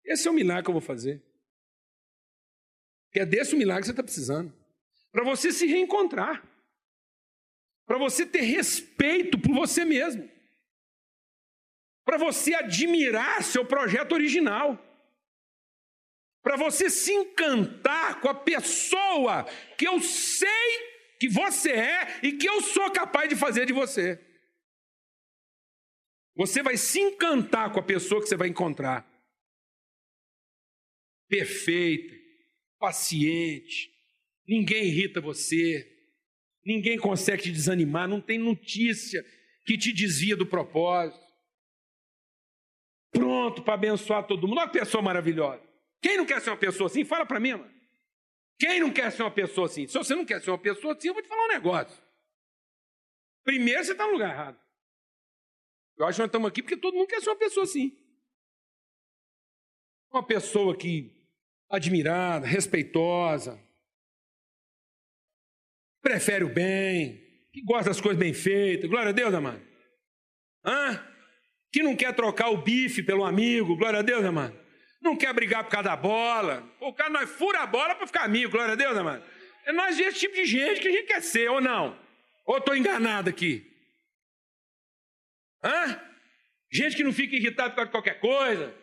Esse 0.04 0.26
é 0.26 0.30
o 0.32 0.34
milagre 0.34 0.64
que 0.64 0.70
eu 0.70 0.74
vou 0.74 0.80
fazer. 0.80 1.22
Que 3.12 3.20
é 3.20 3.24
desse 3.24 3.54
milagre 3.54 3.82
que 3.82 3.86
você 3.86 3.92
está 3.92 4.02
precisando. 4.02 4.52
Para 5.12 5.22
você 5.22 5.52
se 5.52 5.66
reencontrar. 5.66 6.44
Para 7.86 7.96
você 7.96 8.26
ter 8.26 8.40
respeito 8.40 9.38
por 9.38 9.54
você 9.54 9.84
mesmo. 9.84 10.28
Para 12.04 12.18
você 12.18 12.54
admirar 12.54 13.44
seu 13.44 13.64
projeto 13.64 14.10
original. 14.10 14.76
Para 16.42 16.56
você 16.56 16.90
se 16.90 17.12
encantar 17.12 18.20
com 18.20 18.28
a 18.28 18.34
pessoa 18.34 19.44
que 19.78 19.86
eu 19.86 20.00
sei 20.00 20.91
que 21.22 21.28
você 21.28 21.70
é 21.70 22.18
e 22.20 22.32
que 22.32 22.48
eu 22.48 22.60
sou 22.60 22.90
capaz 22.90 23.28
de 23.28 23.36
fazer 23.36 23.64
de 23.64 23.72
você. 23.72 24.20
Você 26.34 26.64
vai 26.64 26.76
se 26.76 26.98
encantar 26.98 27.72
com 27.72 27.78
a 27.78 27.82
pessoa 27.82 28.20
que 28.20 28.26
você 28.26 28.36
vai 28.36 28.48
encontrar. 28.48 29.08
Perfeita, 31.28 32.12
paciente, 32.76 33.88
ninguém 34.48 34.86
irrita 34.86 35.20
você, 35.20 35.88
ninguém 36.66 36.98
consegue 36.98 37.44
te 37.44 37.52
desanimar, 37.52 38.08
não 38.08 38.20
tem 38.20 38.36
notícia 38.36 39.24
que 39.64 39.78
te 39.78 39.92
desvia 39.92 40.36
do 40.36 40.44
propósito. 40.44 41.24
Pronto 43.12 43.62
para 43.62 43.74
abençoar 43.74 44.26
todo 44.26 44.48
mundo. 44.48 44.58
Olha 44.58 44.68
que 44.68 44.80
pessoa 44.80 45.00
maravilhosa. 45.00 45.62
Quem 46.00 46.16
não 46.16 46.26
quer 46.26 46.40
ser 46.40 46.50
uma 46.50 46.56
pessoa 46.56 46.88
assim? 46.88 47.04
Fala 47.04 47.24
para 47.24 47.38
mim, 47.38 47.52
mano. 47.52 47.72
Quem 48.62 48.78
não 48.78 48.92
quer 48.92 49.10
ser 49.10 49.24
uma 49.24 49.30
pessoa 49.32 49.66
assim? 49.66 49.88
Se 49.88 49.98
você 49.98 50.14
não 50.14 50.24
quer 50.24 50.40
ser 50.40 50.48
uma 50.48 50.58
pessoa 50.58 50.94
assim, 50.94 51.08
eu 51.08 51.14
vou 51.14 51.20
te 51.20 51.28
falar 51.28 51.46
um 51.46 51.48
negócio. 51.48 52.00
Primeiro, 53.42 53.82
você 53.84 53.90
está 53.90 54.06
no 54.06 54.12
lugar 54.12 54.30
errado. 54.30 54.60
Eu 55.98 56.06
acho 56.06 56.14
que 56.14 56.20
nós 56.20 56.28
estamos 56.28 56.48
aqui 56.48 56.62
porque 56.62 56.76
todo 56.76 56.94
mundo 56.94 57.08
quer 57.08 57.20
ser 57.20 57.30
uma 57.30 57.36
pessoa 57.40 57.64
assim. 57.64 57.90
Uma 60.12 60.24
pessoa 60.24 60.76
que 60.78 61.12
admirada, 61.68 62.46
respeitosa, 62.46 63.60
prefere 66.00 66.44
o 66.44 66.54
bem, 66.54 67.48
que 67.52 67.64
gosta 67.64 67.90
das 67.90 68.00
coisas 68.00 68.20
bem 68.20 68.32
feitas. 68.32 68.88
Glória 68.88 69.08
a 69.08 69.12
Deus, 69.12 69.34
amado. 69.34 69.60
Hã? 70.64 71.04
Que 71.72 71.82
não 71.82 71.96
quer 71.96 72.14
trocar 72.14 72.50
o 72.50 72.62
bife 72.62 73.02
pelo 73.02 73.24
amigo. 73.24 73.76
Glória 73.76 73.98
a 73.98 74.02
Deus, 74.02 74.24
amado. 74.24 74.61
Não 75.02 75.16
quer 75.16 75.34
brigar 75.34 75.64
por 75.64 75.70
causa 75.70 75.88
da 75.88 75.96
bola. 75.96 76.62
O 76.80 76.92
cara 76.94 77.10
nós 77.10 77.28
fura 77.28 77.60
a 77.60 77.66
bola 77.66 77.94
para 77.94 78.06
ficar 78.06 78.22
amigo. 78.22 78.52
Glória 78.52 78.74
a 78.74 78.76
Deus, 78.76 78.96
amado. 78.96 79.24
É 79.64 79.72
nós 79.72 79.98
esse 79.98 80.20
tipo 80.20 80.34
de 80.34 80.44
gente 80.46 80.80
que 80.80 80.88
a 80.88 80.92
gente 80.92 81.06
quer 81.06 81.20
ser, 81.20 81.50
ou 81.50 81.60
não? 81.60 81.98
Ou 82.46 82.58
estou 82.58 82.76
enganado 82.76 83.28
aqui? 83.28 83.68
Hã? 85.62 86.00
Gente 86.70 86.96
que 86.96 87.04
não 87.04 87.12
fica 87.12 87.34
irritado 87.34 87.70
por 87.70 87.76
causa 87.76 87.86
de 87.88 87.92
qualquer 87.92 88.20
coisa. 88.20 88.74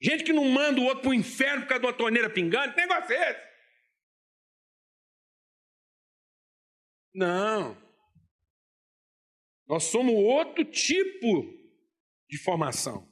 Gente 0.00 0.24
que 0.24 0.32
não 0.32 0.44
manda 0.44 0.80
o 0.80 0.84
outro 0.84 1.02
para 1.02 1.10
o 1.10 1.14
inferno 1.14 1.62
por 1.62 1.68
causa 1.68 1.80
de 1.80 1.86
uma 1.86 1.92
torneira 1.92 2.30
pingando. 2.30 2.72
Que 2.72 2.80
negócio 2.80 3.12
é 3.12 3.30
esse? 3.30 3.50
Não. 7.12 7.76
Nós 9.66 9.84
somos 9.84 10.14
outro 10.14 10.64
tipo 10.64 11.52
de 12.28 12.38
formação. 12.38 13.09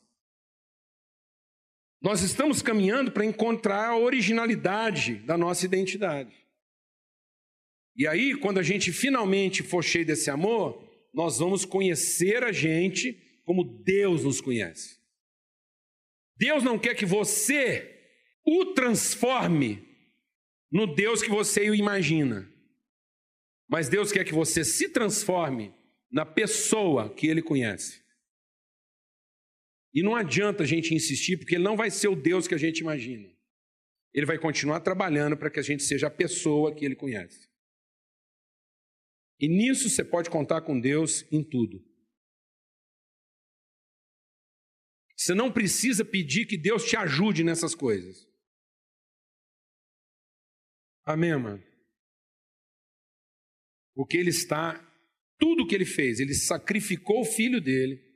Nós 2.00 2.22
estamos 2.22 2.62
caminhando 2.62 3.10
para 3.10 3.24
encontrar 3.24 3.88
a 3.88 3.98
originalidade 3.98 5.16
da 5.16 5.36
nossa 5.36 5.64
identidade. 5.64 6.34
E 7.96 8.06
aí, 8.06 8.36
quando 8.36 8.58
a 8.58 8.62
gente 8.62 8.92
finalmente 8.92 9.62
for 9.62 9.82
cheio 9.82 10.06
desse 10.06 10.30
amor, 10.30 10.88
nós 11.12 11.38
vamos 11.38 11.64
conhecer 11.64 12.44
a 12.44 12.52
gente 12.52 13.40
como 13.44 13.64
Deus 13.82 14.22
nos 14.22 14.40
conhece. 14.40 14.98
Deus 16.36 16.62
não 16.62 16.78
quer 16.78 16.94
que 16.94 17.04
você 17.04 17.96
o 18.46 18.66
transforme 18.66 19.84
no 20.70 20.86
Deus 20.86 21.22
que 21.22 21.28
você 21.28 21.68
o 21.68 21.74
imagina. 21.74 22.48
Mas 23.68 23.88
Deus 23.88 24.12
quer 24.12 24.24
que 24.24 24.32
você 24.32 24.64
se 24.64 24.88
transforme 24.88 25.74
na 26.10 26.24
pessoa 26.24 27.12
que 27.12 27.26
ele 27.26 27.42
conhece. 27.42 28.00
E 29.94 30.02
não 30.02 30.14
adianta 30.14 30.62
a 30.62 30.66
gente 30.66 30.94
insistir, 30.94 31.36
porque 31.36 31.54
ele 31.54 31.64
não 31.64 31.76
vai 31.76 31.90
ser 31.90 32.08
o 32.08 32.16
Deus 32.16 32.46
que 32.46 32.54
a 32.54 32.58
gente 32.58 32.78
imagina. 32.80 33.28
Ele 34.12 34.26
vai 34.26 34.38
continuar 34.38 34.80
trabalhando 34.80 35.36
para 35.36 35.50
que 35.50 35.58
a 35.58 35.62
gente 35.62 35.82
seja 35.82 36.06
a 36.08 36.10
pessoa 36.10 36.74
que 36.74 36.84
ele 36.84 36.96
conhece. 36.96 37.48
E 39.40 39.48
nisso 39.48 39.88
você 39.88 40.04
pode 40.04 40.28
contar 40.28 40.62
com 40.62 40.78
Deus 40.78 41.24
em 41.32 41.42
tudo. 41.42 41.84
Você 45.16 45.34
não 45.34 45.52
precisa 45.52 46.04
pedir 46.04 46.46
que 46.46 46.56
Deus 46.56 46.84
te 46.84 46.96
ajude 46.96 47.42
nessas 47.42 47.74
coisas. 47.74 48.26
Amém, 51.04 51.36
mano? 51.36 51.62
Porque 53.94 54.16
Ele 54.16 54.30
está, 54.30 54.78
tudo 55.38 55.66
que 55.66 55.74
Ele 55.74 55.84
fez, 55.84 56.20
Ele 56.20 56.34
sacrificou 56.34 57.22
o 57.22 57.24
filho 57.24 57.60
dele, 57.60 58.07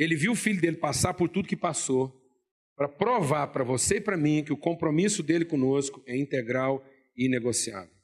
Ele 0.00 0.16
viu 0.16 0.32
o 0.32 0.36
filho 0.36 0.58
dele 0.58 0.78
passar 0.78 1.12
por 1.12 1.28
tudo 1.28 1.46
que 1.46 1.54
passou, 1.54 2.18
para 2.74 2.88
provar 2.88 3.48
para 3.48 3.62
você 3.62 3.96
e 3.96 4.00
para 4.00 4.16
mim 4.16 4.42
que 4.42 4.50
o 4.50 4.56
compromisso 4.56 5.22
dele 5.22 5.44
conosco 5.44 6.02
é 6.06 6.16
integral 6.16 6.82
e 7.14 7.26
inegociável. 7.26 7.94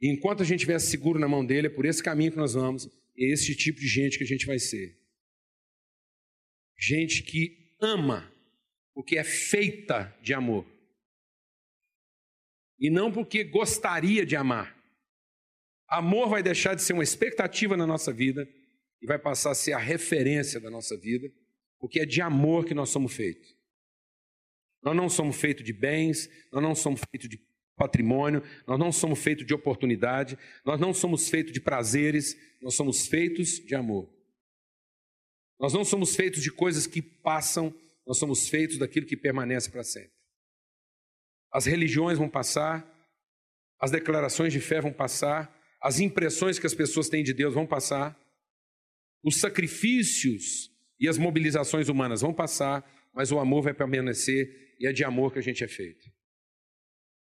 E 0.00 0.10
enquanto 0.10 0.42
a 0.42 0.46
gente 0.46 0.60
estiver 0.60 0.78
seguro 0.78 1.18
na 1.18 1.28
mão 1.28 1.44
dele, 1.44 1.66
é 1.66 1.70
por 1.70 1.84
esse 1.84 2.02
caminho 2.02 2.30
que 2.30 2.38
nós 2.38 2.54
vamos, 2.54 2.86
é 2.86 3.30
esse 3.30 3.54
tipo 3.54 3.78
de 3.78 3.86
gente 3.86 4.16
que 4.16 4.24
a 4.24 4.26
gente 4.26 4.46
vai 4.46 4.58
ser. 4.58 4.98
Gente 6.78 7.22
que 7.22 7.76
ama 7.78 8.32
porque 8.94 9.18
é 9.18 9.24
feita 9.24 10.16
de 10.22 10.32
amor. 10.32 10.66
E 12.80 12.88
não 12.88 13.12
porque 13.12 13.44
gostaria 13.44 14.24
de 14.24 14.34
amar. 14.34 14.74
Amor 15.86 16.30
vai 16.30 16.42
deixar 16.42 16.74
de 16.74 16.82
ser 16.82 16.94
uma 16.94 17.02
expectativa 17.02 17.76
na 17.76 17.86
nossa 17.86 18.10
vida 18.10 18.48
e 19.02 19.06
vai 19.06 19.18
passar 19.18 19.50
a 19.50 19.54
ser 19.54 19.72
a 19.72 19.78
referência 19.78 20.60
da 20.60 20.70
nossa 20.70 20.96
vida, 20.96 21.28
porque 21.80 22.00
é 22.00 22.06
de 22.06 22.22
amor 22.22 22.64
que 22.64 22.72
nós 22.72 22.88
somos 22.90 23.12
feitos. 23.12 23.56
Nós 24.80 24.96
não 24.96 25.08
somos 25.08 25.36
feitos 25.36 25.64
de 25.64 25.72
bens, 25.72 26.30
nós 26.52 26.62
não 26.62 26.74
somos 26.74 27.00
feitos 27.10 27.28
de 27.28 27.38
patrimônio, 27.76 28.42
nós 28.66 28.78
não 28.78 28.92
somos 28.92 29.18
feitos 29.18 29.44
de 29.44 29.52
oportunidade, 29.52 30.38
nós 30.64 30.80
não 30.80 30.94
somos 30.94 31.28
feitos 31.28 31.52
de 31.52 31.60
prazeres, 31.60 32.36
nós 32.62 32.74
somos 32.74 33.08
feitos 33.08 33.58
de 33.58 33.74
amor. 33.74 34.08
Nós 35.58 35.72
não 35.72 35.84
somos 35.84 36.14
feitos 36.14 36.42
de 36.42 36.52
coisas 36.52 36.86
que 36.86 37.02
passam, 37.02 37.74
nós 38.06 38.18
somos 38.18 38.48
feitos 38.48 38.78
daquilo 38.78 39.06
que 39.06 39.16
permanece 39.16 39.70
para 39.70 39.82
sempre. 39.82 40.12
As 41.52 41.66
religiões 41.66 42.18
vão 42.18 42.28
passar, 42.28 42.88
as 43.80 43.90
declarações 43.90 44.52
de 44.52 44.60
fé 44.60 44.80
vão 44.80 44.92
passar, 44.92 45.52
as 45.80 45.98
impressões 45.98 46.58
que 46.58 46.66
as 46.66 46.74
pessoas 46.74 47.08
têm 47.08 47.24
de 47.24 47.34
Deus 47.34 47.54
vão 47.54 47.66
passar, 47.66 48.16
os 49.22 49.36
sacrifícios 49.36 50.70
e 50.98 51.08
as 51.08 51.18
mobilizações 51.18 51.88
humanas 51.88 52.20
vão 52.20 52.32
passar, 52.32 52.84
mas 53.14 53.30
o 53.30 53.38
amor 53.38 53.62
vai 53.62 53.74
permanecer 53.74 54.74
e 54.78 54.86
é 54.86 54.92
de 54.92 55.04
amor 55.04 55.32
que 55.32 55.38
a 55.38 55.42
gente 55.42 55.62
é 55.62 55.68
feito. 55.68 56.10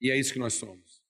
E 0.02 0.12
é 0.12 0.18
isso 0.18 0.34
que 0.34 0.40
nós 0.40 0.54
somos. 0.54 1.04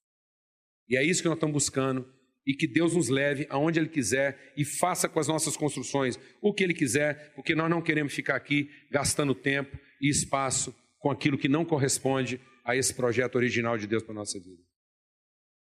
E 0.87 0.97
é 0.97 1.03
isso 1.03 1.21
que 1.21 1.27
nós 1.27 1.37
estamos 1.37 1.53
buscando. 1.53 2.13
E 2.47 2.53
que 2.53 2.67
Deus 2.67 2.93
nos 2.93 3.09
leve 3.09 3.47
aonde 3.49 3.79
Ele 3.79 3.89
quiser 3.89 4.53
e 4.55 4.63
faça 4.63 5.09
com 5.09 5.19
as 5.19 5.27
nossas 5.27 5.57
construções 5.57 6.19
o 6.39 6.53
que 6.53 6.63
Ele 6.63 6.75
quiser, 6.75 7.33
porque 7.33 7.55
nós 7.55 7.69
não 7.69 7.81
queremos 7.81 8.13
ficar 8.13 8.35
aqui 8.35 8.69
gastando 8.91 9.33
tempo 9.33 9.75
e 9.99 10.09
espaço 10.09 10.75
com 10.99 11.09
aquilo 11.09 11.39
que 11.39 11.49
não 11.49 11.65
corresponde 11.65 12.39
a 12.63 12.75
esse 12.75 12.93
projeto 12.93 13.35
original 13.35 13.77
de 13.77 13.87
Deus 13.87 14.03
para 14.03 14.11
a 14.11 14.15
nossa 14.15 14.39
vida. 14.39 14.61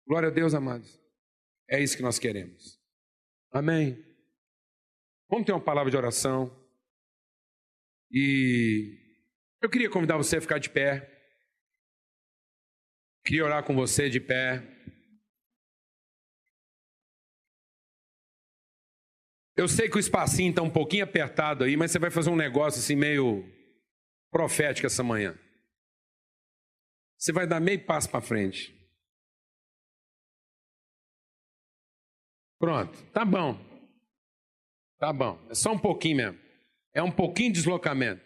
Glória 0.06 0.28
a 0.28 0.32
Deus, 0.32 0.52
amados. 0.52 1.00
É 1.70 1.82
isso 1.82 1.96
que 1.96 2.02
nós 2.02 2.18
queremos. 2.18 2.78
Amém. 3.50 4.13
Vamos 5.34 5.46
ter 5.46 5.52
uma 5.52 5.60
palavra 5.60 5.90
de 5.90 5.96
oração. 5.96 6.48
E 8.08 8.96
eu 9.60 9.68
queria 9.68 9.90
convidar 9.90 10.16
você 10.16 10.36
a 10.36 10.40
ficar 10.40 10.60
de 10.60 10.70
pé. 10.70 11.10
Queria 13.26 13.44
orar 13.44 13.64
com 13.64 13.74
você 13.74 14.08
de 14.08 14.20
pé. 14.20 14.62
Eu 19.56 19.66
sei 19.66 19.88
que 19.88 19.96
o 19.96 19.98
espacinho 19.98 20.50
está 20.50 20.62
um 20.62 20.70
pouquinho 20.70 21.02
apertado 21.02 21.64
aí, 21.64 21.76
mas 21.76 21.90
você 21.90 21.98
vai 21.98 22.12
fazer 22.12 22.30
um 22.30 22.36
negócio 22.36 22.78
assim 22.78 22.94
meio 22.94 23.42
profético 24.30 24.86
essa 24.86 25.02
manhã. 25.02 25.36
Você 27.18 27.32
vai 27.32 27.44
dar 27.44 27.58
meio 27.58 27.84
passo 27.84 28.08
para 28.08 28.20
frente. 28.20 28.72
Pronto, 32.56 33.02
tá 33.10 33.24
bom. 33.24 33.73
Tá 35.04 35.12
bom. 35.12 35.38
É 35.50 35.54
só 35.54 35.70
um 35.70 35.78
pouquinho 35.78 36.16
mesmo. 36.16 36.38
É 36.94 37.02
um 37.02 37.10
pouquinho 37.10 37.52
de 37.52 37.58
deslocamento. 37.58 38.24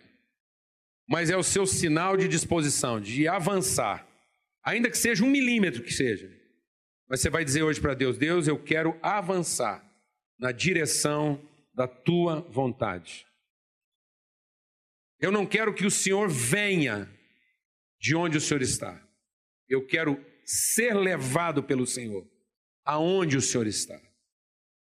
Mas 1.09 1.29
é 1.29 1.37
o 1.37 1.43
seu 1.43 1.67
sinal 1.67 2.17
de 2.17 2.29
disposição, 2.29 3.01
de 3.01 3.27
avançar. 3.27 4.07
Ainda 4.63 4.89
que 4.89 4.97
seja 4.97 5.25
um 5.25 5.29
milímetro 5.29 5.83
que 5.83 5.93
seja. 5.93 6.33
Mas 7.09 7.21
você 7.21 7.31
vai 7.31 7.45
dizer 7.45 7.65
hoje 7.65 7.81
para 7.81 7.95
Deus: 7.95 8.17
Deus, 8.17 8.47
eu 8.47 8.63
quero 8.63 8.97
avançar 9.03 9.85
na 10.39 10.53
direção 10.53 11.45
da 11.75 11.89
tua 11.89 12.43
vontade. 12.43 13.27
Eu 15.19 15.33
não 15.33 15.45
quero 15.45 15.75
que 15.75 15.85
o 15.85 15.91
Senhor 15.91 16.29
venha 16.29 17.13
de 18.01 18.15
onde 18.15 18.39
o 18.39 18.41
Senhor 18.41 18.63
está. 18.63 19.05
Eu 19.69 19.85
quero 19.85 20.25
ser 20.45 20.95
levado 20.95 21.61
pelo 21.61 21.89
Senhor 21.89 22.25
aonde 22.85 23.37
o 23.37 23.43
Senhor 23.43 23.67
está. 23.67 24.01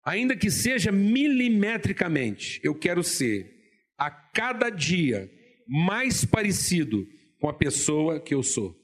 Ainda 0.04 0.36
que 0.36 0.50
seja 0.50 0.92
milimetricamente, 0.92 2.60
eu 2.64 2.74
quero 2.74 3.04
ser 3.04 3.52
a 3.98 4.10
cada 4.10 4.70
dia 4.70 5.30
mais 5.68 6.26
parecido 6.26 7.08
com 7.40 7.48
a 7.48 7.54
pessoa 7.54 8.20
que 8.20 8.34
eu 8.34 8.42
sou. 8.42 8.76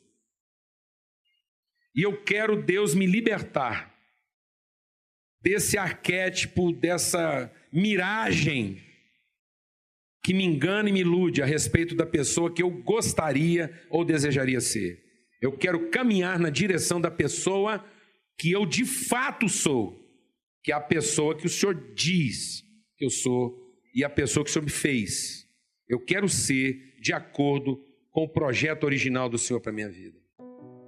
E 1.96 2.04
eu 2.04 2.24
quero 2.24 2.62
Deus 2.62 2.94
me 2.94 3.08
libertar 3.08 3.96
desse 5.42 5.78
arquétipo, 5.78 6.72
dessa 6.72 7.52
miragem 7.72 8.82
que 10.24 10.34
me 10.34 10.44
engana 10.44 10.90
e 10.90 10.92
me 10.92 11.00
ilude 11.00 11.42
a 11.42 11.46
respeito 11.46 11.96
da 11.96 12.06
pessoa 12.06 12.54
que 12.54 12.62
eu 12.62 12.70
gostaria 12.70 13.72
ou 13.90 14.04
desejaria 14.04 14.60
ser. 14.60 15.02
Eu 15.42 15.58
quero 15.58 15.90
caminhar 15.90 16.38
na 16.38 16.50
direção 16.50 17.00
da 17.00 17.10
pessoa 17.10 17.84
que 18.38 18.52
eu 18.52 18.66
de 18.66 18.86
fato 18.86 19.48
sou, 19.48 19.98
que 20.68 20.74
é 20.74 20.76
a 20.76 20.82
pessoa 20.82 21.34
que 21.34 21.48
o 21.48 21.50
Senhor 21.50 21.74
diz 21.96 22.62
que 22.98 23.06
eu 23.06 23.10
sou 23.10 23.58
e 23.96 24.04
a 24.04 24.10
pessoa 24.10 24.44
que 24.44 24.50
o 24.50 24.54
Senhor 24.54 24.66
me 24.66 24.70
fez. 24.70 25.48
Eu 25.88 25.98
quero 25.98 26.28
ser 26.28 27.00
de 27.00 27.14
acordo 27.14 27.82
com 28.12 28.26
o 28.26 28.30
projeto 28.30 28.84
original 28.84 29.30
do 29.30 29.38
Senhor 29.38 29.62
para 29.62 29.72
minha 29.72 29.90
vida 29.90 30.28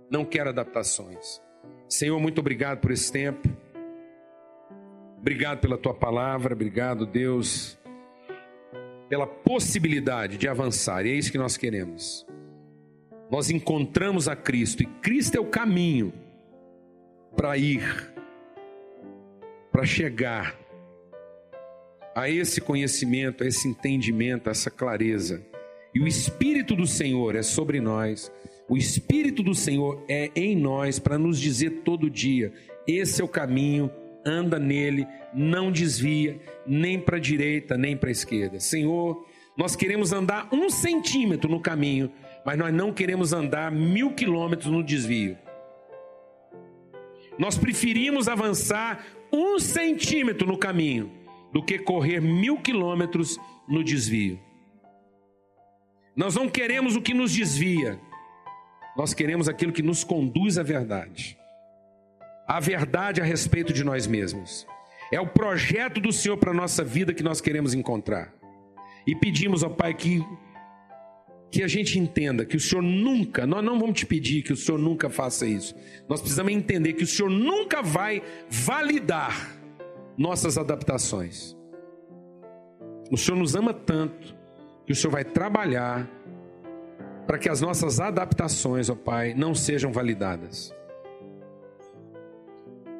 não 0.09 0.25
quero 0.25 0.49
adaptações. 0.49 1.41
Senhor, 1.87 2.19
muito 2.19 2.39
obrigado 2.39 2.79
por 2.79 2.91
esse 2.91 3.11
tempo. 3.11 3.47
Obrigado 5.17 5.59
pela 5.59 5.77
tua 5.77 5.93
palavra, 5.93 6.53
obrigado, 6.53 7.05
Deus, 7.05 7.77
pela 9.09 9.27
possibilidade 9.27 10.37
de 10.37 10.47
avançar, 10.47 11.05
e 11.05 11.09
é 11.09 11.13
isso 11.13 11.31
que 11.31 11.37
nós 11.37 11.57
queremos. 11.57 12.25
Nós 13.29 13.49
encontramos 13.49 14.29
a 14.29 14.35
Cristo, 14.35 14.81
e 14.81 14.85
Cristo 14.85 15.35
é 15.35 15.39
o 15.39 15.45
caminho 15.45 16.13
para 17.35 17.57
ir, 17.57 17.83
para 19.79 19.87
chegar 19.87 20.59
a 22.13 22.29
esse 22.29 22.59
conhecimento, 22.59 23.45
a 23.45 23.47
esse 23.47 23.65
entendimento, 23.65 24.49
a 24.49 24.51
essa 24.51 24.69
clareza. 24.69 25.41
E 25.95 26.01
o 26.01 26.07
Espírito 26.07 26.75
do 26.75 26.85
Senhor 26.85 27.33
é 27.33 27.41
sobre 27.41 27.79
nós 27.79 28.29
o 28.69 28.77
Espírito 28.77 29.41
do 29.41 29.55
Senhor 29.55 30.05
é 30.07 30.29
em 30.35 30.55
nós 30.55 30.99
para 30.99 31.17
nos 31.17 31.39
dizer 31.39 31.81
todo 31.83 32.07
dia: 32.07 32.53
esse 32.87 33.19
é 33.19 33.25
o 33.25 33.27
caminho, 33.27 33.89
anda 34.23 34.59
nele, 34.59 35.07
não 35.33 35.71
desvia, 35.71 36.39
nem 36.67 36.99
para 36.99 37.17
a 37.17 37.19
direita, 37.19 37.75
nem 37.75 37.97
para 37.97 38.09
a 38.09 38.11
esquerda. 38.11 38.59
Senhor, 38.59 39.25
nós 39.57 39.75
queremos 39.75 40.13
andar 40.13 40.49
um 40.53 40.69
centímetro 40.69 41.49
no 41.49 41.59
caminho, 41.59 42.11
mas 42.45 42.59
nós 42.59 42.71
não 42.71 42.93
queremos 42.93 43.33
andar 43.33 43.71
mil 43.71 44.13
quilômetros 44.13 44.69
no 44.71 44.83
desvio. 44.83 45.35
Nós 47.39 47.57
preferimos 47.57 48.27
avançar 48.27 49.03
um 49.31 49.59
centímetro 49.59 50.47
no 50.47 50.57
caminho 50.57 51.11
do 51.51 51.63
que 51.63 51.79
correr 51.79 52.19
mil 52.19 52.57
quilômetros 52.57 53.39
no 53.67 53.83
desvio. 53.83 54.39
Nós 56.15 56.35
não 56.35 56.49
queremos 56.49 56.95
o 56.95 57.01
que 57.01 57.13
nos 57.13 57.31
desvia, 57.33 57.99
nós 58.97 59.13
queremos 59.13 59.47
aquilo 59.47 59.71
que 59.71 59.81
nos 59.81 60.03
conduz 60.03 60.57
à 60.57 60.63
verdade. 60.63 61.37
A 62.47 62.59
verdade 62.59 63.21
a 63.21 63.23
respeito 63.23 63.71
de 63.71 63.83
nós 63.83 64.07
mesmos. 64.07 64.67
É 65.11 65.19
o 65.19 65.27
projeto 65.27 66.01
do 66.01 66.11
Senhor 66.11 66.37
para 66.37 66.51
a 66.51 66.53
nossa 66.53 66.83
vida 66.83 67.13
que 67.13 67.23
nós 67.23 67.39
queremos 67.39 67.73
encontrar. 67.73 68.33
E 69.07 69.15
pedimos 69.15 69.63
ao 69.63 69.69
Pai 69.69 69.93
que, 69.93 70.23
que 71.51 71.63
a 71.63 71.67
gente 71.67 71.97
entenda 71.97 72.45
que 72.45 72.57
o 72.57 72.59
Senhor 72.59 72.81
nunca, 72.81 73.47
nós 73.47 73.63
não 73.63 73.79
vamos 73.79 73.99
te 73.99 74.05
pedir 74.05 74.43
que 74.43 74.53
o 74.53 74.57
Senhor 74.57 74.77
nunca 74.77 75.09
faça 75.09 75.47
isso. 75.47 75.75
Nós 76.07 76.21
precisamos 76.21 76.53
entender 76.53 76.93
que 76.93 77.03
o 77.03 77.07
Senhor 77.07 77.29
nunca 77.29 77.81
vai 77.81 78.21
validar 78.49 79.57
nossas 80.17 80.57
adaptações. 80.57 81.57
O 83.11 83.17
Senhor 83.17 83.37
nos 83.37 83.55
ama 83.55 83.73
tanto 83.73 84.35
que 84.85 84.91
o 84.91 84.95
Senhor 84.95 85.11
vai 85.11 85.23
trabalhar 85.23 86.07
para 87.25 87.37
que 87.37 87.49
as 87.49 87.61
nossas 87.61 87.99
adaptações, 87.99 88.89
ó 88.89 88.95
Pai, 88.95 89.33
não 89.33 89.55
sejam 89.55 89.91
validadas. 89.91 90.73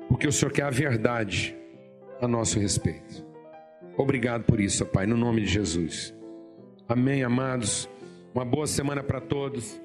Porque 0.08 0.28
o 0.28 0.32
Senhor 0.32 0.52
quer 0.52 0.64
a 0.64 0.72
verdade 0.72 1.56
a 2.20 2.28
nosso 2.28 2.60
respeito. 2.60 3.26
Obrigado 3.96 4.44
por 4.44 4.60
isso, 4.60 4.84
ó 4.84 4.88
Pai, 4.88 5.06
no 5.06 5.18
nome 5.18 5.42
de 5.42 5.48
Jesus. 5.48 6.16
Amém, 6.88 7.24
amados. 7.24 7.88
Uma 8.34 8.46
boa 8.46 8.68
semana 8.68 9.02
para 9.02 9.20
todos. 9.20 9.80